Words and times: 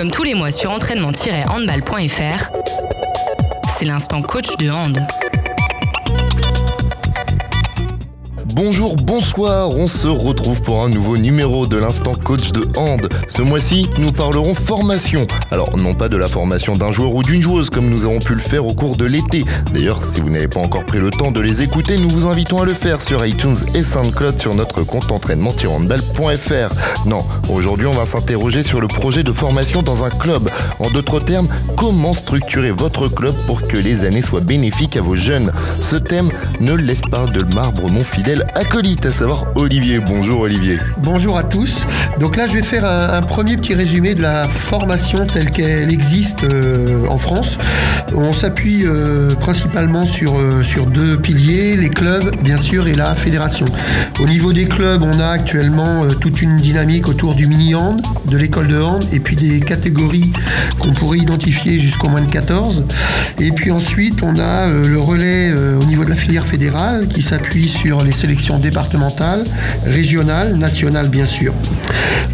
Comme 0.00 0.10
tous 0.10 0.22
les 0.22 0.32
mois 0.32 0.50
sur 0.50 0.70
entraînement-handball.fr, 0.70 2.50
c'est 3.76 3.84
l'instant 3.84 4.22
coach 4.22 4.56
de 4.56 4.70
hand. 4.70 4.98
Bonjour, 8.52 8.96
bonsoir, 8.96 9.70
on 9.76 9.86
se 9.86 10.08
retrouve 10.08 10.60
pour 10.62 10.82
un 10.82 10.88
nouveau 10.88 11.16
numéro 11.16 11.68
de 11.68 11.76
l'instant 11.76 12.14
coach 12.14 12.50
de 12.50 12.66
hand. 12.76 13.08
Ce 13.28 13.42
mois-ci, 13.42 13.88
nous 13.98 14.10
parlerons 14.10 14.56
formation. 14.56 15.26
Alors, 15.52 15.76
non 15.76 15.94
pas 15.94 16.08
de 16.08 16.16
la 16.16 16.26
formation 16.26 16.72
d'un 16.72 16.90
joueur 16.90 17.14
ou 17.14 17.22
d'une 17.22 17.42
joueuse 17.42 17.70
comme 17.70 17.88
nous 17.88 18.04
avons 18.04 18.18
pu 18.18 18.34
le 18.34 18.40
faire 18.40 18.66
au 18.66 18.74
cours 18.74 18.96
de 18.96 19.04
l'été. 19.04 19.44
D'ailleurs, 19.72 20.02
si 20.02 20.20
vous 20.20 20.30
n'avez 20.30 20.48
pas 20.48 20.58
encore 20.58 20.84
pris 20.84 20.98
le 20.98 21.10
temps 21.10 21.30
de 21.30 21.40
les 21.40 21.62
écouter, 21.62 21.96
nous 21.96 22.08
vous 22.08 22.26
invitons 22.26 22.60
à 22.60 22.64
le 22.64 22.74
faire 22.74 23.02
sur 23.02 23.24
iTunes 23.24 23.56
et 23.74 23.84
SoundCloud 23.84 24.40
sur 24.40 24.54
notre 24.54 24.82
compte 24.82 25.12
entraînement-handball.fr. 25.12 27.06
Non, 27.06 27.24
aujourd'hui, 27.48 27.86
on 27.86 27.92
va 27.92 28.06
s'interroger 28.06 28.64
sur 28.64 28.80
le 28.80 28.88
projet 28.88 29.22
de 29.22 29.32
formation 29.32 29.82
dans 29.82 30.02
un 30.02 30.10
club. 30.10 30.50
En 30.80 30.90
d'autres 30.90 31.20
termes, 31.20 31.48
comment 31.76 32.14
structurer 32.14 32.72
votre 32.72 33.06
club 33.08 33.34
pour 33.46 33.66
que 33.68 33.76
les 33.76 34.02
années 34.02 34.22
soient 34.22 34.40
bénéfiques 34.40 34.96
à 34.96 35.02
vos 35.02 35.14
jeunes? 35.14 35.52
Ce 35.80 35.96
thème 35.96 36.30
ne 36.60 36.72
laisse 36.72 37.02
pas 37.10 37.26
de 37.26 37.42
marbre 37.42 37.88
mon 37.90 38.02
fidèle 38.02 38.39
acolyte, 38.54 39.06
à 39.06 39.10
savoir 39.10 39.46
Olivier. 39.56 39.98
Bonjour 40.00 40.40
Olivier. 40.40 40.78
Bonjour 41.02 41.36
à 41.36 41.42
tous. 41.42 41.84
Donc 42.18 42.36
là, 42.36 42.46
je 42.46 42.54
vais 42.54 42.62
faire 42.62 42.84
un, 42.84 43.20
premier 43.20 43.56
petit 43.56 43.74
résumé 43.74 44.14
de 44.14 44.22
la 44.22 44.44
formation 44.44 45.26
telle 45.26 45.50
qu'elle 45.50 45.92
existe 45.92 46.44
euh, 46.44 47.06
en 47.08 47.18
France. 47.18 47.58
On 48.14 48.32
s'appuie 48.32 48.82
euh, 48.84 49.28
principalement 49.36 50.02
sur, 50.02 50.36
euh, 50.36 50.62
sur 50.62 50.86
deux 50.86 51.18
piliers, 51.18 51.76
les 51.76 51.90
clubs, 51.90 52.34
bien 52.42 52.56
sûr, 52.56 52.88
et 52.88 52.94
la 52.94 53.14
fédération. 53.14 53.66
Au 54.20 54.26
niveau 54.26 54.52
des 54.52 54.66
clubs, 54.66 55.02
on 55.02 55.20
a 55.20 55.28
actuellement 55.28 56.06
toute 56.20 56.42
une 56.42 56.56
dynamique 56.56 57.08
autour 57.08 57.34
du 57.34 57.46
mini-hand, 57.46 58.02
de 58.26 58.36
l'école 58.36 58.68
de 58.68 58.80
hand, 58.80 59.04
et 59.12 59.20
puis 59.20 59.36
des 59.36 59.60
catégories 59.60 60.32
qu'on 60.78 60.92
pourrait 60.92 61.18
identifier 61.18 61.78
jusqu'au 61.78 62.08
moins 62.08 62.22
de 62.22 62.30
14. 62.30 62.84
Et 63.38 63.52
puis 63.52 63.70
ensuite, 63.70 64.22
on 64.22 64.38
a 64.38 64.68
le 64.68 64.98
relais 64.98 65.52
au 65.52 65.84
niveau 65.84 66.04
de 66.04 66.10
la 66.10 66.16
filière 66.16 66.46
fédérale 66.46 67.08
qui 67.08 67.22
s'appuie 67.22 67.68
sur 67.68 68.02
les 68.02 68.12
sélections 68.12 68.29
départementales, 68.60 69.44
régionales, 69.84 70.56
nationales 70.56 71.08
bien 71.08 71.26
sûr. 71.26 71.52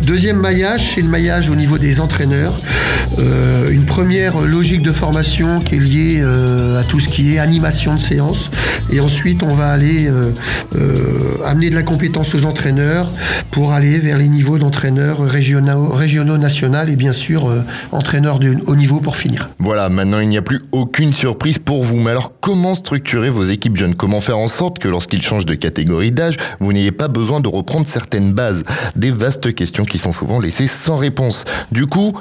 Deuxième 0.03 0.37
maillage, 0.37 0.93
c'est 0.95 1.01
le 1.01 1.09
maillage 1.09 1.49
au 1.49 1.57
niveau 1.57 1.79
des 1.79 2.01
entraîneurs. 2.01 2.53
Euh, 3.19 3.71
une 3.71 3.85
première 3.85 4.41
logique 4.41 4.83
de 4.83 4.93
formation 4.93 5.61
qui 5.61 5.77
est 5.77 5.79
liée 5.79 6.19
euh, 6.21 6.81
à 6.81 6.85
tout 6.85 7.01
ce 7.01 7.09
qui 7.09 7.35
est 7.35 7.39
animation 7.39 7.95
de 7.95 8.01
séance. 8.01 8.51
Et 8.93 9.01
ensuite, 9.01 9.43
on 9.43 9.55
va 9.55 9.71
aller 9.71 10.09
euh, 10.09 10.31
amener 11.45 11.71
de 11.71 11.75
la 11.75 11.83
compétence 11.83 12.35
aux 12.35 12.45
entraîneurs 12.45 13.11
pour 13.51 13.73
aller 13.73 13.99
vers 13.99 14.19
les 14.19 14.29
niveaux 14.29 14.59
d'entraîneurs 14.59 15.21
régionaux, 15.21 15.89
régionaux, 15.89 16.37
nationaux 16.37 16.87
et 16.89 16.97
bien 16.97 17.13
sûr 17.13 17.49
entraîneurs 17.93 18.39
de 18.39 18.57
haut 18.67 18.77
niveau 18.77 19.01
pour 19.01 19.17
finir. 19.17 19.49
Voilà, 19.59 19.89
maintenant 19.89 20.21
il 20.21 20.29
n'y 20.29 20.37
a 20.37 20.43
plus 20.43 20.63
aucune 20.73 21.15
surprise 21.15 21.59
pour 21.59 21.85
vous. 21.85 21.97
Mais 21.97 22.11
alors 22.11 22.33
comment 22.41 22.75
structurer 22.75 23.31
vos 23.31 23.45
équipes 23.45 23.77
jeunes? 23.77 23.95
Comment 23.95 24.21
faire 24.21 24.39
en 24.39 24.49
sorte 24.49 24.79
que 24.79 24.89
lorsqu'ils 24.89 25.23
changent 25.23 25.47
de 25.47 25.55
catégorie 25.55 26.13
d'âge, 26.13 26.37
vous 26.61 26.73
n'ayez 26.73 26.93
pas 26.93 27.09
besoin 27.09 27.41
de 27.41 27.49
reprendre 27.49 27.87
certaines 27.89 28.33
bases? 28.33 28.65
Des 28.95 29.11
vastes 29.11 29.55
questions 29.55 29.85
qui 29.85 29.99
sont 29.99 30.13
souvent 30.13 30.41
laissées 30.41 30.69
sans 30.69 30.97
réponse. 30.97 31.45
Du 31.73 31.87
coup, 31.87 32.13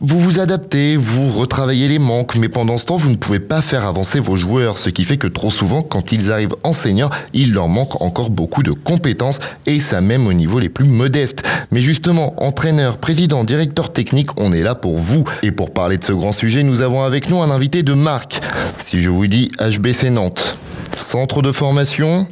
vous 0.00 0.20
vous 0.20 0.38
adaptez, 0.42 0.96
vous 0.96 1.30
retravaillez 1.30 1.88
les 1.88 2.00
manques, 2.00 2.34
mais 2.34 2.48
pendant 2.48 2.76
ce 2.76 2.84
temps, 2.84 2.96
vous 2.96 3.10
ne 3.10 3.16
pouvez 3.16 3.38
pas 3.38 3.62
faire 3.62 3.86
avancer 3.86 4.18
vos 4.18 4.34
joueurs, 4.34 4.76
ce 4.76 4.90
qui 4.90 5.04
fait 5.04 5.16
que 5.16 5.28
trop 5.28 5.50
souvent, 5.50 5.82
quand 5.82 6.10
ils 6.10 6.32
arrivent 6.32 6.56
enseignants, 6.64 7.10
il 7.32 7.52
leur 7.52 7.68
manque 7.68 8.02
encore 8.02 8.28
beaucoup 8.28 8.64
de 8.64 8.72
compétences, 8.72 9.38
et 9.66 9.78
ça 9.78 10.00
même 10.00 10.26
au 10.26 10.32
niveau 10.32 10.58
les 10.58 10.68
plus 10.68 10.84
modestes. 10.84 11.44
Mais 11.70 11.80
justement, 11.80 12.34
entraîneur, 12.42 12.98
président, 12.98 13.44
directeur 13.44 13.92
technique, 13.92 14.30
on 14.36 14.52
est 14.52 14.62
là 14.62 14.74
pour 14.74 14.98
vous. 14.98 15.22
Et 15.44 15.52
pour 15.52 15.72
parler 15.72 15.96
de 15.96 16.04
ce 16.04 16.12
grand 16.12 16.32
sujet, 16.32 16.64
nous 16.64 16.80
avons 16.80 17.02
avec 17.02 17.30
nous 17.30 17.40
un 17.40 17.50
invité 17.50 17.84
de 17.84 17.92
marque. 17.92 18.40
Si 18.80 19.00
je 19.00 19.10
vous 19.10 19.28
dis 19.28 19.52
HBC 19.60 20.10
Nantes, 20.10 20.56
centre 20.96 21.40
de 21.40 21.52
formation, 21.52 22.26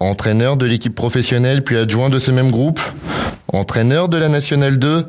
entraîneur 0.00 0.56
de 0.56 0.64
l'équipe 0.64 0.94
professionnelle 0.94 1.62
puis 1.62 1.76
adjoint 1.76 2.08
de 2.08 2.18
ce 2.18 2.30
même 2.30 2.50
groupe, 2.50 2.80
entraîneur 3.52 4.08
de 4.08 4.16
la 4.16 4.30
Nationale 4.30 4.78
2, 4.78 5.04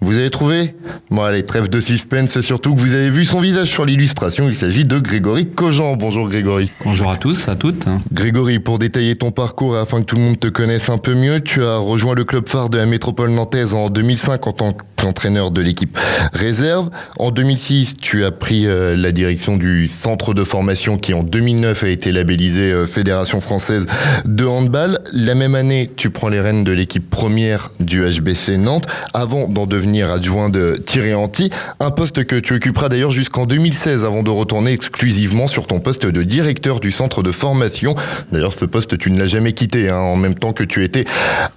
vous 0.00 0.16
avez 0.16 0.30
trouvé 0.30 0.74
Bon 1.10 1.22
allez, 1.22 1.44
trêve 1.44 1.68
de 1.68 1.80
suspense, 1.80 2.30
c'est 2.30 2.42
surtout 2.42 2.74
que 2.74 2.80
vous 2.80 2.94
avez 2.94 3.10
vu 3.10 3.24
son 3.24 3.40
visage 3.40 3.68
sur 3.68 3.84
l'illustration. 3.84 4.48
Il 4.48 4.54
s'agit 4.54 4.84
de 4.84 4.98
Grégory 4.98 5.46
Cogent. 5.46 5.96
Bonjour 5.96 6.28
Grégory. 6.28 6.70
Bonjour 6.84 7.10
à 7.10 7.16
tous, 7.16 7.48
à 7.48 7.56
toutes. 7.56 7.86
Grégory, 8.12 8.60
pour 8.60 8.78
détailler 8.78 9.16
ton 9.16 9.32
parcours 9.32 9.76
et 9.76 9.80
afin 9.80 10.00
que 10.00 10.06
tout 10.06 10.16
le 10.16 10.22
monde 10.22 10.38
te 10.38 10.48
connaisse 10.48 10.88
un 10.88 10.98
peu 10.98 11.14
mieux, 11.14 11.40
tu 11.40 11.64
as 11.64 11.78
rejoint 11.78 12.14
le 12.14 12.24
club 12.24 12.48
phare 12.48 12.68
de 12.68 12.78
la 12.78 12.86
métropole 12.86 13.30
nantaise 13.30 13.74
en 13.74 13.90
2005 13.90 14.46
en 14.46 14.52
tant 14.52 14.72
qu'entraîneur 14.98 15.50
de 15.50 15.60
l'équipe 15.60 15.98
réserve. 16.32 16.90
En 17.18 17.30
2006, 17.30 17.96
tu 18.00 18.24
as 18.24 18.30
pris 18.30 18.66
euh, 18.66 18.96
la 18.96 19.12
direction 19.12 19.56
du 19.56 19.88
centre 19.88 20.34
de 20.34 20.44
formation 20.44 20.98
qui 20.98 21.14
en 21.14 21.22
2009 21.22 21.84
a 21.84 21.88
été 21.88 22.12
labellisé 22.12 22.72
euh, 22.72 22.86
Fédération 22.86 23.40
française 23.40 23.86
de 24.24 24.44
handball. 24.44 24.98
La 25.12 25.34
même 25.34 25.54
année, 25.54 25.90
tu 25.96 26.10
prends 26.10 26.28
les 26.28 26.40
rênes 26.40 26.64
de 26.64 26.72
l'équipe 26.72 27.08
première 27.08 27.70
du 27.80 28.02
HBC 28.02 28.56
Nantes 28.58 28.86
avant 29.14 29.48
d'en 29.48 29.66
devenir 29.66 30.10
adjoint 30.10 30.48
de 30.48 30.78
Thierry 30.84 31.14
Anti, 31.14 31.50
un 31.80 31.90
poste 31.90 32.24
que 32.24 32.36
tu 32.36 32.54
occuperas 32.54 32.88
d'ailleurs 32.88 33.10
jusqu'en 33.10 33.46
2016 33.46 34.04
avant 34.04 34.22
de 34.22 34.30
retourner 34.30 34.72
exclusivement 34.72 35.46
sur 35.46 35.66
ton 35.66 35.80
poste 35.80 36.06
de 36.06 36.22
directeur 36.22 36.80
du 36.80 36.90
centre 36.90 37.22
de 37.22 37.32
formation. 37.32 37.94
D'ailleurs, 38.32 38.54
ce 38.54 38.64
poste, 38.64 38.98
tu 38.98 39.10
ne 39.10 39.18
l'as 39.18 39.26
jamais 39.26 39.52
quitté, 39.52 39.88
hein, 39.90 39.96
en 39.96 40.16
même 40.16 40.34
temps 40.34 40.52
que 40.52 40.64
tu 40.64 40.84
étais 40.84 41.04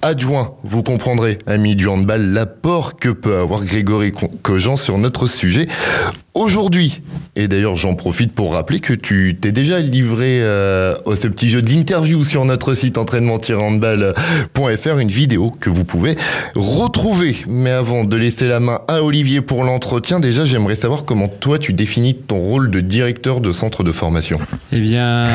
adjoint. 0.02 0.54
Vous 0.64 0.84
comprendrez, 0.84 1.40
ami 1.48 1.76
du 1.76 1.88
handball, 1.88 2.22
l'apport 2.22 2.98
que 2.98 3.10
peut 3.10 3.31
avoir 3.40 3.64
Grégory 3.64 4.12
Cogent 4.42 4.78
sur 4.78 4.98
notre 4.98 5.28
sujet 5.28 5.68
aujourd'hui. 6.34 7.02
Et 7.38 7.48
d'ailleurs, 7.48 7.78
j'en 7.78 7.96
profite 7.96 8.34
pour 8.34 8.54
rappeler 8.54 8.82
que 8.82 8.92
tu 8.92 9.38
t'es 9.40 9.54
déjà 9.54 9.80
livré 9.80 10.40
euh, 10.42 10.96
à 11.06 11.16
ce 11.16 11.30
petit 11.30 11.50
jeu 11.50 11.62
d'interview 11.62 12.24
sur 12.24 12.44
notre 12.44 12.74
site 12.74 12.98
entraînement-handball.fr, 12.98 15.00
une 15.00 15.08
vidéo 15.08 15.54
que 15.62 15.70
vous 15.70 15.86
pouvez 15.86 16.18
retrouver. 16.56 17.38
Mais 17.48 17.72
avant 17.72 18.04
de 18.04 18.18
laisser 18.18 18.50
la 18.50 18.60
main 18.60 18.82
à 18.90 19.02
Olivier 19.02 19.40
pour 19.40 19.64
l'entretien, 19.64 20.20
déjà, 20.20 20.44
j'aimerais 20.44 20.76
savoir 20.76 21.06
comment 21.06 21.30
toi, 21.30 21.58
tu 21.58 21.72
définis 21.72 22.16
ton 22.16 22.38
rôle 22.38 22.70
de 22.70 22.82
directeur 22.82 23.40
de 23.40 23.54
centre 23.54 23.84
de 23.84 23.94
formation. 23.94 24.38
Eh 24.74 24.82
bien, 24.82 25.30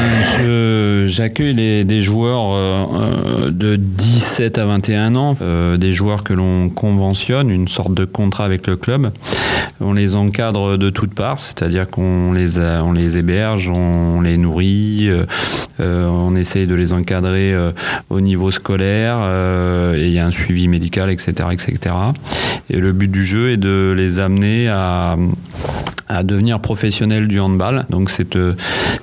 j'accueille 1.07 1.87
des 1.87 2.01
joueurs 2.03 2.53
euh, 2.53 2.84
euh, 2.93 3.51
de 3.51 3.77
17 3.77 4.59
à 4.59 4.67
21 4.67 5.17
ans, 5.17 5.33
des 5.78 5.95
joueurs 5.95 6.25
que 6.25 6.34
l'on 6.34 6.69
conventionne, 6.69 7.49
une 7.49 7.69
sorte 7.69 7.95
de 7.95 8.05
contrat 8.05 8.45
avec 8.45 8.67
le 8.67 8.77
club. 8.77 9.13
On 9.81 9.95
les 9.95 10.15
encadre 10.15 10.77
de 10.77 10.91
toutes 10.91 11.15
parts, 11.15 11.39
c'est-à-dire 11.39 11.86
qu'on 11.87 12.33
les, 12.33 12.59
on 12.59 12.93
les 12.93 13.17
héberge, 13.17 13.71
on 13.71 14.21
les 14.21 14.37
nourrit, 14.37 15.07
euh, 15.09 15.25
euh, 15.81 16.07
on 16.09 16.37
essaye 16.37 16.67
de 16.67 16.75
les 16.75 16.93
encadrer 16.93 17.55
euh, 17.55 17.73
au 18.11 18.21
niveau 18.21 18.51
scolaire, 18.51 19.17
et 19.95 20.07
il 20.07 20.13
y 20.13 20.19
a 20.19 20.27
un 20.27 20.31
suivi 20.31 20.69
médical, 20.69 21.11
etc., 21.11 21.49
etc. 21.53 21.95
Et 22.71 22.79
le 22.79 22.93
but 22.93 23.11
du 23.11 23.25
jeu 23.25 23.51
est 23.51 23.57
de 23.57 23.95
les 23.97 24.19
amener 24.19 24.69
à, 24.69 25.17
à 26.09 26.22
devenir 26.22 26.61
professionnels 26.61 27.28
du 27.28 27.41
handball. 27.41 27.87
Donc 27.91 28.11
c'est 28.11 28.37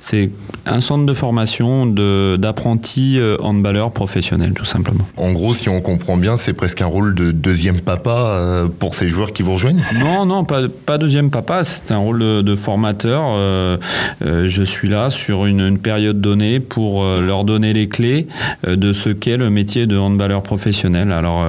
c'est 0.00 0.30
un 0.66 0.80
centre 0.80 1.04
de 1.04 1.14
formation 1.14 1.86
d'apprentis 1.86 3.18
handballeurs 3.40 3.92
professionnels, 3.92 4.52
tout 4.54 4.64
simplement. 4.64 5.06
En 5.16 5.32
gros, 5.32 5.54
si 5.54 5.68
on 5.68 5.80
comprend 5.80 6.16
bien, 6.16 6.36
c'est 6.36 6.52
presque 6.52 6.80
un 6.80 6.86
rôle 6.86 7.14
de 7.14 7.32
deuxième 7.32 7.80
papa 7.80 8.66
pour 8.78 8.94
ces 8.94 9.08
joueurs 9.08 9.32
qui 9.32 9.42
vous 9.42 9.54
rejoignent? 9.54 9.82
Non, 9.98 10.24
non, 10.26 10.44
pas, 10.44 10.62
pas 10.86 10.98
deuxième 10.98 11.30
papa 11.30 11.64
c'est 11.64 11.92
un 11.92 11.98
rôle 11.98 12.18
de, 12.18 12.56
formateur. 12.56 13.22
Euh, 13.26 13.76
euh, 14.24 14.46
je 14.46 14.62
suis 14.62 14.88
là 14.88 15.10
sur 15.10 15.46
une, 15.46 15.78
période 15.78 16.20
donnée 16.20 16.60
pour 16.60 17.02
euh, 17.02 17.20
leur 17.20 17.44
donner 17.44 17.72
les 17.72 17.88
clés 17.88 18.26
de 18.66 18.92
ce 18.92 19.10
qu'est 19.10 19.36
le 19.36 19.50
métier 19.50 19.86
de 19.86 19.96
handballeur 19.98 20.42
professionnel. 20.42 21.12
Alors, 21.12 21.46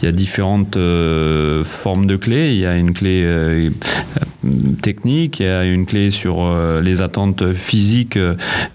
il 0.00 0.06
y 0.06 0.08
a 0.08 0.12
différentes 0.12 0.78
formes 1.64 2.06
de 2.06 2.16
clés. 2.16 2.52
Il 2.52 2.60
y 2.60 2.66
a 2.66 2.76
une 2.76 2.92
clé 2.92 3.70
il 5.04 5.46
y 5.46 5.48
a 5.48 5.64
une 5.64 5.86
clé 5.86 6.10
sur 6.10 6.44
les 6.82 7.00
attentes 7.00 7.52
physiques 7.52 8.18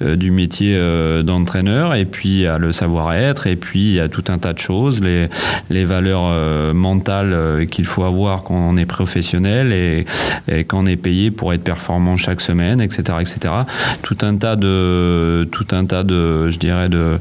du 0.02 0.32
métier 0.32 0.80
d'entraîneur, 1.24 1.96
et 1.96 2.06
puis 2.06 2.30
il 2.30 2.42
y 2.42 2.48
a 2.48 2.58
le 2.58 2.72
savoir-être, 2.72 3.48
et 3.48 3.56
puis 3.56 3.80
il 3.80 3.94
y 3.94 4.00
a 4.00 4.10
tout 4.10 4.24
un 4.30 4.38
tas 4.38 4.54
de 4.54 4.60
choses, 4.60 5.02
les, 5.02 5.86
valeurs 5.86 6.74
mentales 6.74 7.68
qu'il 7.70 7.86
faut 7.86 8.04
avoir 8.04 8.44
quand 8.44 8.56
on 8.56 8.78
est 8.78 8.86
professionnel 8.86 9.74
et, 9.74 10.06
et 10.48 10.64
quand 10.64 10.84
on 10.84 10.86
est 10.86 10.96
payé 10.96 11.32
pour 11.32 11.54
être 11.54 11.64
performant 11.64 12.18
chaque 12.18 12.42
semaine, 12.42 12.82
etc., 12.82 13.18
etc. 13.22 13.54
Tout 14.02 14.18
un 14.22 14.36
tas 14.36 14.56
de, 14.56 15.48
tout 15.52 15.68
un 15.72 15.86
tas 15.86 16.04
de, 16.04 16.50
je 16.50 16.58
dirais, 16.58 16.90
de, 16.90 17.20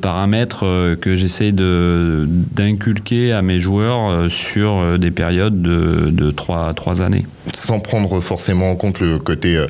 paramètres 0.00 0.64
euh, 0.64 0.96
que 0.96 1.16
j'essaie 1.16 1.52
d'inculquer 1.52 3.32
à 3.32 3.42
mes 3.42 3.58
joueurs 3.58 4.08
euh, 4.08 4.28
sur 4.28 4.78
euh, 4.78 4.98
des 4.98 5.10
périodes 5.10 5.60
de, 5.60 6.10
de 6.10 6.30
3, 6.30 6.72
3 6.74 7.02
années. 7.02 7.26
Sans 7.54 7.80
prendre 7.80 8.20
forcément 8.20 8.70
en 8.70 8.76
compte 8.76 9.00
le 9.00 9.18
côté 9.18 9.64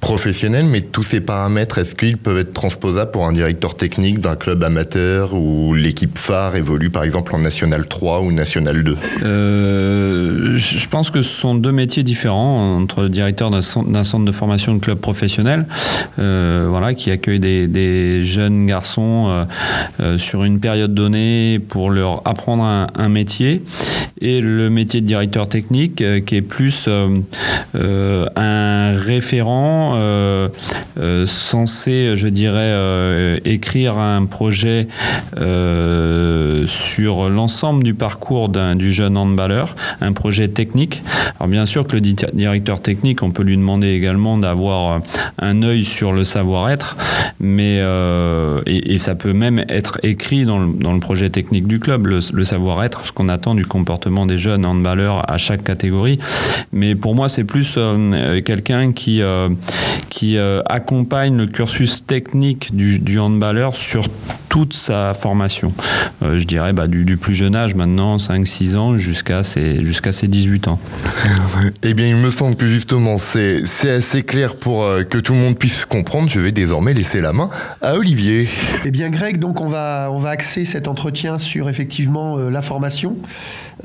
professionnel, 0.00 0.66
mais 0.66 0.80
tous 0.80 1.02
ces 1.02 1.20
paramètres, 1.20 1.78
est-ce 1.78 1.94
qu'ils 1.94 2.18
peuvent 2.18 2.38
être 2.38 2.52
transposables 2.52 3.10
pour 3.10 3.26
un 3.26 3.32
directeur 3.32 3.76
technique 3.76 4.20
d'un 4.20 4.36
club 4.36 4.62
amateur 4.62 5.34
où 5.34 5.74
l'équipe 5.74 6.18
phare 6.18 6.56
évolue 6.56 6.90
par 6.90 7.04
exemple 7.04 7.34
en 7.34 7.38
National 7.38 7.86
3 7.86 8.22
ou 8.22 8.32
National 8.32 8.82
2 8.82 8.96
euh, 9.22 10.56
je 10.56 10.88
pense 10.88 11.10
que 11.10 11.22
ce 11.22 11.28
sont 11.28 11.54
deux 11.54 11.72
métiers 11.72 12.02
différents 12.02 12.76
entre 12.76 13.02
le 13.02 13.08
directeur 13.08 13.50
d'un 13.50 13.62
centre, 13.62 14.24
de 14.24 14.32
formation 14.32 14.74
de 14.74 14.80
club 14.80 14.98
professionnel, 14.98 15.66
euh, 16.18 16.66
voilà, 16.68 16.94
qui 16.94 17.10
accueille 17.10 17.40
des, 17.40 18.22
jeunes 18.22 18.66
garçons 18.66 19.46
euh, 20.00 20.18
sur 20.18 20.44
une 20.44 20.60
période 20.60 20.94
donnée 20.94 21.60
pour 21.68 21.90
leur 21.90 22.22
apprendre 22.26 22.62
un, 22.62 23.08
métier, 23.08 23.62
et 24.20 24.40
le 24.40 24.70
métier 24.70 25.00
de 25.00 25.06
directeur 25.06 25.48
technique 25.48 26.02
qui 26.24 26.36
est 26.36 26.42
plus 26.42 26.88
un 27.74 28.92
référent 28.98 29.98
censé, 31.26 32.16
je 32.16 32.28
dirais, 32.28 33.40
écrire 33.44 33.98
un 33.98 34.26
projet 34.26 34.88
sur 36.66 37.28
l'ensemble 37.28 37.84
du 37.84 37.94
parcours 37.94 38.48
du 38.48 38.92
jeune 38.92 39.16
handballeur, 39.16 39.76
un 40.00 40.12
projet 40.12 40.48
technique. 40.48 41.02
Alors 41.38 41.48
bien 41.48 41.66
sûr 41.66 41.86
que 41.86 41.96
le 41.96 42.00
directeur 42.00 42.80
technique, 42.80 43.22
on 43.22 43.30
peut 43.30 43.42
lui 43.42 43.56
demander 43.56 43.88
également 43.88 44.38
d'avoir 44.38 45.00
un 45.38 45.62
œil 45.62 45.84
sur 45.84 46.12
le 46.12 46.24
savoir-être, 46.24 46.96
mais 47.40 47.78
euh, 47.80 48.62
et, 48.66 48.98
ça 48.98 49.14
peut 49.14 49.32
même 49.32 49.64
être 49.68 49.98
écrit 50.02 50.44
dans 50.46 50.58
le, 50.58 51.00
projet 51.00 51.28
technique 51.28 51.66
du 51.66 51.80
club, 51.80 52.06
le, 52.06 52.20
savoir-être, 52.20 53.04
ce 53.06 53.12
qu'on 53.12 53.28
attend 53.28 53.54
du 53.54 53.66
comportement 53.66 54.26
des 54.26 54.38
jeunes 54.38 54.64
handballeurs 54.64 55.30
à 55.30 55.38
chaque 55.38 55.64
catégorie. 55.64 56.18
Mais 56.72 56.94
pour 57.04 57.14
moi, 57.14 57.28
c'est 57.28 57.44
plus 57.44 57.74
euh, 57.76 58.40
quelqu'un 58.40 58.92
qui 58.92 59.20
euh, 59.20 59.50
qui 60.08 60.38
accompagne 60.38 61.36
le 61.36 61.46
cursus 61.46 62.06
technique 62.06 62.74
du, 62.74 62.98
du 62.98 63.18
handballeur 63.18 63.76
sur 63.76 64.06
toute 64.48 64.72
sa 64.72 65.12
formation. 65.12 65.72
je 66.22 66.44
dirais 66.44 66.72
bah, 66.72 66.86
du, 66.86 67.04
du, 67.04 67.16
plus 67.16 67.34
jeune 67.34 67.56
âge, 67.56 67.74
maintenant 67.74 68.16
5-6 68.18 68.76
ans, 68.76 68.96
jusqu'à 68.96 69.42
ses, 69.42 69.84
jusqu'à 69.84 70.12
ses 70.12 70.28
18 70.28 70.68
ans. 70.68 70.78
Eh 71.82 71.94
bien, 71.94 72.06
il 72.06 72.16
me 72.16 72.30
semble 72.30 72.56
que 72.56 72.66
justement, 72.66 73.18
c'est, 73.18 73.66
c'est 73.66 73.90
assez 73.90 74.22
clair 74.22 74.56
pour 74.56 74.84
euh, 74.84 75.02
que 75.02 75.18
tout 75.18 75.32
le 75.32 75.38
monde 75.38 75.58
puisse 75.58 75.84
comprendre. 75.84 76.28
Je 76.30 76.40
vais 76.40 76.52
désormais 76.52 76.94
laisser 76.94 77.20
la 77.20 77.32
main 77.32 77.50
à 77.80 77.96
Olivier. 77.96 78.48
Eh 78.84 78.90
bien, 78.90 79.10
Greg, 79.10 79.38
donc 79.38 79.60
on 79.60 79.66
va, 79.66 80.08
on 80.10 80.18
va 80.18 80.30
axer 80.30 80.64
cet 80.64 80.88
entretien 80.88 81.38
sur 81.38 81.68
effectivement 81.68 82.38
euh, 82.38 82.50
la 82.50 82.62
formation. 82.62 83.16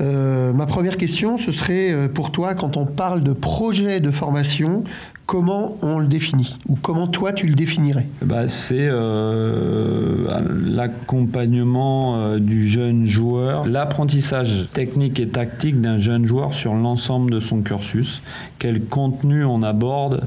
Euh, 0.00 0.52
ma 0.52 0.66
première 0.66 0.96
question, 0.96 1.36
ce 1.36 1.52
serait 1.52 2.08
pour 2.08 2.32
toi, 2.32 2.54
quand 2.54 2.76
on 2.76 2.86
parle 2.86 3.22
de 3.22 3.32
projet 3.32 4.00
de 4.00 4.10
formation, 4.10 4.84
comment 5.30 5.76
on 5.82 6.00
le 6.00 6.08
définit 6.08 6.58
Ou 6.68 6.74
comment 6.74 7.06
toi 7.06 7.32
tu 7.32 7.46
le 7.46 7.54
définirais? 7.54 8.08
Bah, 8.20 8.48
C'est 8.48 8.88
euh, 8.90 10.26
l'accompagnement 10.66 12.16
euh, 12.16 12.40
du 12.40 12.66
jeune 12.66 13.06
joueur, 13.06 13.64
l'apprentissage 13.64 14.66
technique 14.72 15.20
et 15.20 15.28
tactique 15.28 15.80
d'un 15.80 15.98
jeune 15.98 16.26
joueur 16.26 16.52
sur 16.52 16.74
l'ensemble 16.74 17.30
de 17.30 17.38
son 17.38 17.60
cursus, 17.60 18.22
quel 18.58 18.82
contenu 18.82 19.44
on 19.44 19.62
aborde 19.62 20.22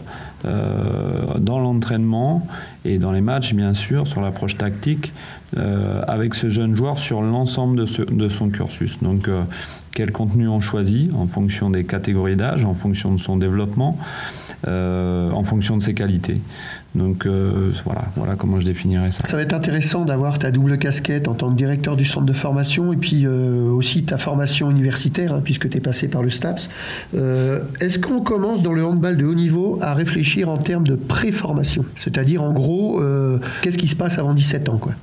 euh, 0.45 1.37
dans 1.37 1.59
l'entraînement 1.59 2.47
et 2.85 2.97
dans 2.97 3.11
les 3.11 3.19
matchs, 3.19 3.53
bien 3.53 3.73
sûr, 3.73 4.07
sur 4.07 4.21
l'approche 4.21 4.57
tactique, 4.57 5.11
avec 5.55 6.35
ce 6.35 6.49
jeune 6.49 6.75
joueur 6.75 6.99
sur 6.99 7.21
l'ensemble 7.21 7.85
de, 7.85 8.29
son 8.29 8.49
cursus. 8.49 8.99
Donc, 9.01 9.29
quel 9.91 10.11
contenu 10.11 10.47
on 10.47 10.59
choisit 10.59 11.13
en 11.13 11.27
fonction 11.27 11.69
des 11.69 11.83
catégories 11.83 12.35
d'âge, 12.35 12.65
en 12.65 12.73
fonction 12.73 13.11
de 13.11 13.19
son 13.19 13.37
développement. 13.37 13.97
Euh, 14.67 15.29
en 15.31 15.43
fonction 15.43 15.75
de 15.75 15.83
ses 15.83 15.93
qualités. 15.93 16.39
Donc 16.95 17.25
euh, 17.25 17.71
voilà, 17.85 18.03
voilà 18.15 18.35
comment 18.35 18.59
je 18.59 18.65
définirais 18.65 19.11
ça. 19.11 19.27
Ça 19.27 19.35
va 19.35 19.41
être 19.41 19.53
intéressant 19.53 20.05
d'avoir 20.05 20.37
ta 20.37 20.51
double 20.51 20.77
casquette 20.77 21.27
en 21.27 21.33
tant 21.33 21.49
que 21.49 21.55
directeur 21.55 21.95
du 21.95 22.05
centre 22.05 22.25
de 22.25 22.33
formation 22.33 22.93
et 22.93 22.97
puis 22.97 23.25
euh, 23.25 23.69
aussi 23.69 24.03
ta 24.03 24.17
formation 24.17 24.69
universitaire, 24.69 25.33
hein, 25.33 25.41
puisque 25.43 25.69
tu 25.69 25.77
es 25.77 25.81
passé 25.81 26.07
par 26.07 26.21
le 26.21 26.29
STAPS. 26.29 26.69
Est-ce 27.81 27.99
qu'on 27.99 28.21
commence 28.21 28.61
dans 28.61 28.73
le 28.73 28.85
handball 28.85 29.17
de 29.17 29.25
haut 29.25 29.33
niveau 29.33 29.79
à 29.81 29.93
réfléchir 29.93 30.49
en 30.49 30.57
termes 30.57 30.85
de 30.85 30.95
préformation? 30.95 31.85
C'est-à-dire 31.95 32.43
en 32.43 32.53
gros, 32.53 33.01
qu'est-ce 33.61 33.77
qui 33.77 33.87
se 33.87 33.95
passe 33.95 34.19
avant 34.19 34.33
17 34.33 34.69
ans 34.69 34.77
quoi? 34.77 34.93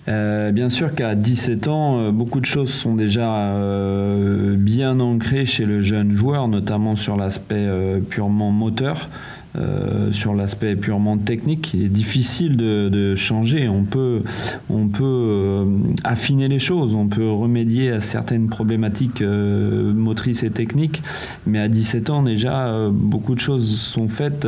Bien 0.52 0.70
sûr 0.70 0.94
qu'à 0.94 1.14
17 1.14 1.68
ans, 1.68 2.12
beaucoup 2.12 2.40
de 2.40 2.46
choses 2.46 2.72
sont 2.72 2.94
déjà 2.94 3.54
bien 4.56 5.00
ancrées 5.00 5.46
chez 5.46 5.64
le 5.64 5.82
jeune 5.82 6.12
joueur, 6.12 6.48
notamment 6.48 6.96
sur 6.96 7.16
l'aspect 7.16 7.68
purement 8.08 8.50
moteur. 8.50 9.08
Euh, 9.56 10.12
sur 10.12 10.34
l'aspect 10.34 10.76
purement 10.76 11.16
technique, 11.18 11.74
il 11.74 11.82
est 11.82 11.88
difficile 11.88 12.56
de, 12.56 13.14
changer. 13.16 13.68
On 13.68 13.84
peut, 13.84 14.22
on 14.68 14.86
peut 14.86 15.04
euh, 15.04 15.64
affiner 16.04 16.48
les 16.48 16.58
choses, 16.58 16.94
on 16.94 17.08
peut 17.08 17.28
remédier 17.28 17.90
à 17.90 18.00
certaines 18.00 18.48
problématiques 18.48 19.22
euh, 19.22 19.92
motrices 19.92 20.42
et 20.44 20.50
techniques, 20.50 21.02
mais 21.46 21.58
à 21.58 21.68
17 21.68 22.10
ans 22.10 22.22
déjà, 22.22 22.88
beaucoup 22.92 23.34
de 23.34 23.40
choses 23.40 23.78
sont 23.80 24.08
faites 24.08 24.46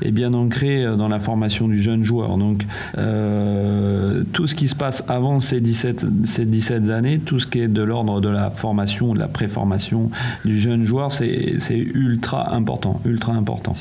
et 0.00 0.10
bien 0.10 0.32
ancrées 0.32 0.84
dans 0.96 1.08
la 1.08 1.18
formation 1.18 1.68
du 1.68 1.80
jeune 1.80 2.02
joueur. 2.02 2.38
Donc 2.38 2.64
tout 2.94 4.46
ce 4.46 4.54
qui 4.54 4.68
se 4.68 4.74
passe 4.74 5.04
avant 5.08 5.40
ces 5.40 5.60
17, 5.60 6.06
ces 6.24 6.46
17 6.46 6.90
années, 6.90 7.18
tout 7.18 7.38
ce 7.38 7.46
qui 7.46 7.60
est 7.60 7.68
de 7.68 7.82
l'ordre 7.82 8.20
de 8.20 8.28
la 8.28 8.50
formation, 8.50 9.12
de 9.14 9.18
la 9.18 9.28
préformation 9.28 10.10
du 10.44 10.58
jeune 10.58 10.84
joueur, 10.84 11.12
c'est 11.12 11.58
ultra 11.76 12.54
important, 12.54 13.00
ultra 13.04 13.32
important. 13.32 13.74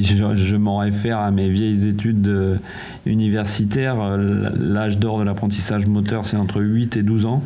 Je, 0.00 0.56
m'en 0.56 0.78
réfère 0.78 1.18
à 1.18 1.30
mes 1.30 1.48
vieilles 1.48 1.86
études 1.86 2.60
universitaires, 3.06 4.00
euh, 4.00 4.50
l'âge 4.58 4.98
d'or 4.98 5.18
de 5.18 5.24
l'apprentissage 5.24 5.86
moteur, 5.86 6.26
c'est 6.26 6.36
entre 6.36 6.60
8 6.60 6.96
et 6.96 7.02
12 7.02 7.26
ans. 7.26 7.42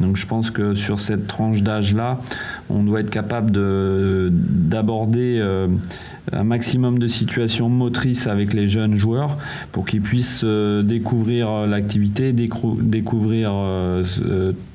Donc 0.00 0.16
je 0.16 0.26
pense 0.26 0.50
que 0.50 0.74
sur 0.74 1.00
cette 1.00 1.26
tranche 1.26 1.62
d'âge-là, 1.62 2.18
on 2.68 2.82
doit 2.82 3.00
être 3.00 3.10
capable 3.10 3.50
d'aborder 3.50 5.38
euh, 5.40 5.68
un 6.32 6.44
maximum 6.44 6.98
de 6.98 7.08
situations 7.08 7.68
motrices 7.68 8.26
avec 8.26 8.52
les 8.52 8.68
jeunes 8.68 8.94
joueurs 8.94 9.38
pour 9.72 9.86
qu'ils 9.86 10.02
puissent 10.02 10.42
euh, 10.44 10.82
découvrir 10.82 11.66
l'activité, 11.66 12.32
découvrir 12.32 13.52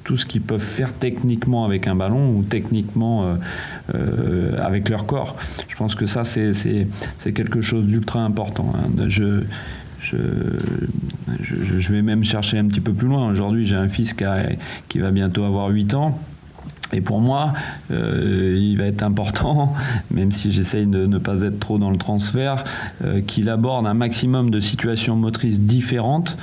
tout 0.06 0.16
ce 0.16 0.26
qu'ils 0.26 0.42
peuvent 0.42 0.62
faire 0.62 0.94
techniquement 0.94 1.66
avec 1.66 1.88
un 1.88 1.96
ballon 1.96 2.30
ou 2.30 2.44
techniquement 2.44 3.26
euh, 3.26 3.36
euh, 3.96 4.58
avec 4.64 4.88
leur 4.88 5.06
corps. 5.06 5.36
Je 5.68 5.76
pense 5.76 5.96
que 5.96 6.06
ça, 6.06 6.24
c'est 6.24 6.88
quelque 7.34 7.60
chose 7.62 7.86
d'ultra 7.86 8.22
important. 8.22 8.72
Hein. 8.76 9.10
Je, 9.10 9.44
vais 11.92 12.02
même 12.02 12.24
chercher 12.24 12.60
un 12.60 12.66
petit 12.68 12.82
peu 12.82 12.94
plus 12.94 13.08
loin. 13.08 13.30
Aujourd'hui, 13.30 13.66
j'ai 13.66 13.76
un 13.76 13.88
fils 13.88 14.14
qui, 14.14 14.24
qui 14.88 15.00
va 15.00 15.12
bientôt 15.12 15.44
avoir 15.44 15.68
8 15.70 15.96
ans. 15.96 16.20
Et 16.94 17.02
pour 17.02 17.20
moi, 17.20 17.54
euh, 17.92 18.58
il 18.60 18.78
va 18.78 18.86
être 18.86 19.04
important, 19.04 19.74
même 20.12 20.32
si 20.32 20.52
j'essaye 20.52 20.86
de 20.86 21.06
ne 21.06 21.18
pas 21.18 21.42
être 21.42 21.60
trop 21.60 21.78
dans 21.78 21.92
le 21.92 21.98
transfert, 21.98 22.64
qu'il 23.28 23.50
aborde 23.50 23.88
un 23.88 23.94
maximum 23.94 24.50
de 24.50 24.60
situations 24.60 25.16
motrices 25.16 25.62
différentes 25.62 26.38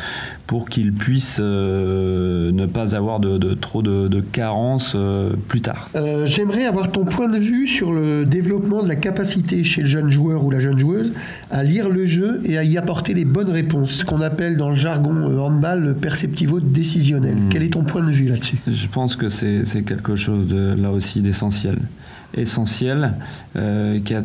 pour 0.46 0.68
qu'ils 0.68 0.92
puissent 0.92 1.38
euh, 1.40 2.52
ne 2.52 2.66
pas 2.66 2.94
avoir 2.94 3.20
de, 3.20 3.54
trop 3.54 3.82
de, 3.82 4.20
carences 4.20 4.92
euh, 4.94 5.34
plus 5.49 5.61
tard. 5.61 5.88
Euh, 5.96 6.26
j'aimerais 6.26 6.64
avoir 6.64 6.90
ton 6.90 7.04
point 7.04 7.28
de 7.28 7.38
vue 7.38 7.66
sur 7.66 7.92
le 7.92 8.25
développement 8.25 8.82
de 8.82 8.88
la 8.88 8.96
capacité 8.96 9.64
chez 9.64 9.82
le 9.82 9.87
jeune 9.87 10.11
joueur 10.11 10.44
ou 10.44 10.50
la 10.50 10.61
jeune 10.61 10.78
joueuse 10.78 11.12
à 11.50 11.62
lire 11.62 11.88
le 11.88 12.04
jeu 12.04 12.40
et 12.44 12.58
à 12.58 12.64
y 12.64 12.76
apporter 12.76 13.14
les 13.14 13.25
bonnes 13.25 13.50
réponses, 13.50 13.92
ce 13.92 14.04
qu'on 14.04 14.20
appelle 14.20 14.56
dans 14.56 14.70
le 14.70 14.76
jargon 14.76 15.38
handball 15.38 15.80
le 15.82 15.94
perceptivo 15.94 16.61
décisionnel. 16.61 17.37
Hmm. 17.37 17.49
Quel 17.49 17.62
est 17.62 17.72
ton 17.72 17.84
point 17.84 18.04
de 18.04 18.11
vue 18.11 18.28
là-dessus? 18.28 18.58
Je 18.66 18.88
pense 18.88 19.16
que 19.16 19.28
c'est 19.28 19.82
quelque 19.87 20.16
chose 20.16 20.46
de, 20.49 20.75
là 20.75 20.90
aussi 20.90 21.22
d'essentiel. 21.22 21.78
Essentiel, 22.34 23.12
qui 23.54 24.14
a 24.14 24.22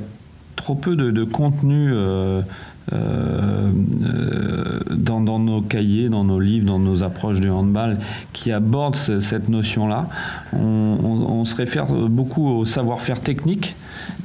trop 0.57 0.75
peu 0.75 0.97
de, 0.97 1.11
de 1.11 1.23
contenu 1.23 1.89
euh, 1.93 2.41
euh, 2.93 3.69
dans, 4.91 5.39
nos 5.39 5.61
cahiers, 5.61 6.09
dans 6.09 6.23
nos 6.23 6.39
livres, 6.39 6.65
dans 6.65 6.79
nos 6.79 7.03
approches 7.03 7.39
du 7.39 7.49
handball 7.49 7.97
qui 8.33 8.51
abordent 8.51 8.95
cette 8.95 9.49
notion-là. 9.49 10.07
On, 10.53 11.43
se 11.45 11.55
réfère 11.55 11.85
beaucoup 11.85 12.47
au 12.47 12.65
savoir-faire 12.65 13.21
technique, 13.21 13.75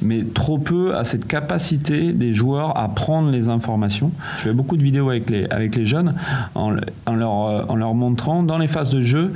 mais 0.01 0.23
trop 0.23 0.57
peu 0.57 0.95
à 0.95 1.03
cette 1.03 1.27
capacité 1.27 2.13
des 2.13 2.33
joueurs 2.33 2.77
à 2.77 2.87
prendre 2.89 3.29
les 3.29 3.49
informations. 3.49 4.11
Je 4.37 4.43
fais 4.43 4.53
beaucoup 4.53 4.77
de 4.77 4.83
vidéos 4.83 5.09
avec 5.09 5.29
les, 5.29 5.45
avec 5.49 5.75
les 5.75 5.85
jeunes 5.85 6.15
en, 6.55 6.71
leur, 6.71 7.31
en 7.31 7.75
leur 7.75 7.93
montrant 7.93 8.43
dans 8.43 8.57
les 8.57 8.67
phases 8.67 8.89
de 8.89 9.01
jeu 9.01 9.31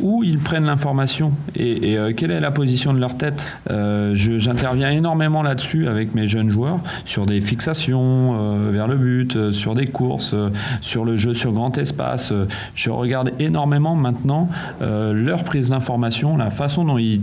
où 0.00 0.24
ils 0.24 0.38
prennent 0.38 0.64
l'information 0.64 1.32
et, 1.56 1.98
euh, 1.98 2.12
quelle 2.16 2.30
est 2.30 2.40
la 2.40 2.50
position 2.50 2.92
de 2.92 2.98
leur 2.98 3.16
tête. 3.16 3.52
Euh, 3.70 4.14
j'interviens 4.14 4.90
énormément 4.90 5.42
là-dessus 5.42 5.88
avec 5.88 6.14
mes 6.14 6.26
jeunes 6.26 6.48
joueurs 6.48 6.80
sur 7.04 7.26
des 7.26 7.40
fixations 7.40 8.34
euh, 8.34 8.70
vers 8.72 8.88
le 8.88 8.96
but, 8.96 9.52
sur 9.52 9.74
des 9.74 9.86
courses, 9.86 10.34
sur 10.80 11.04
le 11.04 11.16
jeu 11.16 11.34
sur 11.34 11.52
grand 11.52 11.76
espace. 11.78 12.32
je 12.74 12.90
regarde 12.90 13.32
énormément 13.38 13.94
maintenant 13.94 14.48
leur 14.80 15.44
prise 15.44 15.70
d'information, 15.70 16.36
la 16.36 16.50
façon 16.50 16.84
dont 16.84 16.98
ils 16.98 17.22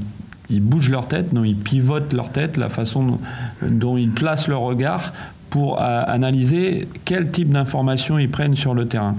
bougent 0.49 0.89
leur 0.89 1.07
tête, 1.07 1.33
dont 1.33 1.43
ils 1.43 1.57
pivotent 1.57 2.13
leur 2.13 2.31
tête, 2.31 2.57
la 2.57 2.69
façon 2.69 3.19
dont, 3.61 3.97
ils 3.97 4.09
placent 4.09 4.47
leur 4.47 4.61
regard 4.61 5.13
pour 5.49 5.81
analyser 5.81 6.87
quel 7.05 7.31
type 7.31 7.49
d'informations 7.49 8.19
ils 8.19 8.29
prennent 8.29 8.53
sur 8.53 8.75
le 8.75 8.87
terrain. 8.87 9.15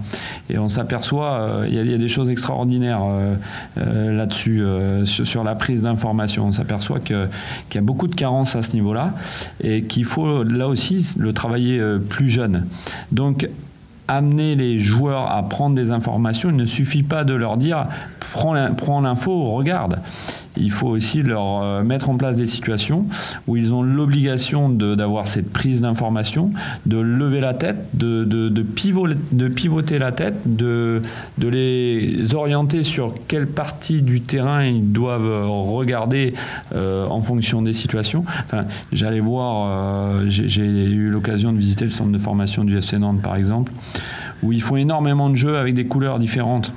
Et 0.48 0.58
on 0.58 0.68
s'aperçoit, 0.68 1.64
il 1.66 1.74
y, 1.74 1.94
a 1.94 1.98
des 1.98 2.08
choses 2.08 2.30
extraordinaires 2.30 3.00
là-dessus, 3.74 4.62
sur, 5.06 5.42
la 5.42 5.56
prise 5.56 5.82
d'informations. 5.82 6.46
On 6.46 6.52
s'aperçoit 6.52 7.00
qu'il 7.00 7.28
y 7.74 7.78
a 7.78 7.80
beaucoup 7.80 8.06
de 8.06 8.14
carences 8.14 8.54
à 8.54 8.62
ce 8.62 8.74
niveau-là 8.74 9.12
et 9.60 9.82
qu'il 9.82 10.04
faut 10.04 10.44
là 10.44 10.68
aussi 10.68 11.14
le 11.18 11.32
travailler 11.32 11.82
plus 12.08 12.28
jeune. 12.28 12.64
Donc, 13.10 13.48
amener 14.10 14.56
les 14.56 14.78
joueurs 14.78 15.30
à 15.30 15.48
prendre 15.48 15.74
des 15.76 15.90
informations, 15.90 16.50
il 16.50 16.56
ne 16.56 16.66
suffit 16.66 17.02
pas 17.02 17.24
de 17.24 17.34
leur 17.34 17.56
dire 17.56 17.86
prends 18.32 19.00
l'info, 19.00 19.46
regarde 19.46 19.98
il 20.56 20.70
faut 20.70 20.88
aussi 20.88 21.22
leur 21.22 21.62
euh, 21.62 21.82
mettre 21.82 22.10
en 22.10 22.16
place 22.16 22.36
des 22.36 22.46
situations 22.46 23.06
où 23.46 23.56
ils 23.56 23.72
ont 23.72 23.82
l'obligation 23.82 24.68
d'avoir 24.68 25.28
cette 25.28 25.50
prise 25.52 25.80
d'information, 25.80 26.50
de 26.86 26.98
lever 26.98 27.40
la 27.40 27.54
tête, 27.54 27.76
de, 27.94 28.62
pivoter, 28.62 29.98
la 29.98 30.12
tête, 30.12 30.34
de, 30.46 31.02
les 31.38 32.34
orienter 32.34 32.82
sur 32.82 33.14
quelle 33.28 33.46
partie 33.46 34.02
du 34.02 34.20
terrain 34.20 34.64
ils 34.64 34.92
doivent 34.92 35.48
regarder 35.48 36.34
euh, 36.74 37.06
en 37.06 37.20
fonction 37.20 37.62
des 37.62 37.74
situations. 37.74 38.24
J'allais 38.92 39.20
voir, 39.20 39.68
euh, 39.68 40.24
j'ai 40.28 40.64
eu 40.64 41.10
l'occasion 41.10 41.52
de 41.52 41.58
visiter 41.58 41.84
le 41.84 41.90
centre 41.90 42.12
de 42.12 42.18
formation 42.18 42.64
du 42.64 42.76
FC 42.76 42.98
Nantes 42.98 43.22
par 43.22 43.36
exemple, 43.36 43.72
où 44.42 44.52
ils 44.52 44.62
font 44.62 44.76
énormément 44.76 45.30
de 45.30 45.36
jeux 45.36 45.56
avec 45.56 45.74
des 45.74 45.86
couleurs 45.86 46.18
différentes 46.18 46.72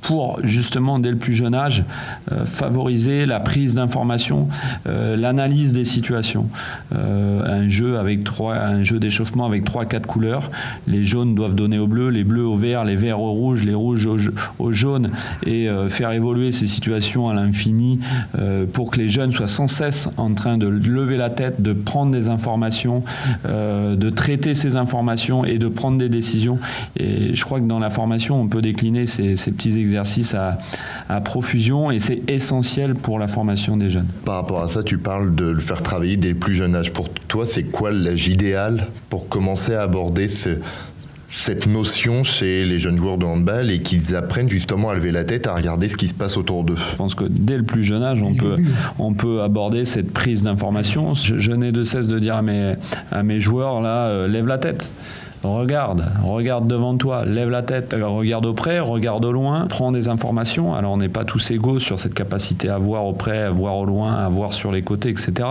pour 0.00 0.40
justement 0.44 0.98
dès 0.98 1.10
le 1.10 1.16
plus 1.16 1.32
jeune 1.32 1.54
âge 1.54 1.84
euh, 2.32 2.44
favoriser 2.44 3.26
la 3.26 3.40
prise 3.40 3.74
d'informations, 3.74 4.48
euh, 4.86 5.16
l'analyse 5.16 5.72
des 5.72 5.84
situations. 5.84 6.48
Euh, 6.94 7.64
un 7.64 7.68
jeu 7.68 8.98
d'échauffement 8.98 9.46
avec 9.46 9.64
trois 9.64 9.84
quatre 9.84 10.06
couleurs. 10.06 10.50
Les 10.86 11.04
jaunes 11.04 11.34
doivent 11.34 11.54
donner 11.54 11.78
au 11.78 11.86
bleu, 11.86 12.10
les 12.10 12.24
bleus 12.24 12.46
au 12.46 12.56
vert, 12.56 12.84
les 12.84 12.96
verts 12.96 13.20
au 13.20 13.32
rouge, 13.32 13.64
les 13.64 13.74
rouges 13.74 14.06
au, 14.06 14.16
au 14.58 14.72
jaune 14.72 15.10
et 15.46 15.68
faire 15.88 16.12
évoluer 16.12 16.52
ces 16.52 16.66
situations 16.66 17.28
à 17.28 17.34
l'infini 17.34 18.00
pour 18.72 18.90
que 18.90 18.98
les 18.98 19.08
jeunes 19.08 19.30
soient 19.30 19.48
sans 19.48 19.68
cesse 19.68 20.08
en 20.16 20.34
train 20.34 20.58
de 20.58 20.66
lever 20.66 21.16
la 21.16 21.30
tête, 21.30 21.62
de 21.62 21.72
prendre 21.72 22.12
des 22.12 22.28
informations, 22.28 23.02
de 23.44 24.10
traiter 24.10 24.54
ces 24.54 24.76
informations 24.76 25.44
et 25.44 25.58
de 25.58 25.68
prendre 25.68 25.98
des 25.98 26.08
décisions. 26.08 26.58
Et 26.96 27.34
je 27.34 27.44
crois 27.44 27.60
que 27.60 27.66
dans 27.66 27.78
la 27.78 27.90
formation, 27.90 28.40
on 28.40 28.48
peut 28.48 28.62
décliner 28.62 29.06
ces, 29.06 29.36
ces 29.36 29.50
petits 29.50 29.78
exercices 29.78 29.87
exercice 29.88 30.34
à, 30.34 30.58
profusion 31.20 31.90
et 31.90 31.98
c'est 31.98 32.20
essentiel 32.28 32.94
pour 32.94 33.18
la 33.18 33.28
formation 33.28 33.76
des 33.76 33.90
jeunes. 33.90 34.06
Par 34.24 34.36
rapport 34.36 34.62
à 34.62 34.68
ça, 34.68 34.82
tu 34.82 34.98
parles 34.98 35.34
de 35.34 35.46
le 35.46 35.60
faire 35.60 35.82
travailler 35.82 36.16
dès 36.16 36.30
le 36.30 36.34
plus 36.34 36.54
jeune 36.54 36.74
âge. 36.74 36.92
Pour 36.92 37.08
toi, 37.08 37.44
c'est 37.46 37.64
quoi 37.64 37.90
l'âge 37.90 38.28
idéal 38.28 38.86
pour 39.08 39.28
commencer 39.28 39.74
à 39.74 39.82
aborder 39.82 40.28
cette 40.28 41.66
notion 41.66 42.24
chez 42.24 42.64
les 42.64 42.78
jeunes 42.78 42.98
joueurs 42.98 43.18
de 43.18 43.24
handball 43.24 43.70
et 43.70 43.80
qu'ils 43.80 44.14
apprennent 44.14 44.50
justement 44.50 44.90
à 44.90 44.94
lever 44.94 45.10
la 45.10 45.24
tête, 45.24 45.46
à 45.46 45.54
regarder 45.54 45.88
ce 45.88 45.96
qui 45.96 46.08
se 46.08 46.14
passe 46.14 46.36
autour 46.36 46.64
d'eux? 46.64 46.76
Je 46.90 46.96
pense 46.96 47.14
que 47.14 47.24
dès 47.28 47.56
le 47.56 47.64
plus 47.64 47.82
jeune 47.82 48.02
âge, 48.02 48.22
on 48.22 48.34
peut, 48.34 48.56
on 48.98 49.14
peut 49.14 49.42
aborder 49.42 49.84
cette 49.84 50.12
prise 50.12 50.42
d'information. 50.42 51.14
Je, 51.14 51.52
n'ai 51.52 51.72
de 51.72 51.84
cesse 51.84 52.06
de 52.06 52.18
dire 52.18 52.36
à 52.36 52.42
mes, 52.42 52.74
à 53.10 53.22
mes 53.22 53.40
joueurs, 53.40 53.80
là, 53.80 54.06
euh, 54.06 54.28
lève 54.28 54.46
la 54.46 54.58
tête. 54.58 54.92
Regarde, 55.44 56.04
regarde 56.24 56.66
devant 56.66 56.96
toi, 56.96 57.24
lève 57.24 57.48
la 57.48 57.62
tête, 57.62 57.94
euh, 57.94 58.06
regarde 58.08 58.44
au 58.44 58.54
près, 58.54 58.80
regarde 58.80 59.24
au 59.24 59.30
loin, 59.30 59.66
prends 59.68 59.92
des 59.92 60.08
informations. 60.08 60.74
Alors 60.74 60.92
on 60.92 60.96
n'est 60.96 61.08
pas 61.08 61.24
tous 61.24 61.52
égaux 61.52 61.78
sur 61.78 62.00
cette 62.00 62.14
capacité 62.14 62.68
à 62.68 62.78
voir 62.78 63.06
au 63.06 63.12
près, 63.12 63.42
à 63.44 63.50
voir 63.50 63.76
au 63.76 63.84
loin, 63.84 64.14
à 64.14 64.28
voir 64.28 64.52
sur 64.52 64.72
les 64.72 64.82
côtés, 64.82 65.10
etc. 65.10 65.48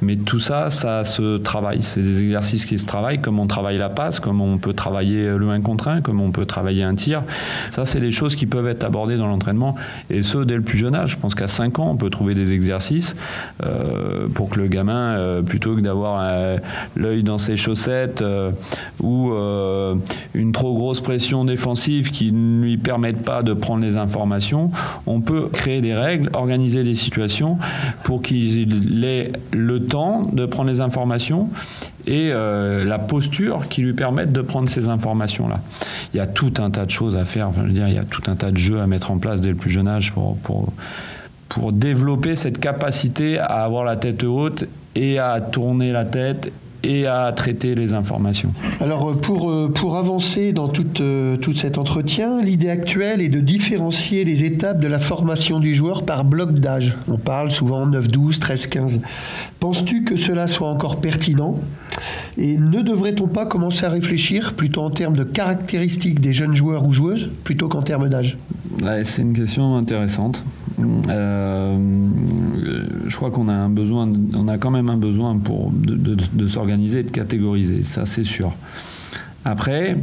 Mais 0.00 0.16
tout 0.16 0.40
ça, 0.40 0.70
ça 0.70 1.04
se 1.04 1.36
travaille. 1.36 1.82
C'est 1.82 2.00
des 2.00 2.22
exercices 2.22 2.64
qui 2.64 2.78
se 2.78 2.86
travaillent, 2.86 3.20
comme 3.20 3.38
on 3.38 3.46
travaille 3.46 3.76
la 3.76 3.90
passe, 3.90 4.20
comme 4.20 4.40
on 4.40 4.56
peut 4.56 4.72
travailler 4.72 5.28
le 5.36 5.50
1 5.50 5.60
contre 5.60 5.88
1, 5.88 6.00
comme 6.00 6.22
on 6.22 6.30
peut 6.30 6.46
travailler 6.46 6.82
un 6.82 6.94
tir. 6.94 7.22
Ça, 7.70 7.84
c'est 7.84 8.00
des 8.00 8.12
choses 8.12 8.36
qui 8.36 8.46
peuvent 8.46 8.68
être 8.68 8.84
abordées 8.84 9.18
dans 9.18 9.26
l'entraînement, 9.26 9.74
et 10.08 10.22
ce, 10.22 10.38
dès 10.38 10.56
le 10.56 10.62
plus 10.62 10.78
jeune 10.78 10.94
âge. 10.94 11.10
Je 11.10 11.18
pense 11.18 11.34
qu'à 11.34 11.48
5 11.48 11.78
ans, 11.78 11.90
on 11.90 11.96
peut 11.96 12.10
trouver 12.10 12.32
des 12.32 12.54
exercices 12.54 13.14
euh, 13.64 14.28
pour 14.28 14.48
que 14.48 14.60
le 14.60 14.68
gamin, 14.68 15.16
euh, 15.16 15.42
plutôt 15.42 15.76
que 15.76 15.80
d'avoir 15.80 16.24
l'œil 16.96 17.22
dans 17.22 17.38
ses 17.38 17.56
chaussettes 17.56 18.24
ou 19.02 19.25
euh, 19.34 19.94
une 20.34 20.52
trop 20.52 20.74
grosse 20.74 21.00
pression 21.00 21.44
défensive 21.44 22.10
qui 22.10 22.32
ne 22.32 22.62
lui 22.62 22.76
permette 22.76 23.22
pas 23.22 23.42
de 23.42 23.54
prendre 23.54 23.82
les 23.82 23.96
informations, 23.96 24.70
on 25.06 25.20
peut 25.20 25.48
créer 25.52 25.80
des 25.80 25.94
règles, 25.94 26.30
organiser 26.32 26.84
des 26.84 26.94
situations 26.94 27.58
pour 28.04 28.22
qu'il 28.22 29.04
ait 29.04 29.32
le 29.52 29.80
temps 29.80 30.22
de 30.32 30.46
prendre 30.46 30.68
les 30.68 30.80
informations 30.80 31.48
et 32.06 32.30
euh, 32.30 32.84
la 32.84 32.98
posture 32.98 33.68
qui 33.68 33.82
lui 33.82 33.92
permette 33.92 34.32
de 34.32 34.40
prendre 34.40 34.68
ces 34.68 34.88
informations-là. 34.88 35.60
Il 36.14 36.18
y 36.18 36.20
a 36.20 36.26
tout 36.26 36.54
un 36.58 36.70
tas 36.70 36.86
de 36.86 36.90
choses 36.90 37.16
à 37.16 37.24
faire, 37.24 37.48
enfin, 37.48 37.62
je 37.62 37.68
veux 37.68 37.72
dire, 37.72 37.88
il 37.88 37.94
y 37.94 37.98
a 37.98 38.04
tout 38.04 38.22
un 38.28 38.36
tas 38.36 38.50
de 38.50 38.56
jeux 38.56 38.80
à 38.80 38.86
mettre 38.86 39.10
en 39.10 39.18
place 39.18 39.40
dès 39.40 39.50
le 39.50 39.56
plus 39.56 39.70
jeune 39.70 39.88
âge 39.88 40.12
pour, 40.12 40.36
pour, 40.38 40.72
pour 41.48 41.72
développer 41.72 42.36
cette 42.36 42.58
capacité 42.58 43.38
à 43.38 43.64
avoir 43.64 43.84
la 43.84 43.96
tête 43.96 44.22
haute 44.22 44.66
et 44.94 45.18
à 45.18 45.40
tourner 45.40 45.92
la 45.92 46.04
tête 46.04 46.52
et 46.82 47.06
à 47.06 47.32
traiter 47.32 47.74
les 47.74 47.94
informations. 47.94 48.52
Alors 48.80 49.10
euh, 49.10 49.14
pour, 49.14 49.50
euh, 49.50 49.72
pour 49.72 49.96
avancer 49.96 50.52
dans 50.52 50.68
tout, 50.68 50.86
euh, 51.00 51.36
tout 51.36 51.54
cet 51.54 51.78
entretien, 51.78 52.42
l'idée 52.42 52.68
actuelle 52.68 53.20
est 53.20 53.28
de 53.28 53.40
différencier 53.40 54.24
les 54.24 54.44
étapes 54.44 54.80
de 54.80 54.86
la 54.86 54.98
formation 54.98 55.58
du 55.58 55.74
joueur 55.74 56.04
par 56.04 56.24
bloc 56.24 56.52
d'âge. 56.52 56.96
On 57.08 57.18
parle 57.18 57.50
souvent 57.50 57.86
9, 57.86 58.08
12, 58.08 58.38
13, 58.38 58.66
15. 58.66 59.00
Penses-tu 59.60 60.04
que 60.04 60.16
cela 60.16 60.48
soit 60.48 60.68
encore 60.68 61.00
pertinent? 61.00 61.56
Et 62.38 62.56
ne 62.56 62.82
devrait-on 62.82 63.26
pas 63.26 63.46
commencer 63.46 63.86
à 63.86 63.88
réfléchir 63.88 64.54
plutôt 64.54 64.82
en 64.82 64.90
termes 64.90 65.16
de 65.16 65.24
caractéristiques 65.24 66.20
des 66.20 66.32
jeunes 66.32 66.54
joueurs 66.54 66.84
ou 66.86 66.92
joueuses 66.92 67.30
plutôt 67.44 67.68
qu'en 67.68 67.82
termes 67.82 68.08
d'âge? 68.08 68.36
C'est 69.04 69.22
une 69.22 69.32
question 69.32 69.76
intéressante. 69.76 70.42
Euh, 70.78 71.78
je 73.06 73.16
crois 73.16 73.30
qu'on 73.30 73.48
a 73.48 73.54
un 73.54 73.70
besoin, 73.70 74.10
on 74.34 74.48
a 74.48 74.58
quand 74.58 74.70
même 74.70 74.90
un 74.90 74.96
besoin 74.96 75.36
pour 75.38 75.70
de, 75.72 76.48
s'organiser 76.48 77.00
et 77.00 77.02
de 77.02 77.10
catégoriser, 77.10 77.82
ça 77.82 78.04
c'est 78.06 78.24
sûr. 78.24 78.52
Après, 79.44 79.96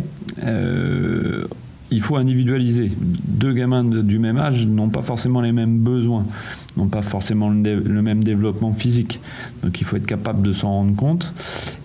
euh, 0.43 1.45
il 1.93 2.01
faut 2.01 2.15
individualiser. 2.15 2.91
Deux 2.99 3.53
gamins 3.53 3.83
du 3.83 4.17
même 4.19 4.37
âge 4.37 4.65
n'ont 4.65 4.89
pas 4.89 5.03
forcément 5.03 5.41
les 5.41 5.51
mêmes 5.51 5.77
besoins, 5.77 6.25
n'ont 6.75 6.87
pas 6.87 7.03
forcément 7.03 7.49
le, 7.49 8.01
même 8.01 8.23
développement 8.23 8.73
physique. 8.73 9.19
Donc 9.63 9.79
il 9.79 9.85
faut 9.85 9.95
être 9.95 10.07
capable 10.07 10.41
de 10.41 10.53
s'en 10.53 10.69
rendre 10.69 10.95
compte 10.95 11.33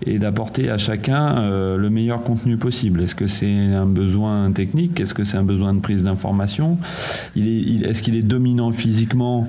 et 0.06 0.18
d'apporter 0.18 0.70
à 0.70 0.78
chacun 0.78 1.38
euh, 1.38 1.76
le 1.76 1.90
meilleur 1.90 2.22
contenu 2.22 2.56
possible. 2.56 3.02
Est-ce 3.02 3.14
que 3.14 3.26
c'est 3.26 3.52
un 3.52 3.86
besoin 3.86 4.50
technique? 4.52 4.98
Est-ce 4.98 5.12
que 5.12 5.24
c'est 5.24 5.36
un 5.36 5.44
besoin 5.44 5.74
de 5.74 5.80
prise 5.80 6.04
d'information? 6.04 6.78
Est-ce 7.36 8.02
qu'il 8.02 8.16
est 8.16 8.22
dominant 8.22 8.72
physiquement? 8.72 9.46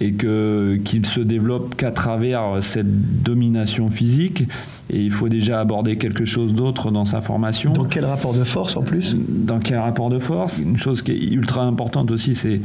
Et 0.00 0.12
qu'il 0.12 1.06
se 1.06 1.20
développe 1.20 1.76
qu'à 1.76 1.90
travers 1.90 2.62
cette 2.62 3.22
domination 3.22 3.90
physique. 3.90 4.44
Et 4.88 4.98
il 4.98 5.10
faut 5.10 5.28
déjà 5.28 5.60
aborder 5.60 5.96
quelque 5.96 6.24
chose 6.24 6.54
d'autre 6.54 6.90
dans 6.90 7.04
sa 7.04 7.20
formation. 7.20 7.72
Dans 7.72 7.84
quel 7.84 8.06
rapport 8.06 8.32
de 8.32 8.44
force 8.44 8.76
en 8.76 8.82
plus? 8.82 9.14
Dans 9.28 9.58
quel 9.58 9.78
rapport 9.78 10.08
de 10.08 10.18
force? 10.18 10.58
Une 10.58 10.78
chose 10.78 11.02
qui 11.02 11.12
est 11.12 11.32
ultra 11.32 11.62
importante 11.62 12.10
aussi, 12.10 12.34
c'est 12.34 12.60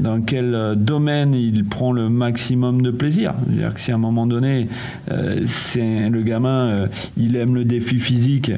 dans 0.00 0.20
quel 0.20 0.54
euh, 0.54 0.74
domaine 0.74 1.34
il 1.34 1.64
prend 1.64 1.92
le 1.92 2.08
maximum 2.08 2.82
de 2.82 2.90
plaisir. 2.90 3.34
C'est-à-dire 3.46 3.74
que 3.74 3.80
si 3.80 3.92
à 3.92 3.94
un 3.94 3.98
moment 3.98 4.26
donné, 4.26 4.68
euh, 5.10 5.40
le 5.76 6.22
gamin, 6.22 6.68
euh, 6.68 6.86
il 7.16 7.36
aime 7.36 7.54
le 7.54 7.64
défi 7.64 7.98
physique 7.98 8.52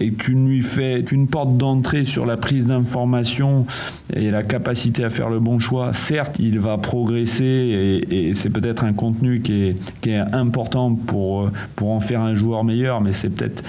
et 0.00 0.12
tu 0.12 0.34
lui 0.34 0.62
fais 0.62 1.00
une 1.12 1.26
porte 1.26 1.56
d'entrée 1.56 2.04
sur 2.04 2.26
la 2.26 2.36
prise 2.36 2.66
d'information 2.66 3.66
et 4.14 4.30
la 4.30 4.42
capacité 4.42 5.04
à 5.04 5.10
faire 5.10 5.30
le 5.30 5.40
bon 5.40 5.58
choix, 5.58 5.92
certes, 5.92 6.38
il 6.38 6.58
va 6.58 6.78
progresser 6.78 8.04
et, 8.10 8.34
c'est 8.34 8.50
peut-être 8.50 8.84
un 8.84 8.92
contenu 8.92 9.40
qui 9.40 9.74
est, 10.06 10.14
important 10.32 10.94
pour, 10.94 11.50
pour 11.76 11.90
en 11.92 12.00
faire 12.00 12.20
un 12.20 12.34
joueur 12.34 12.64
meilleur, 12.64 13.00
mais 13.00 13.12
c'est 13.12 13.30
peut-être 13.30 13.62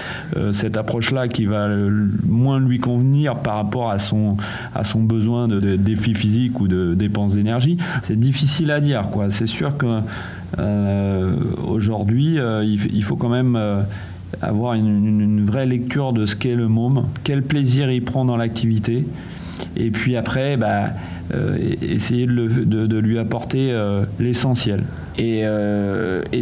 cette 0.52 0.76
approche-là 0.76 1.28
qui 1.28 1.46
va 1.46 1.68
moins 2.26 2.60
lui 2.60 2.78
convenir 2.78 3.36
par 3.36 3.56
rapport 3.56 3.90
à 3.90 3.98
son, 3.98 4.36
à 4.74 4.84
son 4.84 5.02
besoin 5.02 5.48
de, 5.48 5.60
de 5.60 5.76
défi 5.76 6.14
physique 6.14 6.60
ou 6.60 6.68
de 6.68 6.94
d'énergie. 7.24 7.78
C'est 8.04 8.18
difficile 8.18 8.70
à 8.70 8.80
dire, 8.80 9.08
quoi. 9.10 9.30
C'est 9.30 9.46
sûr 9.46 9.76
que 9.76 10.00
euh, 10.58 11.34
euh, 11.68 12.64
il, 12.64 13.04
faut 13.04 13.16
quand 13.16 13.28
même 13.28 13.56
euh, 13.56 13.82
avoir 14.42 14.74
une, 14.74 15.44
vraie 15.44 15.66
lecture 15.66 16.12
de 16.12 16.26
ce 16.26 16.36
qu'est 16.36 16.54
le 16.54 16.68
môme, 16.68 17.06
quel 17.24 17.42
plaisir 17.42 17.90
il 17.90 18.02
prend 18.02 18.24
dans 18.24 18.36
l'activité, 18.36 19.06
et 19.76 19.90
puis 19.90 20.16
après, 20.16 20.56
bah, 20.56 20.90
essayer 21.82 22.26
de, 22.26 22.98
lui 22.98 23.18
apporter 23.18 23.74
l'essentiel. 24.20 24.84
Et, 25.18 25.44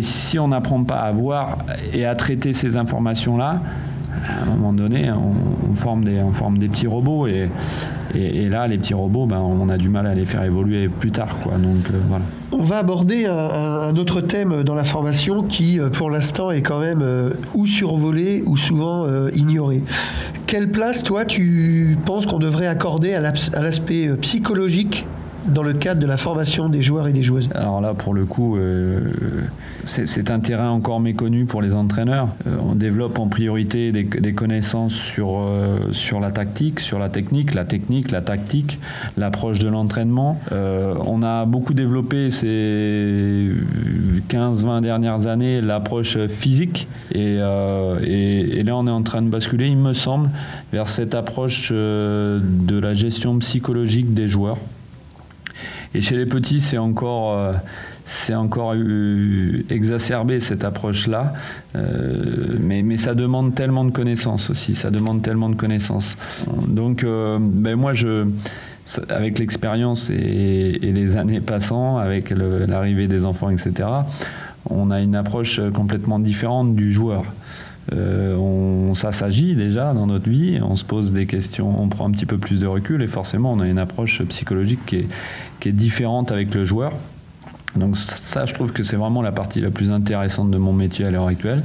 si 0.01 0.39
on 0.39 0.49
n'apprend 0.49 0.83
pas 0.83 0.99
à 0.99 1.13
voir 1.13 1.59
et 1.93 2.05
à 2.05 2.15
traiter 2.17 2.55
ces 2.55 2.77
informations-là, 2.77 3.63
à 4.27 4.43
un 4.43 4.47
moment 4.47 4.73
donné, 4.73 5.11
on, 5.13 5.75
forme, 5.75 6.05
des, 6.05 6.19
on 6.21 6.33
forme 6.33 6.59
des 6.59 6.69
petits 6.69 6.87
robots 6.87 7.27
et, 7.27 7.49
Et, 8.15 8.49
là, 8.49 8.67
les 8.67 8.79
petits 8.79 8.95
robots, 8.95 9.27
ben, 9.27 9.39
on 9.39 9.69
a 9.69 9.77
du 9.77 9.89
mal 9.89 10.07
à 10.07 10.15
les 10.15 10.27
faire 10.27 10.43
évoluer 10.45 10.89
plus 10.89 11.11
tard. 11.11 11.39
Quoi. 11.43 11.55
Donc, 11.55 11.91
voilà. 12.09 12.25
On 12.53 12.63
va 12.63 12.79
aborder 12.79 13.27
un, 13.27 13.97
autre 13.97 14.21
thème 14.21 14.63
dans 14.63 14.75
la 14.75 14.85
formation 14.85 15.43
qui, 15.43 15.81
pour 15.93 16.11
l'instant, 16.11 16.51
est 16.51 16.63
quand 16.63 16.79
même 16.79 17.05
ou 17.55 17.67
survolé 17.67 18.43
ou 18.47 18.57
souvent 18.57 19.07
ignoré. 19.35 19.83
Quelle 20.47 20.71
place, 20.71 21.03
toi, 21.03 21.25
tu 21.25 21.99
penses 22.07 22.27
qu'on 22.27 22.39
devrait 22.39 22.69
accorder 22.69 23.15
à 23.15 23.21
l'aspect 23.21 24.09
psychologique 24.21 25.05
dans 25.47 25.63
le 25.63 25.73
cadre 25.75 26.01
de 26.01 26.07
la 26.07 26.17
formation 26.17 26.69
des 26.69 26.83
joueurs 26.83 27.07
et 27.09 27.13
des 27.13 27.23
joueuses 27.23 27.49
Alors 27.55 27.81
là, 27.81 27.95
pour 27.95 28.15
le 28.15 28.25
coup, 28.25 28.57
euh, 28.57 29.11
c'est 29.85 30.31
un 30.31 30.41
terrain 30.41 30.71
encore 30.71 31.01
méconnu 31.01 31.45
pour 31.45 31.61
les 31.61 31.75
entraîneurs. 31.75 32.29
Euh, 32.47 32.57
on 32.61 32.75
développe 32.75 33.19
en 33.19 33.29
priorité 33.29 33.93
des, 33.93 34.33
connaissances 34.33 34.95
sur, 34.95 35.39
euh, 35.39 35.79
sur 35.93 36.21
la 36.21 36.31
tactique, 36.31 36.81
sur 36.81 36.99
la 36.99 37.09
technique, 37.09 37.55
la 37.55 37.65
technique, 37.65 38.11
la 38.11 38.23
tactique, 38.23 38.79
l'approche 39.17 39.59
de 39.59 39.69
l'entraînement. 39.69 40.41
on 40.51 41.23
a 41.23 41.45
beaucoup 41.45 41.75
développé 41.75 42.31
ces 42.31 43.51
15-20 44.29 44.81
dernières 44.81 45.27
années 45.27 45.61
l'approche 45.61 46.19
physique 46.27 46.89
et, 47.13 47.37
là 47.37 48.77
on 48.77 48.87
est 48.87 48.91
en 48.91 49.03
train 49.03 49.23
de 49.23 49.29
basculer, 49.29 49.69
il 49.69 49.77
me 49.77 49.95
semble, 49.95 50.31
vers 50.73 50.89
cette 50.89 51.15
approche 51.15 51.71
de 51.73 52.79
la 52.79 52.95
gestion 52.95 53.39
psychologique 53.39 54.15
des 54.15 54.29
joueurs. 54.29 54.59
Et 55.95 56.01
chez 56.01 56.17
les 56.17 56.27
petits, 56.27 56.61
c'est 56.61 56.79
encore, 56.79 57.39
euh, 57.39 58.35
encore 58.35 58.75
exacerbé 59.71 60.41
cette 60.41 60.65
approche-là. 60.65 61.33
Euh, 61.77 62.57
mais, 62.61 62.83
mais, 62.83 62.97
ça 62.97 63.15
demande 63.15 63.55
tellement 63.55 63.85
de 63.85 63.91
connaissances 63.91 64.51
aussi. 64.51 64.75
Ça 64.75 64.91
demande 64.91 65.23
tellement 65.23 65.49
de 65.49 65.55
connaissances. 65.55 66.19
Donc, 66.67 67.05
euh, 67.05 67.39
ben 67.41 67.77
moi, 67.77 67.95
je 67.95 68.27
avec 69.09 69.39
l'expérience 69.39 70.11
et, 70.11 70.79
les 70.83 71.17
années 71.17 71.41
passant, 71.41 71.97
avec 71.97 72.29
l'arrivée 72.29 73.07
des 73.07 73.25
enfants, 73.25 73.49
etc., 73.49 73.89
on 74.69 74.91
a 74.91 75.01
une 75.01 75.17
approche 75.17 75.59
complètement 75.73 76.19
différente 76.19 76.75
du 76.75 76.93
joueur. 76.93 77.25
on, 77.93 78.93
ça 78.93 79.13
s'agit 79.13 79.55
déjà 79.55 79.95
dans 79.95 80.07
notre 80.07 80.29
vie, 80.29 80.61
on 80.63 80.77
se 80.77 80.85
pose 80.85 81.15
des 81.15 81.25
questions, 81.25 81.83
on 81.83 81.89
prend 81.89 82.09
un 82.09 82.11
petit 82.11 82.27
peu 82.27 82.37
plus 82.37 82.61
de 82.61 82.67
recul 82.67 83.01
et 83.01 83.09
forcément 83.09 83.53
on 83.55 83.61
a 83.61 83.67
une 83.67 83.79
approche 83.79 84.23
psychologique 84.25 84.81
qui 84.85 84.97
est, 84.97 85.09
qui 85.65 85.71
est 85.71 85.73
différente 85.73 86.31
avec 86.31 86.55
le 86.55 86.67
joueur. 86.67 86.93
Donc 87.75 87.97
ça, 87.97 88.45
je 88.45 88.53
trouve 88.53 88.75
que 88.75 88.83
c'est 88.83 88.97
vraiment 88.97 89.23
la 89.23 89.33
partie 89.33 89.63
la 89.63 89.71
plus 89.71 89.91
intéressante 89.91 90.51
de 90.51 90.59
mon 90.59 90.75
métier 90.75 91.07
à 91.07 91.11
l'heure 91.11 91.27
actuelle. 91.27 91.63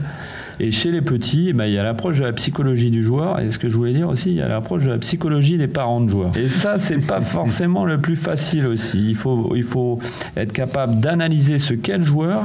Et 0.61 0.71
chez 0.71 0.91
les 0.91 1.01
petits, 1.01 1.51
bah, 1.51 1.67
il 1.67 1.73
y 1.73 1.77
a 1.77 1.83
l'approche 1.83 2.19
de 2.19 2.23
la 2.23 2.31
psychologie 2.31 2.91
du 2.91 3.03
joueur. 3.03 3.41
Et 3.41 3.51
ce 3.51 3.59
que 3.59 3.67
je 3.67 3.75
voulais 3.75 3.91
dire 3.91 4.07
aussi, 4.07 4.29
il 4.29 4.35
y 4.35 4.41
a 4.41 4.47
l'approche 4.47 4.85
de 4.85 4.91
la 4.91 4.99
psychologie 4.99 5.57
des 5.57 5.67
parents 5.67 5.99
de 5.99 6.09
joueurs. 6.09 6.31
Et 6.37 6.47
ça, 6.47 6.77
c'est 6.77 7.05
pas 7.05 7.19
forcément 7.37 7.83
le 7.83 7.99
plus 7.99 8.15
facile 8.15 8.67
aussi. 8.67 9.09
Il 9.09 9.17
faut, 9.17 9.53
il 9.53 9.65
faut 9.65 9.99
être 10.37 10.53
capable 10.53 11.01
d'analyser 11.01 11.59
ce 11.59 11.73
qu'est 11.73 11.97
le 11.97 12.05
joueur 12.05 12.43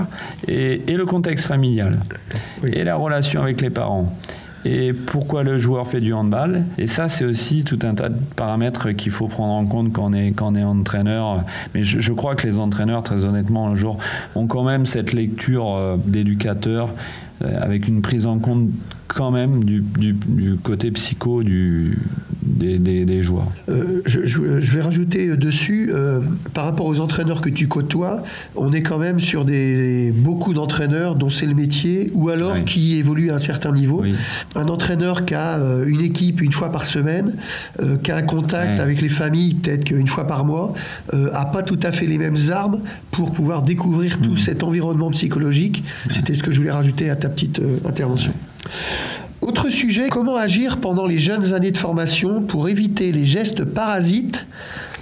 et, 0.49 0.82
et 0.88 0.96
le 0.96 1.06
contexte 1.06 1.46
familial. 1.46 2.00
Et 2.64 2.82
la 2.82 2.96
relation 2.96 3.42
avec 3.42 3.61
les 3.61 3.70
parents 3.70 4.12
et 4.64 4.92
pourquoi 4.92 5.42
le 5.42 5.59
joueur 5.59 5.87
fait 5.87 6.00
du 6.00 6.12
handball. 6.12 6.64
Et 6.78 6.87
ça, 6.87 7.09
c'est 7.09 7.25
aussi 7.25 7.64
tout 7.64 7.78
un 7.83 7.94
tas 7.94 8.09
de 8.09 8.18
paramètres 8.37 8.92
qu'il 8.92 9.12
faut 9.12 9.28
prendre 9.28 9.52
en 9.52 9.66
compte 9.66 9.92
quand 9.92 10.06
on 10.06 10.12
est, 10.12 10.33
quand 10.33 10.52
on 10.52 10.54
est 10.54 10.64
entraîneur. 10.64 11.44
Mais 11.75 11.83
je, 11.83 12.12
crois 12.12 12.35
que 12.35 12.47
les 12.47 12.59
entraîneurs, 12.59 13.02
très 13.02 13.25
honnêtement, 13.25 13.68
un 13.68 13.76
jour, 13.76 13.99
ont 14.35 14.47
quand 14.47 14.64
même 14.64 14.87
cette 14.87 15.12
lecture 15.12 15.75
euh, 15.75 15.97
d'éducateur 16.02 16.90
euh, 17.42 17.61
avec 17.61 17.88
une 17.88 18.00
prise 18.00 18.26
en 18.26 18.38
compte 18.38 18.71
quand 19.09 19.30
même 19.30 19.64
du, 19.64 19.80
du, 19.80 20.56
côté 20.62 20.90
psycho 20.90 21.42
du, 21.42 21.99
des, 22.54 23.04
des, 23.04 23.23
joueurs. 23.23 23.49
Euh, 23.68 24.02
je, 24.06 24.25
je, 24.25 24.40
vais 24.40 24.80
rajouter 24.80 25.37
dessus, 25.37 25.90
euh, 25.92 26.20
par 26.52 26.64
rapport 26.64 26.87
aux 26.87 27.00
entraîneurs 27.00 27.40
que 27.40 27.49
tu 27.49 27.68
côtoies, 27.68 28.23
on 28.56 28.73
est 28.73 28.82
quand 28.82 28.99
même 28.99 29.20
sur 29.20 29.44
des, 29.44 30.12
beaucoup 30.12 30.54
d'entraîneurs 30.54 31.14
dont 31.14 31.30
c'est 31.30 31.46
le 31.46 31.54
métier, 31.54 32.11
ou 32.14 32.28
alors 32.28 32.64
qui 32.64 32.96
évoluent 32.96 33.30
à 33.30 33.34
un 33.34 33.38
certain 33.38 33.73
niveau. 33.73 34.02
Un 34.54 34.68
entraîneur 34.68 35.25
qui 35.25 35.34
a 35.34 35.58
une 35.87 36.00
équipe 36.00 36.40
une 36.40 36.52
fois 36.52 36.70
par 36.70 36.84
semaine, 36.84 37.34
qui 38.02 38.11
a 38.11 38.16
un 38.16 38.23
contact 38.23 38.80
avec 38.80 39.00
les 39.00 39.08
familles 39.08 39.54
peut-être 39.54 39.84
qu'une 39.84 40.08
fois 40.08 40.26
par 40.26 40.44
mois, 40.44 40.75
a 41.12 41.44
pas 41.46 41.62
tout 41.62 41.78
à 41.82 41.92
fait 41.92 42.06
les 42.06 42.18
mêmes 42.18 42.37
armes 42.50 42.80
pour 43.11 43.32
pouvoir 43.32 43.62
découvrir 43.62 44.20
tout 44.20 44.32
mm. 44.32 44.37
cet 44.37 44.62
environnement 44.62 45.11
psychologique. 45.11 45.82
C'était 46.08 46.34
ce 46.34 46.42
que 46.42 46.52
je 46.52 46.58
voulais 46.58 46.70
rajouter 46.70 47.11
à 47.11 47.16
ta 47.16 47.28
petite 47.28 47.61
intervention. 47.84 48.32
Autre 49.45 49.69
sujet, 49.69 50.09
comment 50.09 50.37
agir 50.37 50.78
pendant 50.78 51.07
les 51.07 51.19
jeunes 51.19 51.52
années 51.52 51.71
de 51.71 51.76
formation 51.76 52.41
pour 52.41 52.67
éviter 52.71 53.13
les 53.13 53.26
gestes 53.26 53.63
parasites 53.63 54.47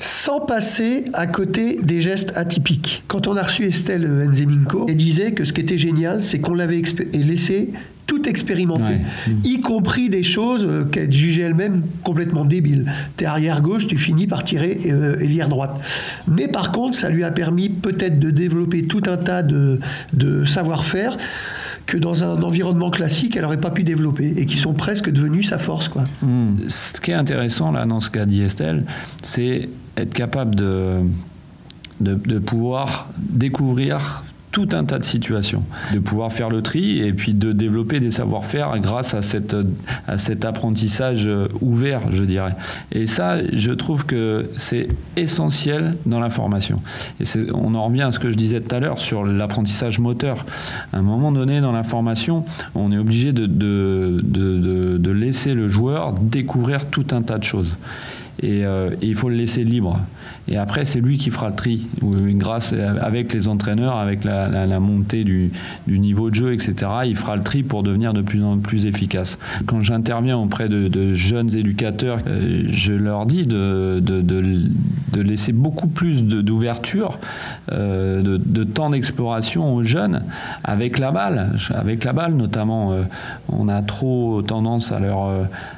sans 0.00 0.40
passer 0.40 1.04
à 1.12 1.28
côté 1.28 1.78
des 1.80 2.00
gestes 2.00 2.32
atypiques? 2.34 3.04
Quand 3.06 3.28
on 3.28 3.36
a 3.36 3.42
reçu 3.44 3.62
Estelle 3.62 4.04
Nzeminko, 4.04 4.86
elle 4.88 4.96
disait 4.96 5.30
que 5.30 5.44
ce 5.44 5.52
qui 5.52 5.60
était 5.60 5.78
génial, 5.78 6.24
c'est 6.24 6.40
qu'on 6.40 6.54
l'avait 6.54 6.82
laissé 7.14 7.70
tout 8.08 8.28
expérimenter, 8.28 8.96
y 9.44 9.60
compris 9.60 10.10
des 10.10 10.24
choses 10.24 10.66
euh, 10.68 10.84
qu'elle 10.84 11.10
jugeait 11.10 11.42
elle-même 11.42 11.82
complètement 12.02 12.44
débiles. 12.44 12.92
T'es 13.16 13.26
arrière 13.26 13.62
gauche, 13.62 13.86
tu 13.86 13.96
finis 13.96 14.26
par 14.26 14.42
tirer 14.42 14.80
euh, 14.86 15.18
ailière 15.20 15.48
droite. 15.48 15.80
Mais 16.26 16.48
par 16.48 16.72
contre, 16.72 16.98
ça 16.98 17.10
lui 17.10 17.22
a 17.22 17.30
permis 17.30 17.68
peut-être 17.68 18.18
de 18.18 18.30
développer 18.30 18.82
tout 18.82 19.02
un 19.06 19.16
tas 19.16 19.42
de, 19.42 19.78
de 20.12 20.44
savoir-faire 20.44 21.16
que 21.86 21.96
dans 21.96 22.24
un 22.24 22.42
environnement 22.42 22.90
classique, 22.90 23.36
elle 23.36 23.42
n'aurait 23.42 23.60
pas 23.60 23.70
pu 23.70 23.84
développer 23.84 24.34
et 24.36 24.46
qui 24.46 24.56
sont 24.56 24.72
presque 24.72 25.10
devenus 25.10 25.48
sa 25.48 25.58
force. 25.58 25.88
Quoi. 25.88 26.04
Hmm. 26.22 26.56
Ce 26.68 27.00
qui 27.00 27.10
est 27.10 27.14
intéressant 27.14 27.72
là 27.72 27.84
dans 27.86 28.00
ce 28.00 28.10
qu'a 28.10 28.26
dit 28.26 28.42
Estelle, 28.42 28.84
c'est 29.22 29.68
être 29.96 30.14
capable 30.14 30.54
de, 30.54 31.00
de, 32.00 32.14
de 32.14 32.38
pouvoir 32.38 33.08
découvrir 33.18 34.22
tout 34.52 34.68
un 34.72 34.84
tas 34.84 34.98
de 34.98 35.04
situations, 35.04 35.64
de 35.92 35.98
pouvoir 35.98 36.32
faire 36.32 36.50
le 36.50 36.62
tri 36.62 37.00
et 37.00 37.12
puis 37.12 37.32
de 37.32 37.52
développer 37.52 38.00
des 38.00 38.10
savoir-faire 38.10 38.78
grâce 38.78 39.14
à, 39.14 39.22
cette, 39.22 39.56
à 40.06 40.18
cet 40.18 40.44
apprentissage 40.44 41.28
ouvert, 41.60 42.12
je 42.12 42.22
dirais. 42.22 42.54
Et 42.92 43.06
ça, 43.06 43.38
je 43.50 43.72
trouve 43.72 44.04
que 44.04 44.50
c'est 44.58 44.88
essentiel 45.16 45.96
dans 46.04 46.20
la 46.20 46.28
formation. 46.28 46.80
Et 47.18 47.24
on 47.54 47.74
en 47.74 47.86
revient 47.86 48.02
à 48.02 48.12
ce 48.12 48.18
que 48.18 48.30
je 48.30 48.36
disais 48.36 48.60
tout 48.60 48.74
à 48.74 48.80
l'heure 48.80 48.98
sur 48.98 49.24
l'apprentissage 49.24 49.98
moteur. 49.98 50.44
À 50.92 50.98
un 50.98 51.02
moment 51.02 51.32
donné 51.32 51.62
dans 51.62 51.72
la 51.72 51.82
formation, 51.82 52.44
on 52.74 52.92
est 52.92 52.98
obligé 52.98 53.32
de, 53.32 53.46
de, 53.46 54.20
de 54.22 55.10
laisser 55.10 55.54
le 55.54 55.68
joueur 55.68 56.12
découvrir 56.12 56.86
tout 56.86 57.06
un 57.12 57.22
tas 57.22 57.38
de 57.38 57.44
choses. 57.44 57.74
Et, 58.42 58.64
euh, 58.64 58.90
et 59.00 59.06
il 59.06 59.14
faut 59.14 59.28
le 59.28 59.36
laisser 59.36 59.64
libre. 59.64 59.98
Et 60.48 60.56
après, 60.56 60.84
c'est 60.84 61.00
lui 61.00 61.18
qui 61.18 61.30
fera 61.30 61.50
le 61.50 61.54
tri, 61.54 61.86
grâce 62.02 62.72
avec 62.72 63.32
les 63.32 63.46
entraîneurs, 63.46 63.96
avec 63.96 64.24
la, 64.24 64.80
montée 64.80 65.22
du, 65.22 65.52
niveau 65.86 66.30
de 66.30 66.34
jeu, 66.34 66.52
etc. 66.52 66.90
Il 67.06 67.16
fera 67.16 67.36
le 67.36 67.42
tri 67.42 67.62
pour 67.62 67.82
devenir 67.82 68.12
de 68.12 68.22
plus 68.22 68.42
en 68.42 68.58
plus 68.58 68.86
efficace. 68.86 69.38
Quand 69.66 69.80
j'interviens 69.80 70.36
auprès 70.36 70.68
de, 70.68 71.12
jeunes 71.14 71.54
éducateurs, 71.54 72.18
euh, 72.26 72.64
je 72.66 72.92
leur 72.92 73.26
dis 73.26 73.46
de, 73.46 74.02
laisser 75.14 75.52
beaucoup 75.52 75.86
plus 75.86 76.24
d'ouverture, 76.24 77.20
euh, 77.70 78.38
de, 78.38 78.64
temps 78.64 78.90
d'exploration 78.90 79.74
aux 79.74 79.82
jeunes 79.82 80.24
avec 80.64 80.98
la 80.98 81.12
balle. 81.12 81.52
Avec 81.74 82.02
la 82.02 82.12
balle, 82.12 82.34
notamment, 82.34 82.92
euh, 82.92 83.02
on 83.48 83.68
a 83.68 83.82
trop 83.82 84.42
tendance 84.42 84.90
à 84.90 84.98
leur, 84.98 85.30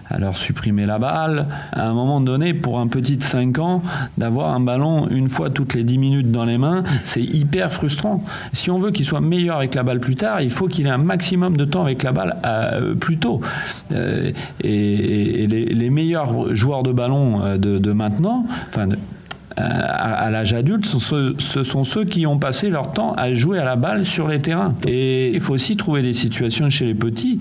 à 0.09 0.19
leur 0.19 0.37
supprimer 0.37 0.87
la 0.87 0.99
balle. 0.99 1.47
À 1.73 1.87
un 1.87 1.95
moment 1.95 2.21
donné, 2.21 2.55
pour 2.55 2.79
un 2.79 2.87
petit 2.89 3.17
de 3.17 3.23
5 3.23 3.59
ans, 3.59 3.83
d'avoir 4.19 4.55
un 4.55 4.61
ballon 4.61 5.09
une 5.09 5.29
fois 5.29 5.51
toutes 5.51 5.75
les 5.75 5.85
10 5.85 5.99
minutes 5.99 6.31
dans 6.31 6.45
les 6.45 6.59
mains, 6.59 6.85
c'est 7.03 7.23
hyper 7.23 7.73
frustrant. 7.73 8.23
Si 8.53 8.71
on 8.71 8.79
veut 8.79 8.91
qu'il 8.91 9.05
soit 9.05 9.21
meilleur 9.21 9.59
avec 9.59 9.75
la 9.75 9.83
balle 9.83 10.01
plus 10.01 10.17
tard, 10.17 10.41
il 10.41 10.51
faut 10.51 10.69
qu'il 10.69 10.87
ait 10.87 10.91
un 10.91 10.99
maximum 10.99 11.57
de 11.57 11.65
temps 11.65 11.83
avec 11.83 12.03
la 12.03 12.13
balle 12.13 12.37
euh, 12.45 12.95
plus 12.95 13.19
tôt. 13.19 13.41
Euh, 13.93 14.31
et, 14.63 15.47
les, 15.47 15.91
meilleurs 15.91 16.55
joueurs 16.55 16.83
de 16.83 16.93
ballon 16.93 17.43
euh, 17.43 17.57
de, 17.57 17.79
de 17.79 17.93
maintenant, 17.93 18.47
enfin 18.69 18.89
à, 19.57 20.31
l'âge 20.31 20.53
adulte, 20.53 20.87
ce, 20.87 21.63
sont 21.65 21.85
ceux 21.85 22.05
qui 22.05 22.27
ont 22.27 22.39
passé 22.39 22.69
leur 22.69 22.93
temps 22.93 23.13
à 23.15 23.33
jouer 23.35 23.59
à 23.59 23.65
la 23.65 23.77
balle 23.77 24.05
sur 24.05 24.29
les 24.29 24.41
terrains. 24.41 24.75
Et 24.87 25.31
il 25.33 25.41
faut 25.41 25.55
aussi 25.55 25.77
trouver 25.77 26.03
des 26.03 26.15
situations 26.15 26.71
chez 26.71 26.85
les 26.85 26.95
petits 26.95 27.41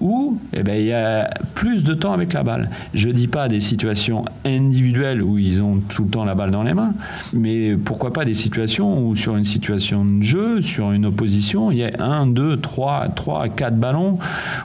où 0.00 0.38
eh 0.52 0.62
ben, 0.62 0.78
il 0.78 0.86
y 0.86 0.92
a 0.92 1.30
plus 1.54 1.84
de 1.84 1.94
temps 1.94 2.12
avec 2.12 2.32
la 2.32 2.42
balle. 2.42 2.70
Je 2.94 3.08
ne 3.08 3.12
dis 3.12 3.28
pas 3.28 3.48
des 3.48 3.60
situations 3.60 4.24
individuelles 4.44 5.22
où 5.22 5.38
ils 5.38 5.60
ont 5.60 5.80
tout 5.88 6.04
le 6.04 6.10
temps 6.10 6.24
la 6.24 6.34
balle 6.34 6.50
dans 6.50 6.62
les 6.62 6.74
mains, 6.74 6.92
mais 7.32 7.76
pourquoi 7.76 8.12
pas 8.12 8.24
des 8.24 8.34
situations 8.34 9.06
où 9.06 9.16
sur 9.16 9.36
une 9.36 9.44
situation 9.44 10.04
de 10.04 10.22
jeu, 10.22 10.60
sur 10.60 10.92
une 10.92 11.06
opposition, 11.06 11.70
il 11.70 11.78
y 11.78 11.84
a 11.84 12.02
un, 12.02 12.26
deux, 12.26 12.56
trois, 12.56 13.08
trois, 13.08 13.48
quatre 13.48 13.76
ballons 13.76 14.18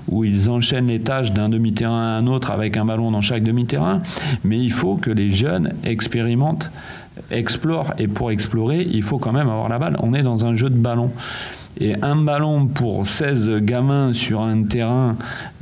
où 0.10 0.24
ils 0.24 0.50
enchaînent 0.50 0.88
les 0.88 1.00
tâches 1.00 1.34
d'un 1.34 1.50
demi-terrain 1.50 2.02
à 2.02 2.18
un 2.18 2.28
autre 2.28 2.52
avec 2.52 2.78
un 2.78 2.86
ballon 2.86 3.12
dans 3.12 3.22
chaque 3.22 3.44
demi-terrain. 3.44 4.00
Mais 4.44 4.60
il 4.60 4.72
faut 4.72 4.96
que 4.96 5.10
les 5.10 5.32
jeunes 5.32 5.74
expérimentent 5.84 6.72
explore. 7.32 7.94
Et 7.98 8.08
pour 8.08 8.32
explorer, 8.32 8.88
il 8.90 9.04
faut 9.04 9.18
quand 9.18 9.32
même 9.32 9.50
avoir 9.50 9.70
la 9.70 9.80
balle. 9.80 9.98
On 10.00 10.14
est 10.14 10.24
dans 10.24 10.46
un 10.46 10.54
jeu 10.54 10.70
de 10.70 10.78
ballon. 10.78 11.12
Et 11.80 11.96
un 12.04 12.16
ballon 12.16 12.68
pour 12.68 13.06
16 13.06 13.50
gamins 13.62 14.14
sur 14.14 14.42
un 14.42 14.62
terrain, 14.64 15.16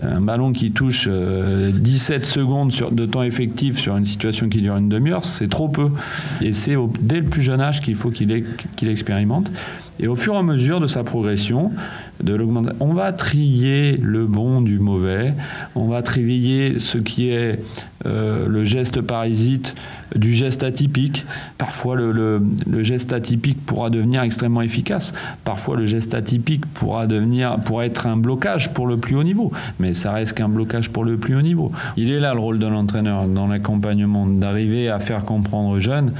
un 0.04 0.20
ballon 0.20 0.52
qui 0.52 0.72
touche 0.72 1.08
17 1.08 2.26
secondes 2.26 2.74
de 2.92 3.06
temps 3.06 3.24
effectif 3.24 3.80
sur 3.80 3.96
une 3.96 4.04
situation 4.04 4.50
qui 4.50 4.62
dure 4.62 4.76
une 4.76 4.90
demi-heure, 4.90 5.24
c'est 5.24 5.48
trop 5.48 5.70
peu. 5.70 5.90
Et 6.42 6.52
c'est 6.52 6.76
dès 7.00 7.22
le 7.22 7.26
plus 7.26 7.42
jeune 7.42 7.62
âge 7.62 7.80
qu'il 7.80 7.96
faut 7.96 8.12
qu'il 8.12 8.44
qu'il 8.76 8.90
expérimente. 8.90 9.52
Et 10.02 10.08
au 10.08 10.16
fur 10.16 10.34
et 10.34 10.38
à 10.38 10.44
mesure 10.44 10.80
de 10.80 10.88
sa 10.88 11.04
progression, 11.04 11.72
de 12.22 12.38
on 12.80 12.94
va 12.94 13.14
trier 13.14 13.98
le 13.98 14.26
bon 14.26 14.62
du 14.62 14.80
mauvais, 14.80 15.34
on 15.76 15.88
va 15.88 16.02
trier 16.02 16.80
ce 16.80 16.98
qui 16.98 17.30
est 17.30 17.60
euh, 18.06 18.48
le 18.48 18.64
geste 18.64 19.02
parasite 19.02 19.76
du 20.16 20.34
geste 20.34 20.64
atypique. 20.64 21.26
Parfois, 21.58 21.96
le, 21.96 22.42
geste 22.82 23.14
atypique 23.14 23.64
pourra 23.66 23.90
devenir 23.90 24.24
extrêmement 24.24 24.62
efficace. 24.62 25.14
Parfois, 25.44 25.78
le 25.78 25.86
geste 25.86 26.14
atypique 26.14 26.66
pourra 26.66 27.06
devenir, 27.06 27.60
pourra 27.64 27.86
être 27.86 28.08
un 28.08 28.18
blocage 28.18 28.74
pour 28.74 28.88
le 28.88 28.98
plus 28.98 29.16
haut 29.16 29.24
niveau. 29.24 29.52
Mais 29.80 29.94
ça 29.94 30.12
reste 30.12 30.34
qu'un 30.34 30.50
blocage 30.50 30.90
pour 30.90 31.04
le 31.04 31.18
plus 31.18 31.36
haut 31.36 31.42
niveau. 31.42 31.72
Il 31.96 32.12
est 32.12 32.20
là 32.20 32.34
le 32.34 32.40
rôle 32.40 32.60
de 32.60 32.68
l'entraîneur 32.68 33.28
dans 33.28 33.48
l'accompagnement, 33.48 34.26
d'arriver 34.26 34.90
à 34.90 35.00
faire 35.00 35.26
comprendre 35.26 35.70
aux 35.70 35.80
jeunes 35.80 36.14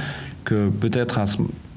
que 0.44 0.68
peut-être 0.68 1.18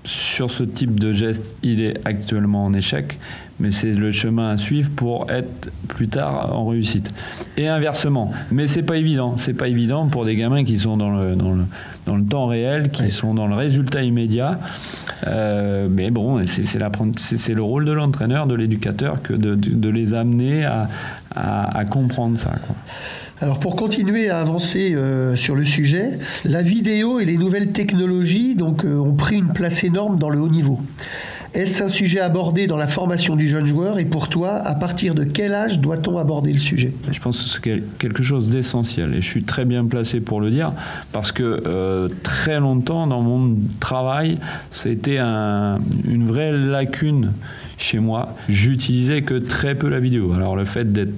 sur 0.05 0.51
ce 0.51 0.63
type 0.63 0.99
de 0.99 1.11
geste, 1.11 1.55
il 1.63 1.81
est 1.81 1.99
actuellement 2.05 2.65
en 2.65 2.73
échec, 2.73 3.17
mais 3.59 3.71
c'est 3.71 3.93
le 3.93 4.11
chemin 4.11 4.51
à 4.51 4.57
suivre 4.57 4.91
pour 4.95 5.29
être 5.31 5.71
plus 5.87 6.07
tard 6.07 6.55
en 6.55 6.65
réussite. 6.65 7.11
Et 7.57 7.67
inversement. 7.67 8.31
Mais 8.51 8.67
c'est 8.67 8.83
pas 8.83 8.97
évident. 8.97 9.35
C'est 9.37 9.53
pas 9.53 9.67
évident 9.67 10.07
pour 10.07 10.25
des 10.25 10.35
gamins 10.35 10.63
qui 10.63 10.77
sont 10.77 10.97
dans 10.97 11.09
le, 11.09 11.35
dans 11.35 11.53
le, 11.53 11.63
dans 12.05 12.15
le 12.15 12.23
temps 12.23 12.45
réel, 12.45 12.91
qui 12.91 13.09
sont 13.09 13.33
dans 13.33 13.47
le 13.47 13.55
résultat 13.55 14.03
immédiat. 14.03 14.59
Euh, 15.27 15.87
mais 15.89 16.11
bon, 16.11 16.41
c'est 16.45 17.53
le 17.53 17.61
rôle 17.63 17.85
de 17.85 17.91
l'entraîneur, 17.91 18.45
de 18.47 18.55
l'éducateur, 18.55 19.21
que 19.21 19.33
de, 19.33 19.55
de, 19.55 19.89
les 19.89 20.13
amener 20.13 20.65
à, 20.65 20.87
à, 21.35 21.77
à 21.77 21.85
comprendre 21.85 22.37
ça. 22.37 22.53
Quoi. 22.67 22.75
Alors 23.41 23.59
pour 23.59 23.75
continuer 23.75 24.29
à 24.29 24.39
avancer 24.39 24.95
euh, 24.95 25.35
sur 25.35 25.55
le 25.55 25.65
sujet, 25.65 26.19
la 26.45 26.61
vidéo 26.61 27.19
et 27.19 27.25
les 27.25 27.35
nouvelles 27.35 27.71
technologies 27.71 28.55
donc, 28.55 28.85
euh, 28.85 28.95
ont 28.97 29.13
pris 29.13 29.35
une 29.35 29.51
place 29.51 29.83
énorme 29.83 30.17
dans 30.17 30.29
le 30.29 30.39
haut 30.39 30.47
niveau. 30.47 30.79
Est-ce 31.53 31.83
un 31.83 31.89
sujet 31.89 32.21
abordé 32.21 32.65
dans 32.65 32.77
la 32.77 32.87
formation 32.87 33.35
du 33.35 33.49
jeune 33.49 33.65
joueur 33.65 33.99
et 33.99 34.05
pour 34.05 34.29
toi, 34.29 34.55
à 34.55 34.73
partir 34.73 35.15
de 35.15 35.25
quel 35.25 35.53
âge 35.53 35.79
doit-on 35.79 36.17
aborder 36.17 36.53
le 36.53 36.59
sujet? 36.59 36.93
Je 37.11 37.19
pense 37.19 37.43
que 37.43 37.49
c'est 37.49 37.83
quelque 37.97 38.23
chose 38.23 38.49
d'essentiel 38.49 39.13
et 39.13 39.21
je 39.21 39.29
suis 39.29 39.43
très 39.43 39.65
bien 39.65 39.83
placé 39.83 40.21
pour 40.21 40.39
le 40.39 40.49
dire 40.49 40.71
parce 41.11 41.33
que 41.33 41.61
euh, 41.65 42.07
très 42.23 42.61
longtemps 42.61 43.05
dans 43.05 43.21
mon 43.21 43.57
travail, 43.81 44.37
c'était 44.71 45.19
une 45.19 46.25
vraie 46.25 46.53
lacune 46.53 47.33
chez 47.77 47.99
moi. 47.99 48.33
J'utilisais 48.47 49.23
que 49.23 49.35
très 49.35 49.75
peu 49.75 49.89
la 49.89 49.99
vidéo. 49.99 50.33
Alors 50.33 50.55
le 50.55 50.65
fait 50.65 50.91
d'être 50.93 51.13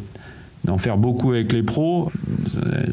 d'en 0.67 0.77
faire 0.77 0.97
beaucoup 0.97 1.31
avec 1.31 1.51
les 1.53 1.63
pros. 1.63 2.11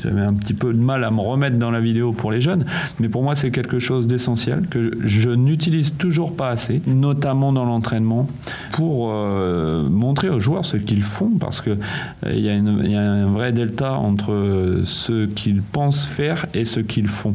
J'avais 0.02 0.20
un 0.20 0.34
petit 0.34 0.54
peu 0.54 0.72
de 0.72 0.80
mal 0.80 1.04
à 1.04 1.10
me 1.10 1.20
remettre 1.20 1.58
dans 1.58 1.70
la 1.70 1.80
vidéo 1.80 2.12
pour 2.12 2.30
les 2.30 2.40
jeunes, 2.40 2.64
mais 3.00 3.08
pour 3.08 3.22
moi 3.22 3.34
c'est 3.34 3.50
quelque 3.50 3.78
chose 3.78 4.06
d'essentiel 4.06 4.66
que 4.68 4.90
je 5.02 5.30
n'utilise 5.30 5.94
toujours 5.96 6.37
pas 6.37 6.50
assez, 6.50 6.82
notamment 6.87 7.52
dans 7.52 7.64
l'entraînement, 7.64 8.28
pour 8.72 9.10
euh, 9.10 9.88
montrer 9.88 10.28
aux 10.28 10.40
joueurs 10.40 10.64
ce 10.64 10.76
qu'ils 10.76 11.02
font, 11.02 11.30
parce 11.38 11.60
qu'il 11.60 11.78
euh, 12.26 12.32
y, 12.32 12.48
a 12.96 13.00
un 13.00 13.26
vrai 13.26 13.52
delta 13.52 13.94
entre 13.94 14.82
ce 14.84 15.26
qu'ils 15.26 15.62
pensent 15.62 16.04
faire 16.04 16.46
et 16.54 16.64
ce 16.64 16.80
qu'ils 16.80 17.08
font. 17.08 17.34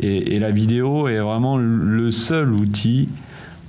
et 0.00 0.38
la 0.38 0.50
vidéo 0.50 1.08
est 1.08 1.20
vraiment 1.20 1.56
le 1.58 2.10
seul 2.10 2.52
outil 2.52 3.08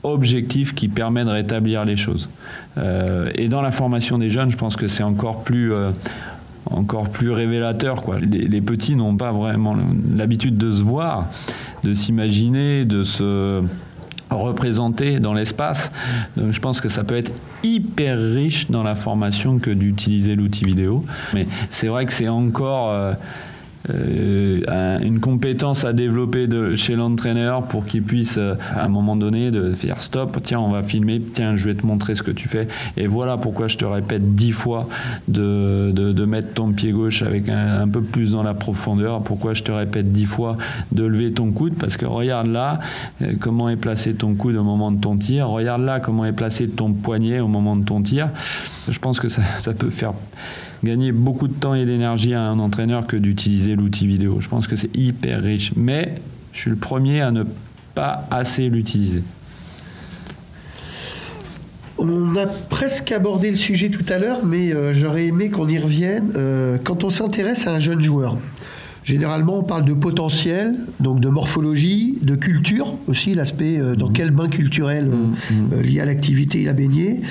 objectif 0.03 0.73
qui 0.73 0.87
permet 0.87 1.23
de 1.25 1.29
rétablir 1.29 1.85
les 1.85 1.95
choses. 1.95 2.29
Euh, 2.77 3.31
et 3.35 3.47
dans 3.47 3.61
la 3.61 3.71
formation 3.71 4.17
des 4.17 4.29
jeunes, 4.29 4.49
je 4.49 4.57
pense 4.57 4.75
que 4.75 4.87
c'est 4.87 5.03
encore 5.03 5.43
plus, 5.43 5.73
euh, 5.73 5.91
encore 6.69 7.09
plus 7.09 7.31
révélateur. 7.31 8.03
Les, 8.21 8.61
petits 8.61 8.95
n'ont 8.95 9.15
pas 9.15 9.31
vraiment 9.31 9.75
l'habitude 10.15 10.57
de 10.57 10.71
se 10.71 10.81
voir, 10.81 11.27
de 11.83 11.93
s'imaginer, 11.93 12.85
de 12.85 13.03
se 13.03 13.63
représenter 14.29 15.19
dans 15.19 15.33
l'espace. 15.33 15.91
Donc 16.37 16.51
je 16.51 16.59
pense 16.59 16.79
que 16.79 16.89
ça 16.89 17.03
peut 17.03 17.17
être 17.17 17.33
hyper 17.63 18.17
riche 18.17 18.69
dans 18.71 18.83
la 18.83 18.95
formation 18.95 19.59
que 19.59 19.71
d'utiliser 19.71 20.35
l'outil 20.35 20.65
vidéo. 20.65 21.05
Mais 21.33 21.47
c'est 21.69 21.87
vrai 21.87 22.05
que 22.05 22.13
c'est 22.13 22.29
encore... 22.29 22.91
Euh, 22.91 23.13
euh, 23.89 24.99
une 24.99 25.19
compétence 25.19 25.83
à 25.85 25.93
développer 25.93 26.47
de, 26.47 26.75
chez 26.75 26.95
l'entraîneur 26.95 27.63
pour 27.63 27.85
qu'il 27.85 28.03
puisse 28.03 28.37
euh, 28.37 28.55
à 28.75 28.85
un 28.85 28.87
moment 28.87 29.15
donné 29.15 29.49
de 29.49 29.73
faire 29.73 30.01
stop, 30.03 30.37
tiens 30.43 30.59
on 30.59 30.69
va 30.69 30.83
filmer, 30.83 31.19
tiens 31.19 31.55
je 31.55 31.65
vais 31.65 31.75
te 31.75 31.85
montrer 31.85 32.15
ce 32.15 32.23
que 32.23 32.31
tu 32.31 32.47
fais. 32.47 32.67
Et 32.97 33.07
voilà 33.07 33.37
pourquoi 33.37 33.67
je 33.67 33.77
te 33.77 33.85
répète 33.85 34.35
dix 34.35 34.51
fois 34.51 34.87
de, 35.27 35.91
de, 35.91 36.25
mettre 36.25 36.53
ton 36.53 36.71
pied 36.71 36.91
gauche 36.91 37.23
avec 37.23 37.49
un, 37.49 37.87
peu 37.87 38.01
plus 38.01 38.31
dans 38.31 38.43
la 38.43 38.53
profondeur, 38.53 39.21
pourquoi 39.21 39.53
je 39.53 39.63
te 39.63 39.71
répète 39.71 40.11
dix 40.11 40.25
fois 40.25 40.57
de 40.91 41.03
lever 41.03 41.31
ton 41.31 41.51
coude? 41.51 41.73
Parce 41.73 41.97
que 41.97 42.05
regarde 42.05 42.47
là 42.47 42.79
euh, 43.21 43.33
comment 43.39 43.69
est 43.69 43.77
placé 43.77 44.13
ton 44.13 44.35
coude 44.35 44.55
au 44.55 44.63
moment 44.63 44.91
de 44.91 45.01
ton 45.01 45.17
tir, 45.17 45.47
regarde 45.47 45.81
là 45.81 45.99
comment 45.99 46.25
est 46.25 46.33
placé 46.33 46.67
ton 46.67 46.93
poignet 46.93 47.39
au 47.39 47.47
moment 47.47 47.75
de 47.75 47.83
ton 47.83 48.01
tir. 48.01 48.29
Je 48.87 48.99
pense 48.99 49.19
que 49.19 49.29
ça, 49.29 49.41
ça 49.57 49.73
peut 49.73 49.89
faire 49.89 50.13
gagner 50.83 51.11
beaucoup 51.11 51.47
de 51.47 51.53
temps 51.53 51.73
et 51.73 51.85
d'énergie 51.85 52.33
à 52.33 52.41
un 52.41 52.59
entraîneur 52.59 53.07
que 53.07 53.17
d'utiliser 53.17 53.75
l'outil 53.75 54.07
vidéo. 54.07 54.39
Je 54.39 54.49
pense 54.49 54.67
que 54.67 54.75
c'est 54.75 54.95
hyper 54.95 55.41
riche. 55.41 55.73
Mais 55.75 56.15
je 56.53 56.59
suis 56.59 56.69
le 56.69 56.75
premier 56.75 57.21
à 57.21 57.31
ne 57.31 57.43
pas 57.95 58.27
assez 58.31 58.69
l'utiliser. 58.69 59.23
On 61.97 62.35
a 62.35 62.47
presque 62.47 63.11
abordé 63.11 63.51
le 63.51 63.57
sujet 63.57 63.89
tout 63.89 64.05
à 64.09 64.17
l'heure, 64.17 64.43
mais 64.43 64.73
euh, 64.73 64.91
j'aurais 64.91 65.27
aimé 65.27 65.51
qu'on 65.51 65.67
y 65.67 65.77
revienne. 65.77 66.31
Euh, 66.35 66.77
quand 66.83 67.03
on 67.03 67.11
s'intéresse 67.11 67.67
à 67.67 67.73
un 67.73 67.79
jeune 67.79 68.01
joueur, 68.01 68.37
Généralement, 69.03 69.59
on 69.59 69.63
parle 69.63 69.85
de 69.85 69.93
potentiel, 69.93 70.75
donc 70.99 71.19
de 71.21 71.29
morphologie, 71.29 72.19
de 72.21 72.35
culture 72.35 72.93
aussi, 73.07 73.33
l'aspect 73.33 73.79
euh, 73.79 73.95
dans 73.95 74.07
mhm. 74.07 74.13
quel 74.13 74.31
bain 74.31 74.47
culturel 74.47 75.07
euh, 75.07 75.53
mhm. 75.53 75.69
euh, 75.73 75.81
lié 75.81 76.01
à 76.01 76.05
l'activité 76.05 76.61
il 76.61 76.69
a 76.69 76.73
baigné. 76.73 77.21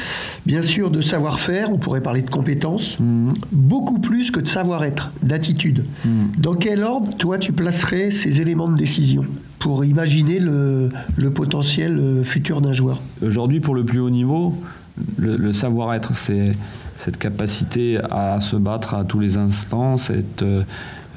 Bien 0.47 0.63
sûr, 0.63 0.91
de 0.91 1.01
savoir-faire, 1.01 1.73
on 1.73 1.79
pourrait 1.79 2.01
parler 2.01 2.23
de 2.23 2.31
compétences, 2.31 2.99
mhm. 2.99 3.35
beaucoup 3.53 4.01
plus 4.01 4.33
que 4.33 4.41
de 4.41 4.49
savoir-être, 4.49 5.13
d'attitude. 5.23 5.85
Dans 6.39 6.55
quel 6.55 6.83
ordre, 6.83 7.17
toi, 7.17 7.39
tu 7.39 7.53
placerais 7.53 8.11
ces 8.11 8.41
éléments 8.41 8.69
de 8.69 8.77
décision 8.77 9.25
pour 9.59 9.85
imaginer 9.85 10.41
le, 10.41 10.91
potentiel 11.35 12.23
futur 12.25 12.61
d'un 12.61 12.73
joueur? 12.73 13.01
Aujourd'hui, 13.23 13.61
pour 13.61 13.75
le 13.75 13.85
plus 13.85 14.01
haut 14.01 14.11
niveau, 14.11 14.55
le, 15.19 15.53
savoir-être, 15.53 16.17
c'est 16.17 16.57
cette 16.97 17.19
capacité 17.19 17.99
à 18.11 18.41
se 18.41 18.57
battre 18.57 18.95
à 18.95 19.05
tous 19.05 19.21
les 19.21 19.37
instants, 19.37 19.97
cette 19.97 20.45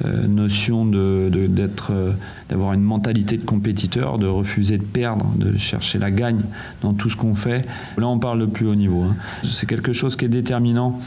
euh, 0.04 0.26
notion 0.28 0.86
de, 0.86 1.30
d'être, 1.48 1.92
euh, 1.92 2.14
d'avoir 2.50 2.74
une 2.74 2.82
mentalité 2.82 3.38
de 3.38 3.46
compétiteur, 3.46 4.18
de 4.18 4.26
refuser 4.26 4.80
de 4.80 4.84
perdre, 4.84 5.32
de 5.38 5.56
chercher 5.56 6.00
la 6.00 6.10
gagne 6.10 6.42
dans 6.82 6.94
tout 6.94 7.12
ce 7.12 7.16
qu'on 7.16 7.36
fait. 7.36 7.64
Là, 7.98 8.08
on 8.08 8.18
parle 8.18 8.40
de 8.40 8.48
plus 8.48 8.66
haut 8.66 8.74
niveau. 8.74 9.04
Hein. 9.04 9.16
C'est 9.44 9.68
quelque 9.68 9.94
chose 9.94 10.16
qui 10.16 10.26
est 10.26 10.30
déterminant. 10.30 11.00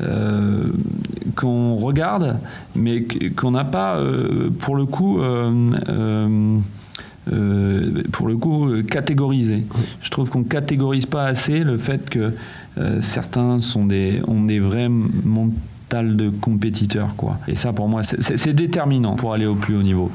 Euh, 0.00 0.68
qu'on 1.34 1.74
regarde, 1.74 2.38
mais 2.76 3.04
qu'on 3.36 3.50
n'a 3.50 3.64
pas, 3.64 4.00
pour 4.60 4.76
le 4.76 4.86
coup, 4.86 5.18
pour 8.12 8.28
le 8.28 8.36
coup, 8.36 8.70
catégorisé. 8.88 9.64
Je 10.00 10.10
trouve 10.10 10.30
qu'on 10.30 10.44
catégorise 10.44 11.06
pas 11.06 11.26
assez 11.26 11.64
le 11.64 11.76
fait 11.78 12.08
que 12.08 12.32
certains 13.00 13.58
sont 13.58 13.86
des, 13.86 14.20
ont 14.28 14.44
des 14.44 14.60
vrais 15.90 16.04
de 16.04 16.30
compétiteurs. 16.30 17.14
Quoi. 17.16 17.38
Et 17.48 17.56
ça, 17.56 17.72
pour 17.72 17.88
moi, 17.88 18.02
c'est 18.02 18.52
déterminant 18.52 19.16
pour 19.16 19.32
aller 19.32 19.46
au 19.46 19.54
plus 19.54 19.76
haut 19.76 19.82
niveau. 19.82 20.10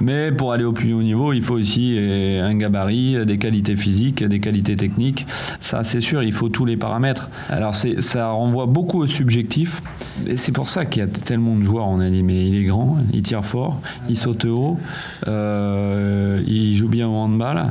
Mais 0.00 0.32
pour 0.32 0.52
aller 0.52 0.64
au 0.64 0.72
plus 0.72 0.92
haut 0.92 1.02
niveau, 1.02 1.32
il 1.32 1.42
faut 1.42 1.54
aussi 1.54 1.96
euh, 1.98 2.46
un 2.46 2.54
gabarit, 2.56 3.24
des 3.26 3.38
qualités 3.38 3.76
physiques, 3.76 4.24
des 4.24 4.40
qualités 4.40 4.76
techniques. 4.76 5.26
Ça, 5.60 5.84
c'est 5.84 6.00
sûr, 6.00 6.22
il 6.22 6.32
faut 6.32 6.48
tous 6.48 6.64
les 6.64 6.76
paramètres. 6.76 7.28
Alors, 7.48 7.74
ça 7.74 8.30
renvoie 8.30 8.66
beaucoup 8.66 8.98
au 8.98 9.06
subjectif. 9.06 9.82
Et 10.26 10.36
c'est 10.36 10.52
pour 10.52 10.68
ça 10.68 10.84
qu'il 10.84 11.00
y 11.00 11.04
a 11.04 11.08
tellement 11.08 11.56
de 11.56 11.62
joueurs. 11.62 11.86
On 11.88 12.00
a 12.00 12.08
dit, 12.08 12.22
mais 12.22 12.46
il 12.46 12.56
est 12.56 12.64
grand, 12.64 12.98
il 13.12 13.22
tire 13.22 13.44
fort, 13.44 13.80
il 14.08 14.16
saute 14.16 14.44
haut, 14.44 14.78
euh, 15.26 16.42
il 16.46 16.76
joue 16.76 16.88
bien 16.88 17.08
au 17.08 17.14
handball, 17.14 17.66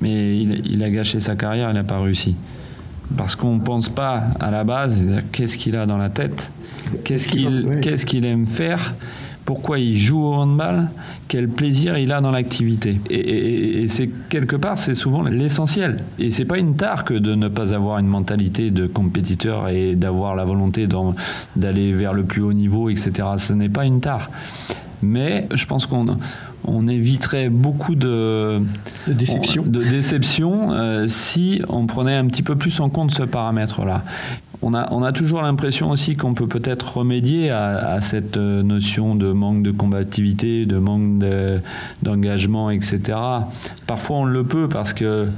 mais 0.00 0.38
il, 0.38 0.62
il 0.66 0.82
a 0.82 0.90
gâché 0.90 1.20
sa 1.20 1.36
carrière, 1.36 1.70
il 1.70 1.74
n'a 1.74 1.84
pas 1.84 2.00
réussi 2.00 2.36
parce 3.16 3.36
qu'on 3.36 3.56
ne 3.56 3.60
pense 3.60 3.90
pas 3.90 4.22
à 4.40 4.50
la 4.50 4.64
base 4.64 4.98
qu'est-ce 5.32 5.58
qu'il 5.58 5.76
a 5.76 5.84
dans 5.84 5.98
la 5.98 6.08
tête 6.08 6.50
Qu'est-ce 7.04 7.28
qu'il 7.28 7.80
qu'est-ce 7.82 8.06
qu'il 8.06 8.24
aime 8.24 8.46
faire? 8.46 8.94
Pourquoi 9.44 9.80
il 9.80 9.96
joue 9.96 10.22
au 10.22 10.34
handball, 10.34 10.88
quel 11.26 11.48
plaisir 11.48 11.98
il 11.98 12.12
a 12.12 12.20
dans 12.20 12.30
l'activité? 12.30 13.00
Et, 13.10 13.86
c'est 13.88 14.08
quelque 14.28 14.54
part, 14.54 14.78
c'est 14.78 14.94
souvent 14.94 15.22
l'essentiel. 15.22 16.04
Et 16.20 16.30
c'est 16.30 16.44
pas 16.44 16.58
une 16.58 16.76
tare 16.76 17.04
que 17.04 17.14
de 17.14 17.34
ne 17.34 17.48
pas 17.48 17.74
avoir 17.74 17.98
une 17.98 18.06
mentalité 18.06 18.70
de 18.70 18.86
compétiteur 18.86 19.68
et 19.68 19.96
d'avoir 19.96 20.36
la 20.36 20.44
volonté 20.44 20.86
d'aller 21.56 21.92
vers 21.92 22.12
le 22.12 22.22
plus 22.22 22.40
haut 22.40 22.52
niveau, 22.52 22.88
etc. 22.88 23.28
Ce 23.38 23.52
n'est 23.52 23.68
pas 23.68 23.84
une 23.84 24.00
tare. 24.00 24.30
Mais 25.02 25.48
je 25.52 25.66
pense 25.66 25.86
qu'on 25.86 26.18
on 26.64 26.86
éviterait 26.86 27.48
beaucoup 27.48 27.96
de, 27.96 28.62
de 29.08 29.12
déception, 29.12 29.64
de 29.66 29.82
déception 29.82 30.72
euh, 30.72 31.06
si 31.08 31.60
on 31.68 31.86
prenait 31.86 32.14
un 32.14 32.26
petit 32.26 32.44
peu 32.44 32.54
plus 32.54 32.78
en 32.78 32.88
compte 32.88 33.10
ce 33.10 33.24
paramètre-là. 33.24 34.04
On 34.64 34.74
a, 34.74 35.12
toujours 35.12 35.42
l'impression 35.42 35.90
aussi 35.90 36.14
qu'on 36.14 36.34
peut 36.34 36.46
peut-être 36.46 36.98
remédier 36.98 37.50
à, 37.50 38.00
cette 38.00 38.36
euh, 38.36 38.62
notion 38.62 39.16
de 39.16 39.32
manque 39.32 39.64
de 39.64 39.72
combativité, 39.72 40.66
de 40.66 40.78
manque 40.78 41.18
d'engagement, 42.02 42.70
etc. 42.70 43.18
Parfois 43.88 44.18
on 44.18 44.24
le 44.24 44.44
peut 44.44 44.68
parce 44.68 44.92
que 44.92 45.28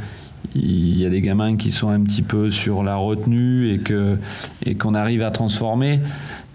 il 0.54 0.98
y 0.98 1.06
a 1.06 1.08
des 1.08 1.22
gamins 1.22 1.56
qui 1.56 1.70
sont 1.70 1.88
un 1.88 2.00
petit 2.00 2.22
peu 2.22 2.50
sur 2.50 2.84
la 2.84 2.96
retenue 2.96 3.72
et 3.72 3.78
que 3.78 4.18
et 4.64 4.74
qu'on 4.74 4.94
arrive 4.94 5.22
à 5.22 5.30
transformer 5.30 6.00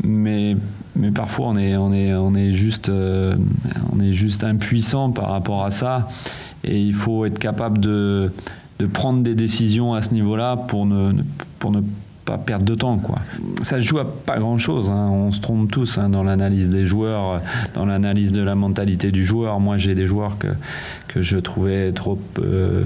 mais 0.03 0.55
mais 0.95 1.12
parfois 1.12 1.47
on 1.47 1.58
est 1.58 1.75
on 1.75 1.91
est 1.91 2.13
on 2.13 2.36
est 2.36 2.53
juste 2.53 2.89
euh, 2.89 3.36
on 3.91 3.99
est 3.99 4.13
juste 4.13 4.43
impuissant 4.43 5.10
par 5.10 5.29
rapport 5.29 5.65
à 5.65 5.71
ça 5.71 6.08
et 6.63 6.79
il 6.79 6.93
faut 6.93 7.25
être 7.25 7.39
capable 7.39 7.79
de 7.79 8.32
de 8.79 8.86
prendre 8.86 9.21
des 9.21 9.36
décisions 9.36 9.93
à 9.95 10.01
ce 10.01 10.13
niveau-là 10.13 10.55
pour 10.55 10.86
ne 10.86 11.13
pour 11.58 11.71
ne 11.71 11.82
pas 12.29 12.37
perdre 12.37 12.65
de 12.65 12.75
temps 12.75 12.97
quoi. 12.97 13.19
Ça 13.63 13.79
se 13.79 13.85
joue 13.85 13.97
à 13.97 14.05
pas 14.05 14.37
grand-chose, 14.37 14.91
hein. 14.91 15.09
on 15.11 15.31
se 15.31 15.39
trompe 15.39 15.71
tous 15.71 15.97
hein, 15.97 16.09
dans 16.09 16.23
l'analyse 16.23 16.69
des 16.69 16.85
joueurs, 16.85 17.41
dans 17.73 17.85
l'analyse 17.85 18.31
de 18.31 18.43
la 18.43 18.55
mentalité 18.55 19.11
du 19.11 19.25
joueur. 19.25 19.59
Moi 19.59 19.77
j'ai 19.77 19.95
des 19.95 20.05
joueurs 20.05 20.37
que, 20.37 20.49
que 21.07 21.21
je 21.21 21.37
trouvais 21.37 21.91
trop 21.91 22.19
euh, 22.37 22.83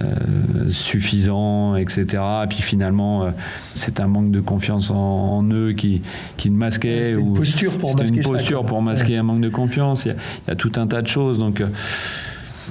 euh, 0.00 0.68
suffisant, 0.70 1.74
etc. 1.74 2.22
Et 2.44 2.46
puis 2.46 2.62
finalement, 2.62 3.24
euh, 3.24 3.30
c'est 3.74 4.00
un 4.00 4.06
manque 4.06 4.30
de 4.30 4.40
confiance 4.40 4.90
en, 4.90 5.42
eux 5.50 5.72
qui, 5.72 6.02
qui 6.36 6.50
masquait. 6.50 7.02
C'était 7.04 7.20
une 7.20 7.34
posture 7.34 7.72
pour 7.72 7.96
masquer, 7.96 8.16
une 8.16 8.22
posture 8.22 8.64
pour 8.64 8.82
masquer 8.82 9.16
un 9.16 9.22
manque 9.22 9.40
de 9.40 9.48
confiance. 9.48 10.04
Il 10.04 10.14
y, 10.48 10.50
a, 10.50 10.54
tout 10.54 10.72
un 10.76 10.86
tas 10.86 11.02
de 11.02 11.08
choses. 11.08 11.38
Donc, 11.38 11.60
euh, 11.60 11.68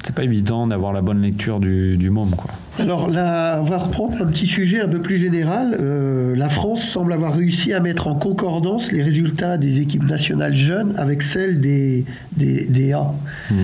c'est 0.03 0.15
pas 0.15 0.23
évident 0.23 0.67
d'avoir 0.67 0.93
la 0.93 1.01
bonne 1.01 1.21
lecture 1.21 1.59
du, 1.59 1.97
du 1.97 2.09
môme. 2.09 2.31
Quoi. 2.31 2.51
Alors 2.79 3.09
là, 3.09 3.59
on 3.59 3.63
va 3.63 3.79
reprendre 3.79 4.21
un 4.21 4.27
petit 4.27 4.45
sujet 4.45 4.81
un 4.81 4.87
peu 4.87 5.01
plus 5.01 5.17
général. 5.17 5.75
Euh, 5.79 6.35
la 6.35 6.47
France 6.47 6.83
semble 6.83 7.11
avoir 7.11 7.35
réussi 7.35 7.73
à 7.73 7.79
mettre 7.79 8.07
en 8.07 8.13
concordance 8.13 8.91
les 8.91 9.01
résultats 9.01 9.57
des 9.57 9.81
équipes 9.81 10.07
nationales 10.07 10.53
jeunes 10.53 10.93
avec 10.97 11.23
celles 11.23 11.59
des, 11.59 12.05
des, 12.35 12.93
A. 12.93 13.13
Hmm. 13.49 13.55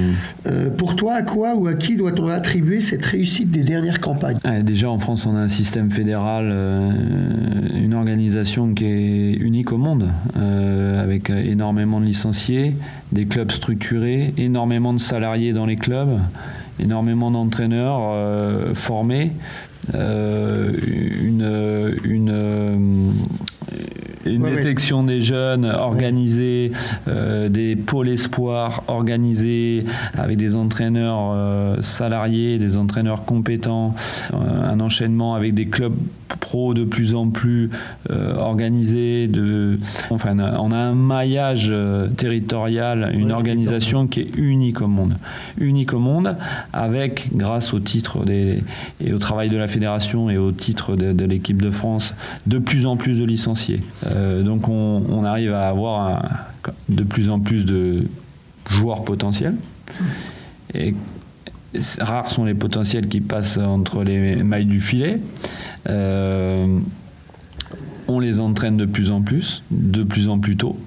Euh, 0.47 0.69
pour 0.71 0.95
toi, 0.95 1.13
à 1.13 1.21
quoi 1.21 1.55
ou 1.55 1.67
à 1.67 1.75
qui 1.75 1.95
doit-on 1.95 2.27
attribuer 2.27 2.81
cette 2.81 3.05
réussite 3.05 3.51
des 3.51 3.63
dernières 3.63 4.01
campagnes? 4.01 4.37
Déjà, 4.63 4.89
en 4.89 4.97
France, 4.97 5.27
on 5.27 5.35
a 5.35 5.39
un 5.39 5.47
système 5.47 5.91
fédéral, 5.91 6.49
euh, 6.51 6.91
une 7.75 7.93
organisation 7.93 8.73
qui 8.73 8.85
est 8.85 9.33
unique 9.33 9.71
au 9.71 9.77
monde, 9.77 10.09
avec 10.99 11.29
énormément 11.29 11.99
de 11.99 12.05
licenciés, 12.05 12.75
des 13.11 13.25
clubs 13.25 13.51
structurés, 13.51 14.33
énormément 14.37 14.93
de 14.93 14.99
salariés 14.99 15.53
dans 15.53 15.65
les 15.65 15.75
clubs 15.75 16.19
énormément 16.79 17.31
d'entraîneurs 17.31 17.99
euh, 18.01 18.73
formés, 18.73 19.31
euh, 19.95 20.71
une, 21.21 21.97
une 22.03 22.31
euh, 22.31 22.77
une 24.25 24.43
détection 24.43 25.03
des 25.03 25.19
jeunes 25.19 25.65
organisée, 25.65 26.71
des 27.49 27.75
pôles 27.75 28.07
espoirs 28.07 28.81
organisés 28.87 29.83
avec 30.17 30.37
des 30.37 30.55
entraîneurs 30.55 31.83
salariés, 31.83 32.57
des 32.57 32.77
entraîneurs 32.77 33.25
compétents, 33.25 33.93
un 34.31 34.79
enchaînement 34.79 35.35
avec 35.35 35.53
des 35.53 35.65
clubs 35.65 35.97
pro 36.37 36.73
de 36.73 36.83
plus 36.83 37.15
en 37.15 37.29
plus 37.29 37.69
euh, 38.09 38.35
organisé. 38.35 39.27
De, 39.27 39.79
enfin, 40.09 40.37
on 40.37 40.71
a 40.71 40.77
un 40.77 40.93
maillage 40.93 41.69
euh, 41.71 42.07
territorial, 42.07 43.11
une 43.13 43.31
organisation 43.31 44.07
qui 44.07 44.21
est 44.21 44.35
unique 44.37 44.81
au 44.81 44.87
monde. 44.87 45.15
Unique 45.57 45.93
au 45.93 45.99
monde, 45.99 46.35
avec, 46.71 47.29
grâce 47.33 47.73
au 47.73 47.79
titre 47.79 48.25
des, 48.25 48.63
et 49.01 49.13
au 49.13 49.19
travail 49.19 49.49
de 49.49 49.57
la 49.57 49.67
fédération 49.67 50.29
et 50.29 50.37
au 50.37 50.51
titre 50.51 50.95
de, 50.95 51.25
l'équipe 51.25 51.61
de 51.61 51.71
France, 51.71 52.13
de 52.47 52.59
plus 52.59 52.85
en 52.85 52.97
plus 52.97 53.19
de 53.19 53.25
licenciés. 53.25 53.81
Euh, 54.07 54.43
donc 54.43 54.67
on, 54.67 55.23
arrive 55.23 55.53
à 55.53 55.69
avoir 55.69 56.21
de 56.89 57.03
plus 57.03 57.29
en 57.29 57.39
plus 57.39 57.65
de 57.65 58.07
joueurs 58.69 59.05
potentiels. 59.05 59.55
Et 60.73 60.95
rares 61.99 62.31
sont 62.31 62.45
les 62.45 62.53
potentiels 62.53 63.07
qui 63.07 63.21
passent 63.21 63.57
entre 63.57 64.03
les 64.03 64.35
mailles 64.43 64.65
du 64.65 64.81
filet. 64.81 65.19
Euh, 65.89 66.79
on 68.07 68.19
les 68.19 68.39
entraîne 68.39 68.77
de 68.77 68.85
plus 68.85 69.11
en 69.11 69.21
plus, 69.21 69.63
de 69.71 70.03
plus 70.03 70.27
en 70.27 70.39
plus 70.39 70.57
tôt. 70.57 70.77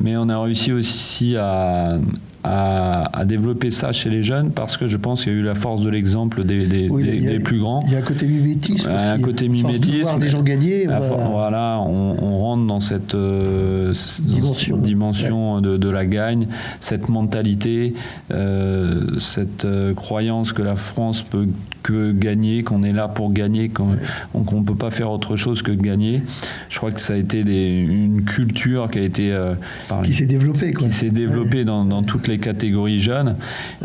Mais 0.00 0.16
on 0.16 0.28
a 0.28 0.38
réussi 0.40 0.72
aussi 0.72 1.36
à, 1.36 1.98
à, 2.46 3.24
développer 3.24 3.70
ça 3.70 3.92
chez 3.92 4.08
les 4.08 4.22
jeunes 4.22 4.50
parce 4.50 4.76
que 4.76 4.86
je 4.86 4.96
pense 4.96 5.24
qu'il 5.24 5.32
y 5.32 5.36
a 5.36 5.38
eu 5.38 5.42
la 5.42 5.54
force 5.54 5.82
de 5.82 5.90
l'exemple 5.90 6.44
des, 6.44 6.66
des, 6.66 7.40
plus 7.40 7.58
grands. 7.58 7.82
Il 7.86 7.92
y 7.92 7.96
a 7.96 7.98
un 7.98 8.02
côté 8.02 8.26
mimétisme. 8.26 8.90
Un 8.90 9.18
côté 9.18 9.48
mimétisme. 9.48 10.02
Voir 10.02 10.18
des 10.18 10.28
gens 10.28 10.42
gagner. 10.42 10.86
Voilà, 10.86 11.80
on, 11.80 12.36
rentre 12.36 12.66
dans 12.66 12.80
cette 12.80 13.14
euh, 13.14 13.92
dimension, 14.22 15.60
de, 15.60 15.88
la 15.88 16.06
gagne, 16.06 16.46
cette 16.80 17.08
mentalité, 17.08 17.94
euh, 18.30 19.18
cette 19.18 19.66
croyance 19.94 20.52
que 20.52 20.62
la 20.62 20.76
France 20.76 21.22
peut 21.22 21.48
que 21.86 22.10
gagner, 22.10 22.64
qu'on 22.64 22.82
est 22.82 22.92
là 22.92 23.06
pour 23.06 23.32
gagner, 23.32 23.68
qu'on 23.68 23.90
ne 24.34 24.64
peut 24.64 24.74
pas 24.74 24.90
faire 24.90 25.08
autre 25.12 25.36
chose 25.36 25.62
que 25.62 25.70
gagner. 25.70 26.20
Je 26.68 26.78
crois 26.78 26.90
que 26.90 27.00
ça 27.00 27.12
a 27.12 27.16
été 27.16 27.42
une 27.42 28.22
culture 28.24 28.90
qui 28.90 28.98
a 28.98 29.02
été... 29.02 29.32
Euh, 29.32 29.54
qui 30.02 30.12
s'est 30.12 30.26
développée. 30.26 30.72
Qui 30.72 30.90
s'est 30.90 31.10
développée 31.10 31.64
dans, 31.64 32.02
toutes 32.02 32.26
les 32.26 32.38
catégories 32.38 32.98
jeunes. 32.98 33.36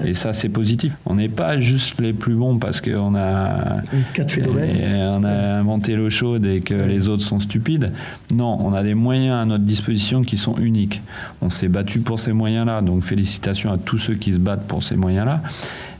Et 0.03 0.15
ça, 0.15 0.33
c'est 0.33 0.49
positif. 0.49 0.97
On 1.05 1.13
n'est 1.13 1.29
pas 1.29 1.59
juste 1.59 2.01
les 2.01 2.13
plus 2.13 2.33
bons 2.33 2.57
parce 2.57 2.81
qu'on 2.81 3.13
a... 3.13 3.81
Quatre 4.13 4.31
phénomènes. 4.31 4.77
On 5.19 5.23
a 5.23 5.59
inventé 5.59 5.95
l'eau 5.95 6.09
chaude 6.09 6.47
et 6.47 6.61
que 6.61 6.73
les 6.73 7.07
autres 7.07 7.23
sont 7.23 7.39
stupides. 7.39 7.91
Non, 8.33 8.57
on 8.65 8.73
a 8.73 8.81
des 8.81 8.95
moyens 8.95 9.43
à 9.43 9.45
notre 9.45 9.63
disposition 9.63 10.23
qui 10.23 10.37
sont 10.37 10.57
uniques. 10.57 11.01
On 11.43 11.49
s'est 11.49 11.67
battu 11.67 11.99
pour 11.99 12.19
ces 12.19 12.33
moyens-là. 12.33 12.81
Donc 12.81 13.03
félicitations 13.03 13.71
à 13.71 13.77
tous 13.77 13.99
ceux 13.99 14.15
qui 14.15 14.33
se 14.33 14.39
battent 14.39 14.65
pour 14.65 14.81
ces 14.81 14.95
moyens-là. 14.95 15.43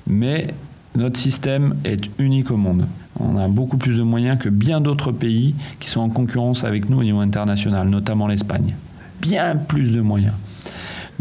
Mais 0.08 0.48
notre 0.96 1.18
système 1.18 1.76
est 1.84 2.10
unique 2.20 2.52
au 2.52 2.58
monde. 2.58 2.86
On 3.20 3.38
a 3.38 3.48
beaucoup 3.48 3.78
plus 3.78 3.98
de 3.98 4.04
moyens 4.04 4.40
que 4.40 4.50
bien 4.50 4.82
d'autres 4.82 5.12
pays 5.12 5.56
qui 5.80 5.90
sont 5.90 6.02
en 6.02 6.10
concurrence 6.10 6.64
avec 6.64 6.90
nous 6.90 7.00
au 7.00 7.04
niveau 7.04 7.20
international, 7.20 7.90
notamment 7.90 8.28
l'Espagne. 8.28 8.76
Bien 9.22 9.56
plus 9.56 9.94
de 9.94 10.02
moyens. 10.02 10.34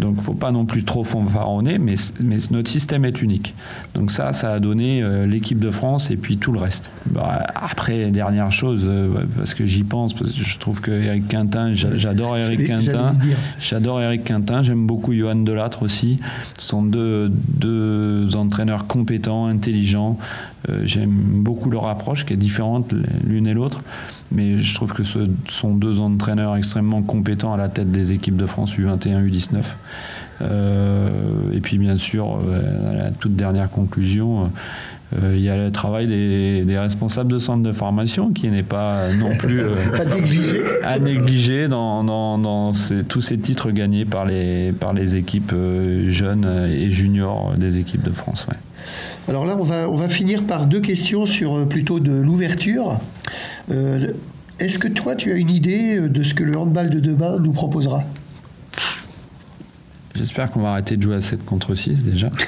Donc 0.00 0.14
il 0.14 0.18
ne 0.18 0.22
faut 0.22 0.34
pas 0.34 0.50
non 0.50 0.64
plus 0.64 0.84
trop 0.84 1.04
fanfaronner, 1.04 1.78
mais, 1.78 1.94
mais 2.20 2.38
notre 2.50 2.70
système 2.70 3.04
est 3.04 3.22
unique. 3.22 3.54
Donc 3.94 4.10
ça, 4.10 4.32
ça 4.32 4.52
a 4.52 4.60
donné 4.60 5.02
euh, 5.02 5.26
l'équipe 5.26 5.58
de 5.58 5.70
France 5.70 6.10
et 6.10 6.16
puis 6.16 6.38
tout 6.38 6.52
le 6.52 6.58
reste. 6.58 6.90
Bah, 7.06 7.46
après, 7.54 8.10
dernière 8.10 8.50
chose, 8.50 8.84
euh, 8.86 9.26
parce 9.36 9.54
que 9.54 9.66
j'y 9.66 9.84
pense, 9.84 10.14
parce 10.14 10.32
que 10.32 10.44
je 10.44 10.58
trouve 10.58 10.80
que 10.80 10.90
Eric 10.90 11.28
Quintin, 11.28 11.72
j'adore 11.74 12.36
Eric 12.36 12.66
Quintin, 12.66 13.12
j'adore 13.58 14.00
Eric 14.00 14.24
Quintin, 14.24 14.62
j'aime 14.62 14.86
beaucoup 14.86 15.12
Johan 15.12 15.36
Delattre 15.36 15.82
aussi. 15.82 16.18
Ce 16.58 16.68
sont 16.68 16.82
deux, 16.82 17.30
deux 17.30 18.34
entraîneurs 18.36 18.86
compétents, 18.86 19.46
intelligents. 19.46 20.18
Euh, 20.68 20.82
j'aime 20.84 21.10
beaucoup 21.10 21.70
leur 21.70 21.86
approche 21.86 22.24
qui 22.24 22.32
est 22.32 22.36
différente 22.36 22.92
l'une 23.24 23.46
et 23.46 23.54
l'autre. 23.54 23.80
Mais 24.32 24.58
je 24.58 24.74
trouve 24.74 24.92
que 24.92 25.02
ce 25.02 25.18
sont 25.48 25.74
deux 25.74 25.98
entraîneurs 25.98 26.56
extrêmement 26.56 27.02
compétents 27.02 27.52
à 27.52 27.56
la 27.56 27.68
tête 27.68 27.90
des 27.90 28.12
équipes 28.12 28.36
de 28.36 28.46
France 28.46 28.76
U21, 28.76 29.28
U19. 29.28 29.62
Euh, 30.42 31.08
et 31.52 31.60
puis 31.60 31.78
bien 31.78 31.96
sûr, 31.96 32.38
euh, 32.38 33.04
la 33.04 33.10
toute 33.10 33.36
dernière 33.36 33.70
conclusion, 33.70 34.50
euh, 35.20 35.34
il 35.34 35.42
y 35.42 35.50
a 35.50 35.56
le 35.56 35.70
travail 35.70 36.06
des, 36.06 36.78
responsables 36.78 37.30
de 37.30 37.38
centres 37.38 37.62
de 37.62 37.72
formation 37.72 38.30
qui 38.30 38.48
n'est 38.48 38.62
pas 38.62 39.12
non 39.12 39.36
plus 39.36 39.60
à 40.84 40.98
négliger 40.98 41.68
dans, 41.68 42.72
tous 43.08 43.20
ces 43.20 43.38
titres 43.38 43.70
gagnés 43.70 44.04
par 44.04 44.24
les, 44.24 44.72
par 44.72 44.92
les 44.92 45.16
équipes 45.16 45.54
jeunes 46.08 46.46
et 46.70 46.90
juniors 46.90 47.54
des 47.56 47.78
équipes 47.78 48.02
de 48.02 48.12
France. 48.12 48.46
Alors 49.28 49.44
là, 49.44 49.56
on 49.58 49.64
va, 49.64 49.90
on 49.90 49.96
va 49.96 50.08
finir 50.08 50.44
par 50.44 50.66
deux 50.66 50.80
questions 50.80 51.26
sur 51.26 51.66
plutôt 51.66 52.00
de 52.00 52.12
l'ouverture. 52.12 52.98
Est-ce 54.58 54.78
que 54.78 54.88
toi, 54.88 55.14
tu 55.14 55.32
as 55.32 55.36
une 55.36 55.50
idée 55.50 56.00
de 56.00 56.22
ce 56.22 56.34
que 56.34 56.44
le 56.44 56.58
handball 56.58 56.90
de 56.90 57.00
demain 57.00 57.38
nous 57.38 57.52
proposera? 57.52 58.04
J'espère 60.20 60.50
qu'on 60.50 60.60
va 60.60 60.72
arrêter 60.72 60.98
de 60.98 61.02
jouer 61.02 61.14
à 61.14 61.20
7 61.22 61.46
contre 61.46 61.74
6 61.74 62.04
déjà. 62.04 62.30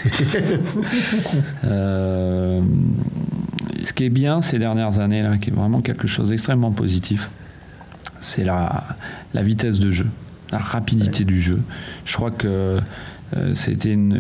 Euh, 1.65 2.61
ce 3.83 3.93
qui 3.93 4.05
est 4.05 4.11
bien 4.11 4.43
ces 4.43 4.59
dernières 4.59 4.99
années, 4.99 5.23
là, 5.23 5.39
qui 5.39 5.51
est 5.51 5.53
vraiment 5.53 5.81
quelque 5.81 6.07
chose 6.07 6.31
d'extrêmement 6.31 6.73
positif, 6.73 7.31
c'est 8.21 8.45
la, 8.45 8.85
la 9.33 9.43
vitesse 9.43 9.79
de 9.79 9.91
jeu, 9.91 10.09
la 10.51 10.59
rapidité 10.59 11.25
du 11.25 11.41
jeu. 11.41 11.61
Je 12.05 12.15
crois 12.15 12.31
que 12.31 12.81
euh, 13.37 13.55
c'était 13.55 13.93
une, 13.93 14.13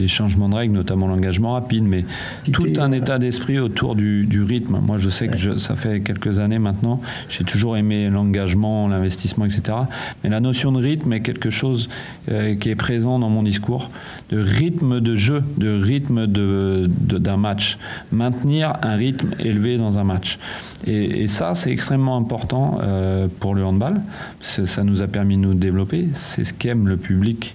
les 0.00 0.08
changements 0.08 0.48
de 0.48 0.54
règles, 0.54 0.74
notamment 0.74 1.06
l'engagement 1.06 1.52
rapide, 1.52 1.84
mais 1.84 2.04
tout 2.52 2.72
un 2.78 2.92
état 2.92 3.18
d'esprit 3.18 3.58
autour 3.58 3.94
du, 3.94 4.42
rythme. 4.42 4.80
Moi, 4.80 4.98
je 4.98 5.10
sais 5.10 5.28
que 5.28 5.58
ça 5.58 5.76
fait 5.76 6.00
quelques 6.00 6.38
années 6.38 6.58
maintenant, 6.58 7.00
j'ai 7.28 7.44
toujours 7.44 7.76
aimé 7.76 8.08
l'engagement, 8.10 8.88
l'investissement, 8.88 9.44
etc. 9.44 9.78
Mais 10.24 10.30
la 10.30 10.40
notion 10.40 10.72
de 10.72 10.82
rythme 10.82 11.12
est 11.12 11.20
quelque 11.20 11.50
chose 11.50 11.88
euh, 12.30 12.54
qui 12.56 12.70
est 12.70 12.76
présent 12.76 13.18
dans 13.18 13.28
mon 13.28 13.42
discours, 13.42 13.90
de 14.30 14.38
rythme 14.38 15.00
de 15.00 15.14
jeu, 15.14 15.42
de 15.58 15.80
rythme 15.80 16.26
d'un 16.26 16.88
de, 16.88 17.36
match. 17.36 17.78
Maintenir 18.12 18.72
un 18.82 18.96
rythme 18.96 19.34
élevé 19.38 19.76
dans 19.76 19.98
un 19.98 20.04
match. 20.04 20.38
Et, 20.86 21.28
ça, 21.28 21.54
c'est 21.54 21.70
extrêmement 21.70 22.16
important 22.16 22.78
euh, 22.82 23.28
pour 23.40 23.54
le 23.54 23.64
handball. 23.64 24.00
Ça 24.40 24.82
nous 24.84 25.02
a 25.02 25.06
permis 25.06 25.36
de 25.36 25.42
nous 25.42 25.54
développer. 25.54 26.08
C'est 26.14 26.44
ce 26.44 26.54
qu'aime 26.54 26.88
le 26.88 26.96
public 26.96 27.54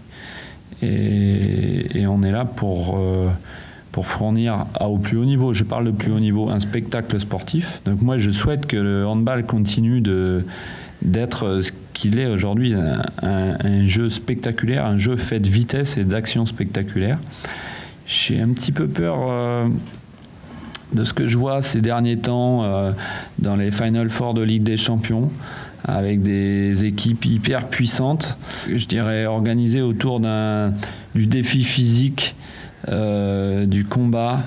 et, 0.85 2.07
on 2.07 2.23
est 2.23 2.31
là 2.31 2.45
pour, 2.45 2.97
euh, 2.97 3.29
pour 3.91 4.05
fournir 4.05 4.65
au 4.79 4.97
plus 4.97 5.17
haut 5.17 5.25
niveau, 5.25 5.53
je 5.53 5.63
parle 5.63 5.85
de 5.85 5.91
plus 5.91 6.11
haut 6.11 6.19
niveau, 6.19 6.49
un 6.49 6.59
spectacle 6.59 7.19
sportif. 7.19 7.81
Donc 7.85 8.01
moi 8.01 8.17
je 8.17 8.31
souhaite 8.31 8.65
que 8.67 8.77
le 8.77 9.07
handball 9.07 9.45
continue 9.45 10.01
d'être 11.01 11.61
ce 11.61 11.71
qu'il 11.93 12.19
est 12.19 12.27
aujourd'hui, 12.27 12.73
un, 13.21 13.85
jeu 13.85 14.09
spectaculaire, 14.09 14.85
un 14.85 14.97
jeu 14.97 15.15
fait 15.15 15.39
de 15.39 15.49
vitesse 15.49 15.97
et 15.97 16.03
d'action 16.03 16.45
spectaculaire. 16.45 17.19
J'ai 18.05 18.39
un 18.39 18.49
petit 18.49 18.71
peu 18.71 18.87
peur 18.87 19.17
euh, 19.27 19.67
de 20.93 21.03
ce 21.03 21.13
que 21.13 21.25
je 21.25 21.37
vois 21.37 21.61
ces 21.61 21.81
derniers 21.81 22.17
temps 22.17 22.63
euh, 22.63 22.91
dans 23.39 23.55
les 23.55 23.71
Final 23.71 24.09
Four 24.09 24.35
de 24.35 24.43
Ligue 24.43 24.63
des 24.63 24.77
Champions 24.77 25.31
avec 25.87 26.21
des 26.21 26.85
équipes 26.85 27.25
hyper 27.25 27.67
puissantes, 27.67 28.37
je 28.67 28.85
dirais 28.87 29.25
organisées 29.25 29.81
autour 29.81 30.19
du 30.19 31.27
défi 31.27 31.63
physique, 31.63 32.35
euh, 32.89 33.65
du 33.65 33.83
combat, 33.83 34.43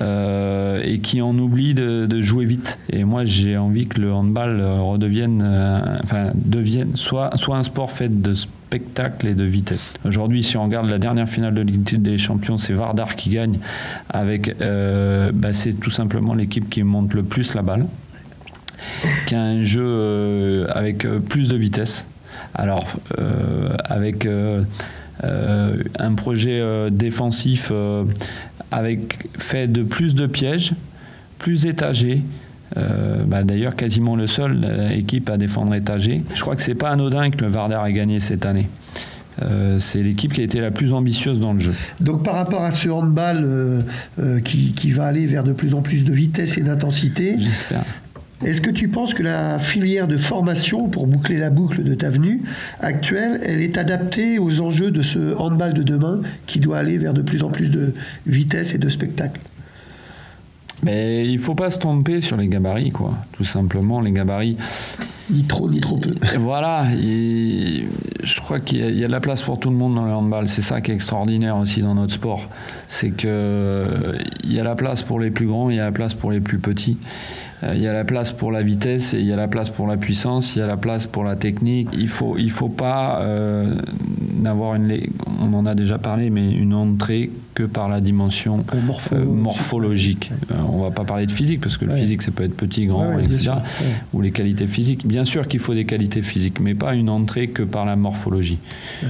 euh, 0.00 0.80
et 0.82 1.00
qui 1.00 1.20
en 1.20 1.36
oublient 1.38 1.74
de, 1.74 2.20
jouer 2.22 2.46
vite. 2.46 2.78
Et 2.90 3.04
moi, 3.04 3.26
j'ai 3.26 3.58
envie 3.58 3.86
que 3.86 4.00
le 4.00 4.12
handball 4.12 4.62
redevienne, 4.62 5.42
euh, 5.44 5.98
enfin, 6.02 6.30
devienne 6.34 6.96
soit, 6.96 7.36
soit 7.36 7.58
un 7.58 7.62
sport 7.62 7.90
fait 7.90 8.22
de 8.22 8.32
spectacle 8.34 9.28
et 9.28 9.34
de 9.34 9.44
vitesse. 9.44 9.92
Aujourd'hui, 10.06 10.42
si 10.42 10.56
on 10.56 10.64
regarde 10.64 10.88
la 10.88 10.98
dernière 10.98 11.28
finale 11.28 11.52
de 11.52 11.60
Ligue 11.60 12.00
des 12.00 12.16
Champions, 12.16 12.56
c'est 12.56 12.72
Vardar 12.72 13.14
qui 13.14 13.28
gagne 13.28 13.58
avec, 14.08 14.56
bah, 14.58 15.52
c'est 15.52 15.74
tout 15.74 15.90
simplement 15.90 16.34
l'équipe 16.34 16.70
qui 16.70 16.82
monte 16.82 17.12
le 17.12 17.22
plus 17.22 17.52
la 17.52 17.60
balle 17.60 17.86
qu'un 19.26 19.62
jeu 19.62 19.84
euh, 19.84 20.66
avec 20.70 21.04
euh, 21.04 21.20
plus 21.20 21.48
de 21.48 21.56
vitesse. 21.56 22.06
Alors, 22.54 22.86
euh, 23.18 23.74
avec 23.84 24.28
un 25.22 26.14
projet 26.14 26.90
défensif 26.90 27.70
avec 28.70 29.28
fait 29.38 29.68
de 29.68 29.82
plus 29.82 30.14
de 30.14 30.26
pièges, 30.26 30.72
plus 31.38 31.66
étagé, 31.66 32.22
bah, 32.74 33.44
D'ailleurs, 33.44 33.76
quasiment 33.76 34.16
le 34.16 34.26
seul 34.26 34.90
équipe 34.92 35.30
à 35.30 35.36
défendre 35.36 35.74
étagé. 35.74 36.24
Je 36.34 36.40
crois 36.40 36.56
que 36.56 36.62
c'est 36.62 36.74
pas 36.74 36.90
anodin 36.90 37.30
que 37.30 37.38
le 37.44 37.50
Vardar 37.50 37.86
ait 37.86 37.92
gagné 37.92 38.18
cette 38.18 38.44
année. 38.44 38.68
c'est 39.78 40.02
l'équipe 40.02 40.32
qui 40.32 40.40
a 40.40 40.44
été 40.44 40.60
la 40.60 40.70
plus 40.70 40.92
ambitieuse 40.92 41.38
dans 41.38 41.52
le 41.52 41.60
jeu. 41.60 41.74
Donc 42.00 42.24
par 42.24 42.34
rapport 42.34 42.64
à 42.64 42.70
ce 42.70 42.88
handball 42.88 43.84
qui, 44.44 44.72
qui, 44.72 44.90
va 44.90 45.06
aller 45.06 45.26
vers 45.26 45.44
de 45.44 45.52
plus 45.52 45.74
en 45.74 45.82
plus 45.82 46.02
de 46.04 46.12
vitesse 46.12 46.58
et 46.58 46.62
d'intensité, 46.62 47.36
j'espère. 47.38 47.84
Est-ce 48.44 48.60
que 48.60 48.70
tu 48.70 48.88
penses 48.88 49.14
que 49.14 49.22
la 49.22 49.58
filière 49.58 50.08
de 50.08 50.16
formation, 50.16 50.88
pour 50.88 51.06
boucler 51.06 51.38
la 51.38 51.50
boucle 51.50 51.84
de 51.84 51.94
ta 51.94 52.10
venue 52.10 52.42
actuelle, 52.80 53.40
elle 53.44 53.62
est 53.62 53.78
adaptée 53.78 54.38
aux 54.38 54.60
enjeux 54.60 54.90
de 54.90 55.02
ce 55.02 55.36
handball 55.36 55.74
de 55.74 55.82
demain 55.82 56.20
qui 56.46 56.58
doit 56.60 56.78
aller 56.78 56.98
vers 56.98 57.14
de 57.14 57.22
plus 57.22 57.42
en 57.42 57.50
plus 57.50 57.70
de 57.70 57.94
vitesse 58.26 58.74
et 58.74 58.78
de 58.78 58.88
spectacle 58.88 59.40
mais 60.82 61.28
il 61.28 61.38
faut 61.38 61.54
pas 61.54 61.70
se 61.70 61.78
tromper 61.78 62.20
sur 62.20 62.36
les 62.36 62.48
gabarits, 62.48 62.90
quoi. 62.90 63.12
Tout 63.32 63.44
simplement, 63.44 64.00
les 64.00 64.10
gabarits. 64.10 64.56
Ni 65.30 65.44
trop, 65.44 65.70
ni 65.70 65.80
trop 65.80 65.96
peu. 65.96 66.12
voilà. 66.40 66.90
je 66.92 68.40
crois 68.40 68.58
qu'il 68.58 68.78
y, 68.78 69.04
a 69.04 69.06
de 69.06 69.12
la 69.12 69.20
place 69.20 69.42
pour 69.42 69.60
tout 69.60 69.70
le 69.70 69.76
monde 69.76 69.94
dans 69.94 70.04
le 70.04 70.12
handball. 70.12 70.48
C'est 70.48 70.62
ça 70.62 70.80
qui 70.80 70.90
est 70.90 70.94
extraordinaire 70.94 71.56
aussi 71.56 71.82
dans 71.82 71.94
notre 71.94 72.12
sport. 72.12 72.48
C'est 72.88 73.10
que 73.10 74.18
il 74.42 74.52
y 74.52 74.58
a 74.58 74.64
la 74.64 74.74
place 74.74 75.02
pour 75.02 75.20
les 75.20 75.30
plus 75.30 75.46
grands, 75.46 75.70
il 75.70 75.76
y 75.76 75.80
a 75.80 75.84
la 75.84 75.92
place 75.92 76.14
pour 76.14 76.32
les 76.32 76.40
plus 76.40 76.58
petits. 76.58 76.96
Euh, 77.62 77.74
il 77.74 77.82
y 77.82 77.86
a 77.86 77.92
la 77.92 78.04
place 78.04 78.32
pour 78.32 78.52
la 78.52 78.62
vitesse, 78.62 79.14
et 79.14 79.20
il 79.20 79.26
y 79.26 79.32
a 79.32 79.36
la 79.36 79.48
place 79.48 79.70
pour 79.70 79.86
la 79.86 79.96
puissance, 79.96 80.56
il 80.56 80.60
y 80.60 80.62
a 80.62 80.66
la 80.66 80.76
place 80.76 81.06
pour 81.06 81.24
la 81.24 81.36
technique. 81.36 81.88
Il 81.96 82.08
faut, 82.08 82.36
il 82.38 82.50
faut 82.50 82.68
pas 82.68 83.20
euh, 83.22 83.74
n'avoir 84.40 84.74
une, 84.74 84.98
on 85.40 85.52
en 85.54 85.66
a 85.66 85.74
déjà 85.74 85.98
parlé, 85.98 86.30
mais 86.30 86.50
une 86.50 86.74
entrée 86.74 87.30
que 87.54 87.64
par 87.64 87.88
la 87.88 88.00
dimension 88.00 88.64
euh, 89.12 89.24
morphologique. 89.24 90.30
Euh, 90.50 90.54
on 90.68 90.78
ne 90.78 90.84
va 90.84 90.90
pas 90.90 91.04
parler 91.04 91.26
de 91.26 91.32
physique, 91.32 91.60
parce 91.60 91.76
que 91.76 91.84
le 91.84 91.94
physique, 91.94 92.22
ça 92.22 92.30
peut 92.30 92.44
être 92.44 92.56
petit, 92.56 92.86
grand, 92.86 93.18
etc. 93.18 93.52
Ou 94.12 94.20
les 94.22 94.30
qualités 94.30 94.66
physiques. 94.66 95.06
Bien 95.06 95.24
sûr 95.24 95.48
qu'il 95.48 95.60
faut 95.60 95.74
des 95.74 95.84
qualités 95.84 96.22
physiques, 96.22 96.60
mais 96.60 96.74
pas 96.74 96.94
une 96.94 97.10
entrée 97.10 97.48
que 97.48 97.62
par 97.62 97.84
la 97.84 97.96
morphologie. 97.96 98.58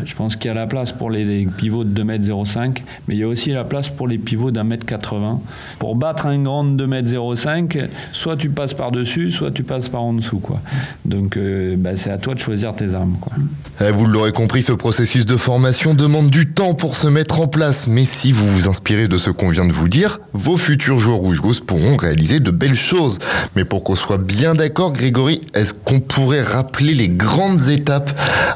Je 0.04 0.14
pense 0.14 0.36
qu'il 0.36 0.48
y 0.48 0.50
a 0.50 0.54
la 0.54 0.66
place 0.66 0.92
pour 0.92 1.10
les, 1.10 1.46
pivots 1.46 1.84
de 1.84 2.02
2m05, 2.02 2.82
mais 3.06 3.14
il 3.14 3.18
y 3.18 3.22
a 3.22 3.28
aussi 3.28 3.50
la 3.50 3.64
place 3.64 3.88
pour 3.88 4.08
les 4.08 4.18
pivots 4.18 4.50
d'un 4.50 4.64
mètre 4.64 4.86
80. 4.86 5.40
Pour 5.78 5.96
battre 5.96 6.26
un 6.26 6.42
grand 6.42 6.64
de 6.64 6.86
2m05, 6.86 7.88
soit 8.12 8.41
tu 8.42 8.50
passes 8.50 8.74
par-dessus, 8.74 9.30
soit 9.30 9.52
tu 9.52 9.62
passes 9.62 9.88
par 9.88 10.02
en 10.02 10.14
dessous. 10.14 10.40
Quoi. 10.40 10.60
Donc 11.04 11.36
euh, 11.36 11.76
bah, 11.78 11.94
c'est 11.94 12.10
à 12.10 12.18
toi 12.18 12.34
de 12.34 12.40
choisir 12.40 12.74
tes 12.74 12.92
armes. 12.92 13.16
Quoi. 13.20 13.32
Eh, 13.80 13.92
vous 13.92 14.04
l'aurez 14.04 14.32
compris, 14.32 14.64
ce 14.64 14.72
processus 14.72 15.26
de 15.26 15.36
formation 15.36 15.94
demande 15.94 16.28
du 16.28 16.48
temps 16.48 16.74
pour 16.74 16.96
se 16.96 17.06
mettre 17.06 17.40
en 17.40 17.46
place, 17.46 17.86
mais 17.86 18.04
si 18.04 18.32
vous 18.32 18.48
vous 18.48 18.68
inspirez 18.68 19.06
de 19.06 19.16
ce 19.16 19.30
qu'on 19.30 19.50
vient 19.50 19.64
de 19.64 19.70
vous 19.70 19.88
dire, 19.88 20.18
vos 20.32 20.56
futurs 20.56 20.98
joueurs 20.98 21.18
rouge-gauche 21.18 21.60
pourront 21.60 21.96
réaliser 21.96 22.40
de 22.40 22.50
belles 22.50 22.74
choses. 22.74 23.20
Mais 23.54 23.64
pour 23.64 23.84
qu'on 23.84 23.94
soit 23.94 24.18
bien 24.18 24.54
d'accord, 24.54 24.92
Grégory, 24.92 25.38
est-ce 25.54 25.72
qu'on 25.72 26.00
pourrait 26.00 26.42
rappeler 26.42 26.94
les 26.94 27.08
grandes 27.08 27.68
étapes 27.68 28.10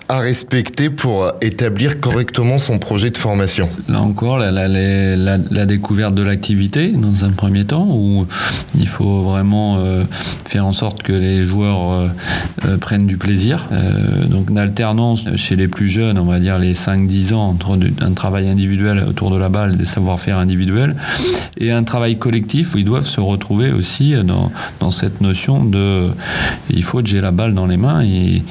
à 0.09 0.18
respecter 0.18 0.90
pour 0.90 1.31
établir 1.40 2.01
correctement 2.01 2.59
son 2.59 2.79
projet 2.79 3.11
de 3.11 3.18
formation? 3.18 3.68
Là 3.88 4.01
encore, 4.01 4.38
la, 4.38 4.51
la, 4.51 5.66
découverte 5.66 6.14
de 6.14 6.22
l'activité 6.22 6.88
dans 6.88 7.25
un 7.25 7.31
premier 7.31 7.64
temps, 7.64 7.87
où 7.88 8.27
il 8.77 8.88
faut 8.88 9.22
vraiment 9.22 9.76
euh, 9.77 10.05
faire 10.45 10.67
en 10.67 10.73
sorte 10.73 11.03
que 11.03 11.12
les 11.12 11.43
joueurs 11.43 11.93
euh, 11.93 12.09
euh, 12.67 12.77
prennent 12.77 13.07
du 13.07 13.17
plaisir. 13.17 13.69
donc 14.29 14.51
une 14.51 14.59
alternance 14.59 15.29
chez 15.37 15.57
les 15.57 15.69
plus 15.69 15.89
jeunes, 15.89 16.19
on 16.19 16.25
va 16.25 16.39
dire 16.39 16.59
les 16.59 16.75
5-10 16.75 17.35
ans, 17.35 17.49
entre 17.49 17.79
un 18.01 18.12
travail 18.12 18.49
individuel 18.49 19.05
autour 19.09 19.31
de 19.31 19.37
la 19.37 19.49
balle 19.49 19.77
des 19.77 19.85
savoir-faire 19.85 20.39
individuels, 20.39 20.97
et 21.59 21.71
un 21.71 21.85
travail 21.85 22.19
collectif 22.19 22.75
où 22.75 22.79
ils 22.79 22.85
doivent 22.85 23.07
se 23.07 23.21
retrouver 23.21 23.73
aussi 23.73 24.15
dans, 24.25 24.51
dans 24.81 24.91
cette 24.91 25.21
notion 25.21 25.65
de 25.65 26.09
il 26.71 26.85
faut 26.85 27.01
que 27.03 27.09
j'ai 27.09 27.21
la 27.21 27.31
balle 27.31 27.55
dans 27.55 27.67
les 27.67 27.77
mains 27.77 28.03
et 28.03 28.43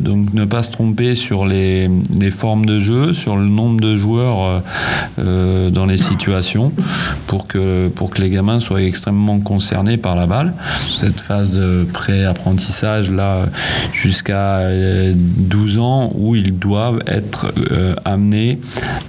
donc 0.00 0.32
ne 0.32 0.44
pas 0.44 0.62
se 0.62 0.70
tromper 0.70 1.14
sur 1.14 1.46
les, 1.46 1.90
les, 2.18 2.30
formes 2.30 2.66
de 2.66 2.80
jeu, 2.80 3.12
sur 3.12 3.36
le 3.36 3.48
nombre 3.48 3.80
de 3.80 3.96
joueurs 3.96 4.62
dans 5.18 5.86
les 5.86 5.96
situations 5.96 6.72
pour 7.26 7.46
que, 7.46 7.88
pour 7.88 8.10
que 8.10 8.20
les 8.20 8.30
gamins 8.30 8.60
soient 8.60 8.82
extrêmement 8.82 9.40
concernés 9.40 9.96
par 9.96 10.16
la 10.16 10.21
Cette 10.94 11.20
phase 11.20 11.52
de 11.52 11.86
pré-apprentissage 11.92 13.10
là 13.10 13.46
jusqu'à 13.92 14.60
12 15.14 15.78
ans 15.78 16.12
où 16.14 16.34
ils 16.34 16.58
doivent 16.58 17.02
être 17.06 17.52
amenés 18.04 18.60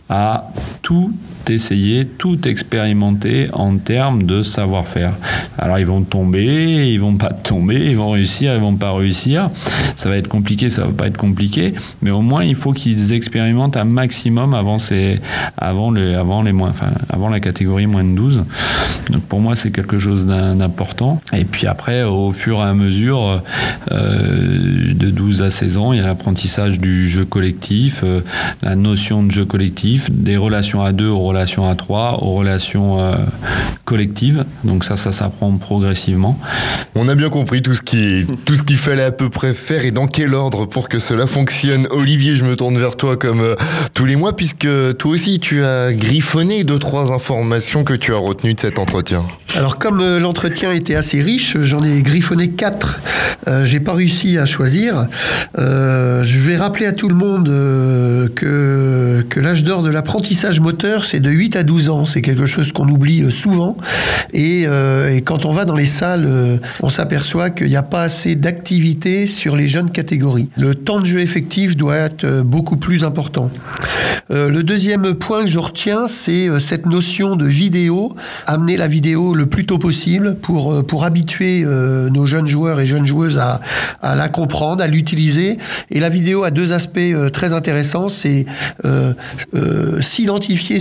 à 0.09 0.49
tout 0.81 1.13
essayer, 1.49 2.05
tout 2.05 2.47
expérimenter 2.47 3.49
en 3.53 3.77
termes 3.77 4.23
de 4.23 4.43
savoir-faire. 4.43 5.13
Alors 5.57 5.79
ils 5.79 5.85
vont 5.85 6.01
tomber, 6.01 6.91
ils 6.91 6.99
vont 6.99 7.15
pas 7.15 7.31
tomber, 7.31 7.91
ils 7.91 7.97
vont 7.97 8.11
réussir, 8.11 8.53
ils 8.53 8.61
vont 8.61 8.75
pas 8.75 8.91
réussir. 8.93 9.49
Ça 9.95 10.09
va 10.09 10.17
être 10.17 10.27
compliqué, 10.27 10.69
ça 10.69 10.85
va 10.85 10.91
pas 10.91 11.07
être 11.07 11.17
compliqué, 11.17 11.73
mais 12.01 12.11
au 12.11 12.21
moins 12.21 12.43
il 12.43 12.55
faut 12.55 12.73
qu'ils 12.73 13.13
expérimentent 13.13 13.77
un 13.77 13.85
maximum 13.85 14.53
avant 14.53 14.79
ces, 14.79 15.19
avant 15.57 15.91
les, 15.91 16.13
avant 16.13 16.41
les 16.41 16.51
moins, 16.51 16.69
enfin 16.69 16.91
avant 17.09 17.29
la 17.29 17.39
catégorie 17.39 17.87
moins 17.87 18.03
de 18.03 18.15
12. 18.15 18.43
Donc 19.11 19.23
pour 19.23 19.39
moi 19.39 19.55
c'est 19.55 19.71
quelque 19.71 19.99
chose 19.99 20.25
d'important. 20.25 21.21
Et 21.33 21.45
puis 21.45 21.67
après 21.67 22.03
au 22.03 22.31
fur 22.31 22.59
et 22.59 22.63
à 22.63 22.73
mesure 22.73 23.41
euh, 23.91 24.93
de 24.93 25.09
12 25.09 25.41
à 25.41 25.51
16 25.51 25.77
ans, 25.77 25.93
il 25.93 25.97
y 25.97 26.01
a 26.01 26.05
l'apprentissage 26.05 26.79
du 26.79 27.07
jeu 27.07 27.25
collectif, 27.25 28.01
euh, 28.03 28.21
la 28.61 28.75
notion 28.75 29.23
de 29.23 29.31
jeu 29.31 29.45
collectif, 29.45 30.09
des 30.11 30.37
relations 30.37 30.83
à 30.83 30.91
deux, 30.91 31.09
aux 31.09 31.32
relations 31.33 31.69
à 31.69 31.75
trois, 31.75 32.19
aux 32.21 32.35
relations 32.35 32.99
euh, 32.99 33.15
collectives. 33.85 34.45
Donc 34.63 34.83
ça, 34.83 34.95
ça 34.95 35.11
s'apprend 35.11 35.51
progressivement. 35.57 36.39
On 36.95 37.09
a 37.09 37.15
bien 37.15 37.29
compris 37.29 37.61
tout 37.61 37.73
ce 37.73 37.81
qui, 37.81 38.25
tout 38.45 38.55
ce 38.55 38.63
qu'il 38.63 38.77
fallait 38.77 39.03
à 39.03 39.11
peu 39.11 39.29
près 39.29 39.53
faire 39.53 39.83
et 39.83 39.91
dans 39.91 40.07
quel 40.07 40.33
ordre 40.33 40.65
pour 40.65 40.89
que 40.89 40.99
cela 40.99 41.25
fonctionne. 41.27 41.87
Olivier, 41.89 42.35
je 42.35 42.45
me 42.45 42.55
tourne 42.55 42.77
vers 42.77 42.95
toi 42.95 43.17
comme 43.17 43.41
euh, 43.41 43.55
tous 43.93 44.05
les 44.05 44.15
mois 44.15 44.35
puisque 44.35 44.67
toi 44.97 45.11
aussi 45.11 45.39
tu 45.39 45.63
as 45.63 45.91
griffonné 45.93 46.63
deux 46.63 46.79
trois 46.79 47.11
informations 47.11 47.83
que 47.83 47.93
tu 47.93 48.13
as 48.13 48.17
retenues 48.17 48.53
de 48.53 48.59
cet 48.59 48.77
entretien. 48.77 49.25
Alors 49.55 49.77
comme 49.77 50.01
euh, 50.01 50.19
l'entretien 50.19 50.71
était 50.71 50.95
assez 50.95 51.21
riche, 51.21 51.57
j'en 51.59 51.83
ai 51.83 52.01
griffonné 52.03 52.49
quatre. 52.51 53.01
Euh, 53.47 53.65
J'ai 53.65 53.79
pas 53.79 53.93
réussi 53.93 54.37
à 54.37 54.45
choisir. 54.45 55.07
Euh, 55.57 56.23
je 56.23 56.39
vais 56.41 56.55
rappeler 56.55 56.85
à 56.85 56.91
tout 56.91 57.09
le 57.09 57.15
monde 57.15 57.49
euh, 57.49 58.29
que, 58.33 59.25
que 59.29 59.39
l'âge 59.39 59.63
d'or 59.63 59.83
de 59.83 59.89
l'apprentissage 59.89 60.59
moteur, 60.59 61.05
c'est 61.05 61.19
de 61.23 61.31
8 61.31 61.55
à 61.55 61.63
12 61.63 61.89
ans. 61.89 62.05
C'est 62.05 62.21
quelque 62.21 62.45
chose 62.45 62.71
qu'on 62.71 62.87
oublie 62.87 63.23
euh, 63.23 63.31
souvent. 63.31 63.77
Et, 64.31 64.65
euh, 64.67 65.11
et 65.11 65.21
quand 65.21 65.45
on 65.45 65.51
va 65.51 65.65
dans 65.65 65.75
les 65.75 65.85
salles, 65.85 66.25
euh, 66.27 66.57
on 66.81 66.89
s'aperçoit 66.89 67.49
qu'il 67.49 67.67
n'y 67.67 67.75
a 67.75 67.83
pas 67.83 68.03
assez 68.03 68.35
d'activité 68.35 69.25
sur 69.25 69.55
les 69.55 69.67
jeunes 69.67 69.89
catégories. 69.89 70.49
Le 70.57 70.75
temps 70.75 70.99
de 70.99 71.05
jeu 71.05 71.19
effectif 71.19 71.75
doit 71.75 71.95
être 71.95 72.41
beaucoup 72.41 72.77
plus 72.77 73.03
important. 73.03 73.49
Le 74.29 74.61
deuxième 74.61 75.13
point 75.13 75.43
que 75.43 75.49
je 75.49 75.59
retiens, 75.59 76.07
c'est 76.07 76.49
cette 76.59 76.85
notion 76.85 77.35
de 77.35 77.45
vidéo, 77.45 78.15
amener 78.47 78.77
la 78.77 78.87
vidéo 78.87 79.35
le 79.35 79.45
plus 79.45 79.65
tôt 79.65 79.77
possible 79.77 80.35
pour, 80.35 80.85
pour 80.85 81.03
habituer 81.03 81.63
nos 81.63 82.25
jeunes 82.25 82.47
joueurs 82.47 82.79
et 82.79 82.85
jeunes 82.85 83.05
joueuses 83.05 83.37
à, 83.37 83.61
à 84.01 84.15
la 84.15 84.29
comprendre, 84.29 84.81
à 84.81 84.87
l'utiliser. 84.87 85.57
Et 85.91 85.99
la 85.99 86.09
vidéo 86.09 86.43
a 86.43 86.51
deux 86.51 86.73
aspects 86.73 86.99
très 87.31 87.53
intéressants, 87.53 88.09
c'est 88.09 88.45
euh, 88.85 89.13
euh, 89.55 90.01
s'identifier, 90.01 90.79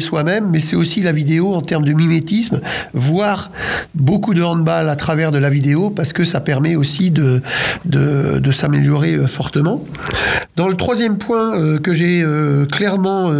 soi-même, 0.00 0.48
mais 0.50 0.60
c'est 0.60 0.76
aussi 0.76 1.00
la 1.00 1.12
vidéo 1.12 1.54
en 1.54 1.60
termes 1.60 1.84
de 1.84 1.92
mimétisme, 1.92 2.60
voir 2.92 3.50
beaucoup 3.94 4.34
de 4.34 4.42
handball 4.42 4.88
à 4.88 4.96
travers 4.96 5.32
de 5.32 5.38
la 5.38 5.50
vidéo, 5.50 5.90
parce 5.90 6.12
que 6.12 6.24
ça 6.24 6.40
permet 6.40 6.76
aussi 6.76 7.10
de, 7.10 7.42
de, 7.84 8.50
s'améliorer 8.50 9.14
euh, 9.14 9.26
fortement. 9.26 9.84
Dans 10.56 10.68
le 10.68 10.76
troisième 10.76 11.18
point 11.18 11.58
euh, 11.58 11.78
que 11.78 11.92
j'ai 11.92 12.22
euh, 12.22 12.64
clairement 12.66 13.32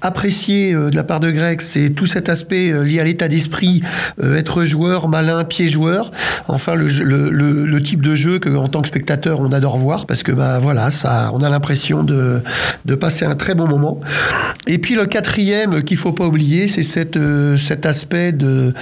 apprécié 0.00 0.72
de 0.74 0.94
la 0.94 1.04
part 1.04 1.20
de 1.20 1.30
Greg, 1.30 1.60
c'est 1.60 1.90
tout 1.90 2.06
cet 2.06 2.28
aspect 2.28 2.72
lié 2.84 3.00
à 3.00 3.04
l'état 3.04 3.28
d'esprit, 3.28 3.82
être 4.22 4.64
joueur, 4.64 5.08
malin, 5.08 5.44
pied 5.44 5.68
joueur. 5.68 6.10
Enfin, 6.48 6.74
le, 6.74 6.86
le- 6.86 7.30
le 7.66 7.82
type 7.82 8.00
de 8.02 8.14
jeu 8.14 8.38
que, 8.38 8.48
en 8.56 8.68
tant 8.68 8.82
que 8.82 8.88
spectateur, 8.88 9.40
on 9.40 9.52
adore 9.52 9.78
voir 9.78 10.06
parce 10.06 10.22
que 10.22 10.32
bah 10.32 10.58
voilà, 10.60 10.90
ça, 10.90 11.30
on 11.34 11.42
a 11.42 11.48
l'impression 11.48 12.02
de, 12.04 12.42
de 12.84 12.94
passer 12.94 13.24
un 13.24 13.34
très 13.34 13.54
bon 13.54 13.66
moment. 13.66 14.00
Et 14.66 14.78
puis 14.78 14.94
le 14.94 15.06
quatrième 15.06 15.65
euh, 15.72 15.80
qu'il 15.80 15.96
faut 15.96 16.12
pas 16.12 16.26
oublier, 16.26 16.68
c'est 16.68 17.16
euh, 17.16 17.56
cet 17.56 17.86
aspect 17.86 18.34
euh, 18.42 18.72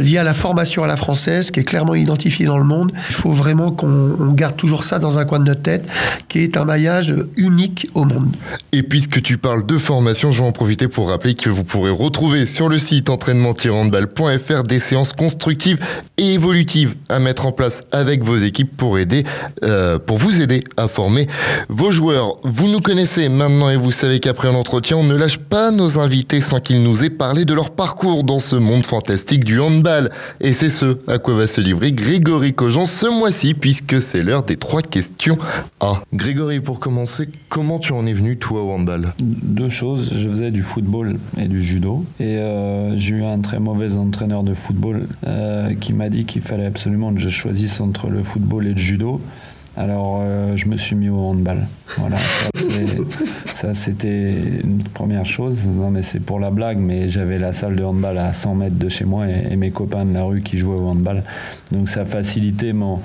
lié 0.00 0.18
à 0.18 0.22
la 0.22 0.34
formation 0.34 0.84
à 0.84 0.86
la 0.86 0.96
française 0.96 1.50
qui 1.50 1.60
est 1.60 1.64
clairement 1.64 1.94
identifié 1.94 2.46
dans 2.46 2.58
le 2.58 2.64
monde. 2.64 2.92
Il 3.08 3.14
faut 3.14 3.32
vraiment 3.32 3.70
qu'on 3.70 4.16
on 4.18 4.32
garde 4.32 4.56
toujours 4.56 4.84
ça 4.84 4.98
dans 4.98 5.18
un 5.18 5.24
coin 5.24 5.38
de 5.38 5.44
notre 5.44 5.62
tête, 5.62 5.88
qui 6.28 6.40
est 6.40 6.56
un 6.56 6.64
maillage 6.64 7.14
unique 7.36 7.88
au 7.94 8.04
monde. 8.04 8.34
Et 8.72 8.82
puisque 8.82 9.22
tu 9.22 9.38
parles 9.38 9.66
de 9.66 9.78
formation, 9.78 10.32
je 10.32 10.40
vais 10.40 10.46
en 10.46 10.52
profiter 10.52 10.88
pour 10.88 11.08
rappeler 11.08 11.34
que 11.34 11.50
vous 11.50 11.64
pourrez 11.64 11.90
retrouver 11.90 12.46
sur 12.46 12.68
le 12.68 12.78
site 12.78 13.10
entraînement-handball.fr 13.10 14.62
des 14.62 14.78
séances 14.78 15.12
constructives 15.12 15.78
et 16.18 16.34
évolutives 16.34 16.94
à 17.08 17.18
mettre 17.18 17.46
en 17.46 17.52
place 17.52 17.82
avec 17.92 18.22
vos 18.22 18.36
équipes 18.36 18.76
pour 18.76 18.98
aider, 18.98 19.24
euh, 19.64 19.98
pour 19.98 20.18
vous 20.18 20.40
aider 20.40 20.64
à 20.76 20.88
former 20.88 21.26
vos 21.68 21.90
joueurs. 21.90 22.36
Vous 22.44 22.68
nous 22.68 22.80
connaissez 22.80 23.28
maintenant 23.28 23.70
et 23.70 23.76
vous 23.76 23.92
savez 23.92 24.20
qu'après 24.20 24.48
un 24.48 24.54
entretien, 24.54 24.96
on 24.96 25.04
ne 25.04 25.14
lâche 25.14 25.38
pas 25.38 25.70
nos 25.70 25.98
invités 25.98 26.21
sans 26.40 26.60
qu'ils 26.60 26.82
nous 26.82 27.04
aient 27.04 27.10
parlé 27.10 27.44
de 27.44 27.54
leur 27.54 27.70
parcours 27.70 28.24
dans 28.24 28.38
ce 28.38 28.56
monde 28.56 28.86
fantastique 28.86 29.44
du 29.44 29.60
handball. 29.60 30.10
Et 30.40 30.52
c'est 30.52 30.70
ce 30.70 30.98
à 31.06 31.18
quoi 31.18 31.34
va 31.34 31.46
se 31.46 31.60
livrer 31.60 31.92
Grégory 31.92 32.54
Cogent 32.54 32.84
ce 32.84 33.06
mois-ci, 33.06 33.54
puisque 33.54 34.00
c'est 34.00 34.22
l'heure 34.22 34.42
des 34.44 34.56
trois 34.56 34.82
questions 34.82 35.36
A. 35.80 36.02
Grégory, 36.14 36.60
pour 36.60 36.80
commencer, 36.80 37.28
comment 37.48 37.78
tu 37.78 37.92
en 37.92 38.06
es 38.06 38.12
venu, 38.12 38.38
toi, 38.38 38.62
au 38.62 38.70
handball? 38.70 39.12
Deux 39.20 39.68
choses, 39.68 40.12
je 40.14 40.28
faisais 40.28 40.50
du 40.50 40.62
football 40.62 41.18
et 41.38 41.48
du 41.48 41.62
judo. 41.62 42.04
Et 42.20 42.38
euh, 42.38 42.96
j'ai 42.96 43.16
eu 43.16 43.24
un 43.24 43.40
très 43.40 43.58
mauvais 43.58 43.96
entraîneur 43.96 44.42
de 44.42 44.54
football 44.54 45.06
euh, 45.26 45.74
qui 45.74 45.92
m'a 45.92 46.08
dit 46.08 46.24
qu'il 46.24 46.42
fallait 46.42 46.66
absolument 46.66 47.12
que 47.12 47.20
je 47.20 47.28
choisisse 47.28 47.80
entre 47.80 48.08
le 48.08 48.22
football 48.22 48.66
et 48.66 48.72
le 48.72 48.78
judo. 48.78 49.20
Alors 49.76 50.20
euh, 50.22 50.54
je 50.56 50.68
me 50.68 50.76
suis 50.76 50.94
mis 50.96 51.08
au 51.08 51.18
handball. 51.18 51.66
Voilà, 51.98 52.16
ça, 53.46 53.72
c'était 53.74 54.32
une 54.64 54.82
première 54.82 55.24
chose. 55.24 55.66
Non 55.66 55.90
mais 55.90 56.02
c'est 56.02 56.20
pour 56.20 56.38
la 56.40 56.50
blague, 56.50 56.78
mais 56.78 57.08
j'avais 57.08 57.38
la 57.38 57.52
salle 57.52 57.76
de 57.76 57.84
handball 57.84 58.18
à 58.18 58.32
100 58.32 58.54
mètres 58.54 58.78
de 58.78 58.88
chez 58.88 59.04
moi 59.04 59.26
et, 59.28 59.52
et 59.52 59.56
mes 59.56 59.70
copains 59.70 60.04
de 60.04 60.12
la 60.12 60.24
rue 60.24 60.42
qui 60.42 60.58
jouaient 60.58 60.76
au 60.76 60.88
handball. 60.88 61.22
Donc 61.70 61.88
ça 61.88 62.04
facilitait 62.04 62.72
mon, 62.74 62.98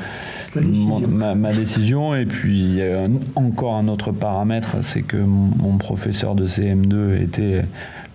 ma, 1.10 1.36
ma 1.36 1.54
décision. 1.54 2.16
Et 2.16 2.26
puis 2.26 2.60
il 2.60 2.76
y 2.76 2.84
a 2.84 3.04
un- 3.04 3.12
encore 3.36 3.76
un 3.76 3.88
autre 3.88 4.12
paramètre, 4.12 4.76
c'est 4.84 5.04
que 5.04 5.18
mon, 5.18 5.50
mon 5.58 5.78
professeur 5.78 6.36
de 6.36 6.48
CM2 6.48 7.22
était 7.22 7.64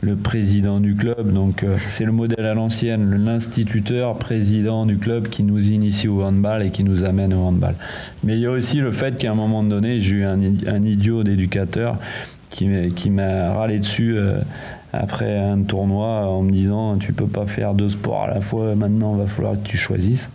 le 0.03 0.17
président 0.17 0.81
du 0.81 0.95
club. 0.95 1.33
Donc 1.33 1.63
euh, 1.63 1.79
c'est 1.85 2.05
le 2.05 2.13
modèle 2.13 2.45
à 2.45 2.55
l'ancienne, 2.55 3.25
l'instituteur 3.25 4.19
président 4.19 4.85
du 4.85 4.99
club 4.99 5.29
qui 5.29 5.43
nous 5.45 5.71
initie 5.71 6.09
au 6.09 6.23
handball 6.23 6.63
et 6.63 6.71
qui 6.71 6.85
nous 6.85 7.05
amène 7.05 7.33
au 7.33 7.41
handball. 7.41 7.75
Mais 8.25 8.35
il 8.35 8.41
y 8.41 8.47
a 8.47 8.51
aussi 8.51 8.79
le 8.79 8.91
fait 8.91 9.17
qu'à 9.17 9.31
un 9.31 9.35
moment 9.35 9.63
donné, 9.63 10.01
j'ai 10.01 10.17
eu 10.17 10.25
un, 10.25 10.83
idiot 10.83 11.23
d'éducateur 11.23 11.97
qui 12.51 12.67
m'a- 13.11 13.53
râlé 13.55 13.79
dessus. 13.79 14.19
euh, 14.19 14.41
après 14.95 15.39
un 15.39 15.63
tournoi 15.63 16.27
en 16.27 16.43
me 16.43 16.51
disant 16.51 16.99
tu 16.99 17.15
peux 17.15 17.27
pas 17.27 17.47
faire 17.47 17.73
deux 17.73 17.89
sports 17.89 18.25
à 18.25 18.27
la 18.27 18.43
fois 18.43 18.75
maintenant 18.75 19.15
va 19.15 19.27
falloir 19.27 19.55
que 19.55 19.67
tu 19.67 19.79
choisisses 19.79 20.29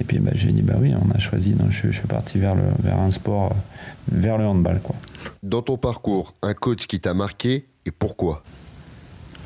et 0.00 0.04
puis 0.04 0.20
bah, 0.20 0.30
j'ai 0.34 0.52
dit 0.52 0.62
bah 0.62 0.74
oui 0.78 0.92
on 0.94 1.10
a 1.10 1.18
choisi 1.18 1.50
donc 1.50 1.70
je, 1.70 1.90
suis 1.90 2.06
parti 2.06 2.38
vers, 2.38 2.54
le, 2.54 2.62
vers 2.80 2.98
un 2.98 3.10
sport 3.10 3.52
vers 4.10 4.38
le 4.38 4.46
handball 4.46 4.80
quoi. 4.80 4.94
Dans 5.42 5.62
ton 5.62 5.76
parcours, 5.76 6.34
un 6.42 6.54
coach 6.54 6.86
qui 6.86 7.00
t'a 7.00 7.12
marqué 7.14 7.66
et 7.84 7.90
pourquoi? 7.90 8.44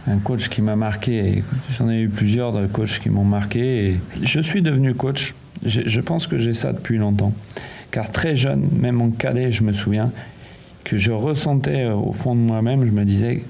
Un 0.08 0.18
coach 0.18 0.48
qui 0.48 0.62
m'a 0.62 0.76
marqué, 0.76 1.42
j'en 1.76 1.90
ai 1.90 2.02
eu 2.02 2.08
plusieurs 2.08 2.52
de 2.52 2.66
coachs 2.66 3.00
qui 3.00 3.10
m'ont 3.10 3.24
marqué. 3.24 3.98
Je 4.22 4.40
suis 4.40 4.62
devenu 4.62 4.94
coach. 4.94 5.34
Je, 5.64 6.00
pense 6.00 6.26
que 6.26 6.38
j'ai 6.38 6.54
ça 6.54 6.72
depuis 6.72 6.96
longtemps. 6.96 7.32
Car 7.90 8.12
très 8.12 8.36
jeune, 8.36 8.68
même 8.72 9.00
en 9.00 9.10
cadet, 9.10 9.50
je 9.50 9.64
me 9.64 9.72
souviens 9.72 10.12
que 10.84 10.96
je 10.96 11.10
ressentais 11.10 11.86
euh, 11.86 11.94
au 11.94 12.12
fond 12.12 12.36
de 12.36 12.40
moi-même, 12.40 12.86
je 12.86 12.92
me 12.92 13.04
disais, 13.04 13.42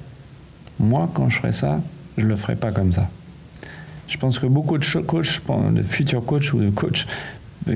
moi, 0.78 1.10
quand 1.12 1.28
je 1.28 1.36
ferai 1.36 1.52
ça, 1.52 1.80
je 2.16 2.26
le 2.26 2.36
ferai 2.36 2.56
pas 2.56 2.72
comme 2.72 2.92
ça. 2.92 3.10
Je 4.08 4.16
pense 4.16 4.38
que 4.38 4.46
beaucoup 4.46 4.78
de 4.78 4.86
coachs, 5.00 5.42
de 5.72 5.82
futurs 5.82 6.24
coachs 6.24 6.52
ou 6.54 6.60
de 6.60 6.70
coachs, 6.70 7.06
euh, 7.68 7.74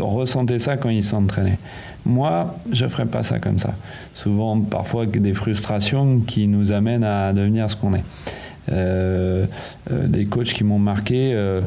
ressentaient 0.00 0.58
ça 0.58 0.76
quand 0.76 0.90
ils 0.90 1.04
s'entraînaient. 1.04 1.58
Moi, 2.06 2.54
je 2.70 2.84
ne 2.84 2.90
ferai 2.90 3.06
pas 3.06 3.22
ça 3.22 3.38
comme 3.38 3.58
ça. 3.58 3.74
Souvent, 4.14 4.60
parfois, 4.60 5.06
des 5.06 5.32
frustrations 5.32 6.20
qui 6.20 6.48
nous 6.48 6.72
amènent 6.72 7.04
à 7.04 7.32
devenir 7.32 7.70
ce 7.70 7.76
qu'on 7.76 7.94
est. 7.94 8.04
Euh, 8.72 9.46
euh, 9.90 10.06
des 10.06 10.26
coachs 10.26 10.52
qui 10.52 10.64
m'ont 10.64 10.78
marqué. 10.78 11.32
euh, 11.34 11.60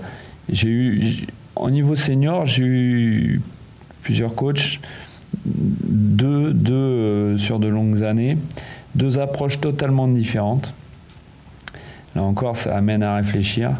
j'ai 0.50 0.70
eu, 0.70 1.28
au 1.56 1.70
niveau 1.70 1.96
senior, 1.96 2.46
j'ai 2.46 2.64
eu 2.64 3.42
plusieurs 4.04 4.34
coachs, 4.36 4.80
deux, 5.46 6.54
deux 6.54 7.38
sur 7.38 7.60
de 7.60 7.68
longues 7.68 8.04
années, 8.04 8.38
deux 8.96 9.20
approches 9.20 9.60
totalement 9.60 10.08
différentes. 10.08 10.74
Là 12.16 12.24
encore, 12.24 12.56
ça 12.56 12.76
amène 12.76 13.04
à 13.04 13.16
réfléchir. 13.16 13.72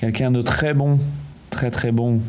Quelqu'un 0.00 0.30
de 0.30 0.42
très 0.42 0.74
bon, 0.74 0.98
très 1.50 1.70
très 1.70 1.90
bon 1.90 2.20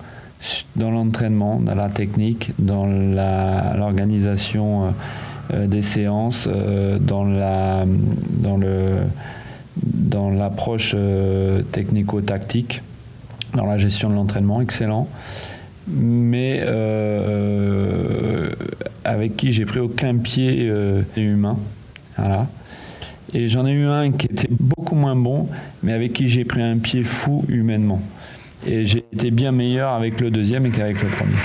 dans 0.75 0.91
l'entraînement, 0.91 1.59
dans 1.59 1.75
la 1.75 1.89
technique, 1.89 2.51
dans 2.59 2.85
l'organisation 2.85 4.85
euh, 4.85 4.89
euh, 5.53 5.67
des 5.67 5.81
séances, 5.81 6.47
euh, 6.51 6.99
dans 6.99 7.23
la 7.23 7.85
dans 7.85 8.59
dans 9.75 10.29
l'approche 10.29 10.95
technico-tactique, 11.71 12.81
dans 13.53 13.65
la 13.65 13.77
gestion 13.77 14.09
de 14.09 14.15
l'entraînement, 14.15 14.61
excellent. 14.61 15.07
Mais 15.87 16.61
avec 19.03 19.35
qui 19.35 19.51
j'ai 19.51 19.65
pris 19.65 19.79
aucun 19.79 20.15
pied 20.15 20.71
humain. 21.17 21.57
Voilà. 22.17 22.47
Et 23.33 23.49
j'en 23.49 23.65
ai 23.65 23.73
eu 23.73 23.85
un 23.85 24.11
qui 24.11 24.27
était 24.27 24.47
beaucoup 24.49 24.95
moins 24.95 25.17
bon, 25.17 25.49
mais 25.83 25.91
avec 25.91 26.13
qui 26.13 26.29
j'ai 26.29 26.45
pris 26.45 26.61
un 26.61 26.77
pied 26.77 27.03
fou 27.03 27.43
humainement. 27.49 28.01
Et 28.67 28.85
j'ai 28.85 29.05
été 29.13 29.31
bien 29.31 29.51
meilleur 29.51 29.91
avec 29.91 30.19
le 30.21 30.31
deuxième 30.31 30.71
qu'avec 30.71 31.01
le 31.01 31.09
premier. 31.09 31.35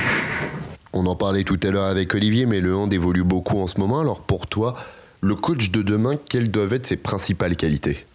On 0.93 1.07
en 1.07 1.15
parlait 1.17 1.45
tout 1.45 1.59
à 1.63 1.71
l'heure 1.71 1.85
avec 1.87 2.15
Olivier, 2.15 2.47
mais 2.47 2.61
le 2.61 2.75
hand 2.77 2.93
évolue 2.93 3.25
beaucoup 3.25 3.59
en 3.59 3.67
ce 3.67 3.79
moment. 3.79 4.01
Alors 4.01 4.21
pour 4.21 4.47
toi, 4.47 4.75
le 5.21 5.35
coach 5.35 5.71
de 5.71 5.83
demain, 5.83 6.15
quelles 6.29 6.51
doivent 6.51 6.73
être 6.73 6.87
ses 6.87 6.97
principales 6.97 7.57
qualités? 7.57 8.07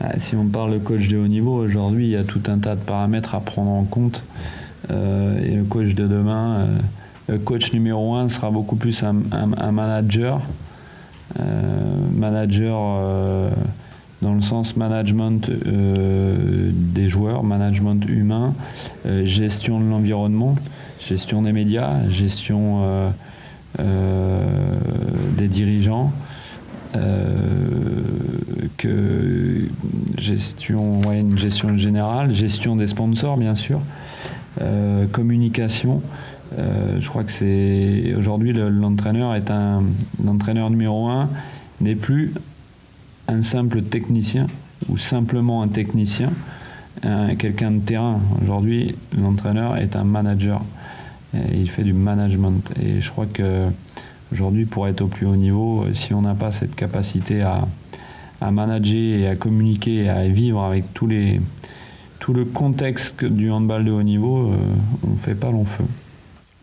Ah, 0.00 0.18
Si 0.18 0.34
on 0.36 0.44
parle 0.46 0.72
de 0.74 0.78
coach 0.78 1.08
de 1.08 1.16
haut 1.16 1.28
niveau, 1.28 1.54
aujourd'hui, 1.56 2.06
il 2.06 2.10
y 2.10 2.16
a 2.16 2.24
tout 2.24 2.42
un 2.48 2.58
tas 2.58 2.74
de 2.74 2.80
paramètres 2.80 3.34
à 3.34 3.40
prendre 3.40 3.70
en 3.70 3.84
compte. 3.84 4.24
Euh, 4.90 5.38
et 5.44 5.54
le 5.54 5.62
coach 5.64 5.94
de 5.94 6.06
demain, 6.08 6.56
euh, 6.58 6.78
le 7.28 7.38
coach 7.38 7.72
numéro 7.72 8.14
un 8.16 8.28
sera 8.28 8.50
beaucoup 8.50 8.76
plus 8.76 9.02
un, 9.04 9.16
un- 9.30 9.52
un 9.56 9.70
manager, 9.72 10.40
manager 12.14 13.52
dans 14.22 14.34
le 14.34 14.40
sens 14.40 14.76
management 14.76 15.50
des 15.50 17.08
joueurs, 17.08 17.42
management 17.42 18.04
humain, 18.08 18.54
gestion 19.24 19.80
de 19.80 19.84
l'environnement, 19.84 20.54
gestion 21.00 21.42
des 21.42 21.52
médias, 21.52 22.08
gestion 22.08 23.12
des 23.78 25.48
dirigeants. 25.48 26.12
que 28.78 29.68
gestion, 30.18 31.02
une 31.12 31.36
gestion 31.36 31.76
générale, 31.76 32.32
gestion 32.32 32.76
des 32.76 32.86
sponsors 32.86 33.36
bien 33.36 33.54
sûr, 33.54 33.80
communication, 35.10 36.00
euh, 36.58 37.00
je 37.00 37.08
crois 37.08 37.24
que 37.24 37.32
c'est 37.32 38.14
aujourd'hui 38.16 38.52
l'entraîneur 38.52 39.34
est 39.34 39.50
un 39.50 39.82
l'entraîneur 40.22 40.70
numéro 40.70 41.08
un 41.08 41.28
n'est 41.80 41.94
plus 41.94 42.32
un 43.32 43.42
simple 43.42 43.82
technicien 43.82 44.46
ou 44.88 44.96
simplement 44.96 45.62
un 45.62 45.68
technicien, 45.68 46.30
quelqu'un 47.38 47.70
de 47.72 47.80
terrain. 47.80 48.20
Aujourd'hui, 48.42 48.94
l'entraîneur 49.18 49.76
est 49.76 49.96
un 49.96 50.04
manager. 50.04 50.62
Il 51.54 51.68
fait 51.70 51.84
du 51.84 51.92
management. 51.92 52.72
Et 52.82 53.00
je 53.00 53.10
crois 53.10 53.26
que 53.26 53.68
aujourd'hui, 54.32 54.64
pour 54.64 54.88
être 54.88 55.02
au 55.02 55.06
plus 55.06 55.26
haut 55.26 55.36
niveau, 55.36 55.86
si 55.92 56.14
on 56.14 56.22
n'a 56.22 56.34
pas 56.34 56.52
cette 56.52 56.74
capacité 56.74 57.42
à, 57.42 57.62
manager 58.50 59.20
et 59.20 59.28
à 59.28 59.36
communiquer 59.36 60.04
et 60.04 60.08
à 60.08 60.26
vivre 60.26 60.62
avec 60.62 60.92
tout 60.92 61.06
le 61.06 62.44
contexte 62.44 63.24
du 63.24 63.50
handball 63.50 63.84
de 63.84 63.92
haut 63.92 64.02
niveau, 64.02 64.48
euh, 64.48 64.56
on 65.06 65.12
ne 65.12 65.16
fait 65.16 65.36
pas 65.36 65.52
long 65.52 65.64
feu. 65.64 65.84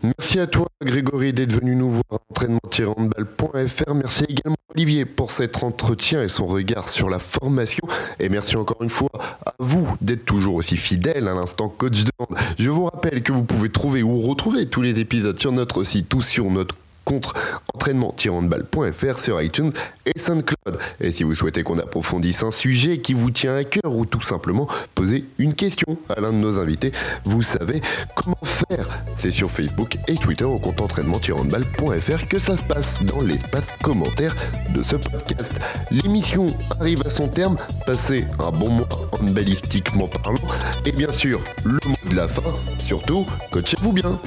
Merci 0.02 0.38
à 0.40 0.46
toi 0.46 0.66
Grégory 0.82 1.34
d'être 1.34 1.52
venu 1.52 1.76
nous 1.76 1.90
voir 1.90 2.20
entraînement-handball.fr. 2.30 3.94
Merci 3.94 4.24
également 4.28 4.56
Olivier 4.74 5.04
pour 5.04 5.30
cet 5.30 5.62
entretien 5.62 6.22
et 6.22 6.28
son 6.28 6.46
regard 6.46 6.88
sur 6.88 7.10
la 7.10 7.18
formation. 7.18 7.86
Et 8.18 8.30
merci 8.30 8.56
encore 8.56 8.80
une 8.82 8.88
fois 8.88 9.10
à 9.44 9.52
vous 9.58 9.86
d'être 10.00 10.24
toujours 10.24 10.54
aussi 10.54 10.78
fidèle 10.78 11.28
à 11.28 11.34
l'instant 11.34 11.68
coach 11.68 12.04
de 12.04 12.12
hand. 12.18 12.28
Je 12.58 12.70
vous 12.70 12.86
rappelle 12.86 13.22
que 13.22 13.32
vous 13.32 13.44
pouvez 13.44 13.68
trouver 13.68 14.02
ou 14.02 14.20
retrouver 14.22 14.66
tous 14.66 14.80
les 14.80 15.00
épisodes 15.00 15.38
sur 15.38 15.52
notre 15.52 15.84
site 15.84 16.14
ou 16.14 16.22
sur 16.22 16.50
notre 16.50 16.76
contre 17.04 17.34
entraînement-handball.fr 17.74 19.18
sur 19.18 19.40
iTunes 19.40 19.72
et 20.06 20.18
SoundCloud. 20.18 20.78
Et 21.00 21.10
si 21.10 21.24
vous 21.24 21.34
souhaitez 21.34 21.62
qu'on 21.62 21.78
approfondisse 21.78 22.42
un 22.42 22.50
sujet 22.50 22.98
qui 22.98 23.14
vous 23.14 23.30
tient 23.30 23.56
à 23.56 23.64
cœur 23.64 23.94
ou 23.94 24.06
tout 24.06 24.20
simplement 24.20 24.68
poser 24.94 25.24
une 25.38 25.54
question 25.54 25.96
à 26.14 26.20
l'un 26.20 26.32
de 26.32 26.38
nos 26.38 26.58
invités, 26.58 26.92
vous 27.24 27.42
savez 27.42 27.80
comment 28.14 28.36
faire. 28.42 28.88
C'est 29.16 29.30
sur 29.30 29.50
Facebook 29.50 29.98
et 30.08 30.14
Twitter 30.14 30.44
au 30.44 30.58
compte 30.58 30.80
entraînement-handball.fr 30.80 32.28
que 32.28 32.38
ça 32.38 32.56
se 32.56 32.62
passe 32.62 33.02
dans 33.02 33.20
l'espace 33.20 33.72
commentaire 33.82 34.34
de 34.74 34.82
ce 34.82 34.96
podcast. 34.96 35.58
L'émission 35.90 36.46
arrive 36.78 37.02
à 37.04 37.10
son 37.10 37.28
terme. 37.28 37.56
Passez 37.86 38.24
un 38.38 38.50
bon 38.50 38.70
mois 38.70 38.88
handballistiquement 39.20 40.08
parlant. 40.08 40.38
Et 40.84 40.92
bien 40.92 41.12
sûr, 41.12 41.40
le 41.64 41.78
mot 41.86 41.96
de 42.10 42.16
la 42.16 42.28
fin, 42.28 42.54
surtout, 42.78 43.26
coachez-vous 43.50 43.92
bien. 43.92 44.18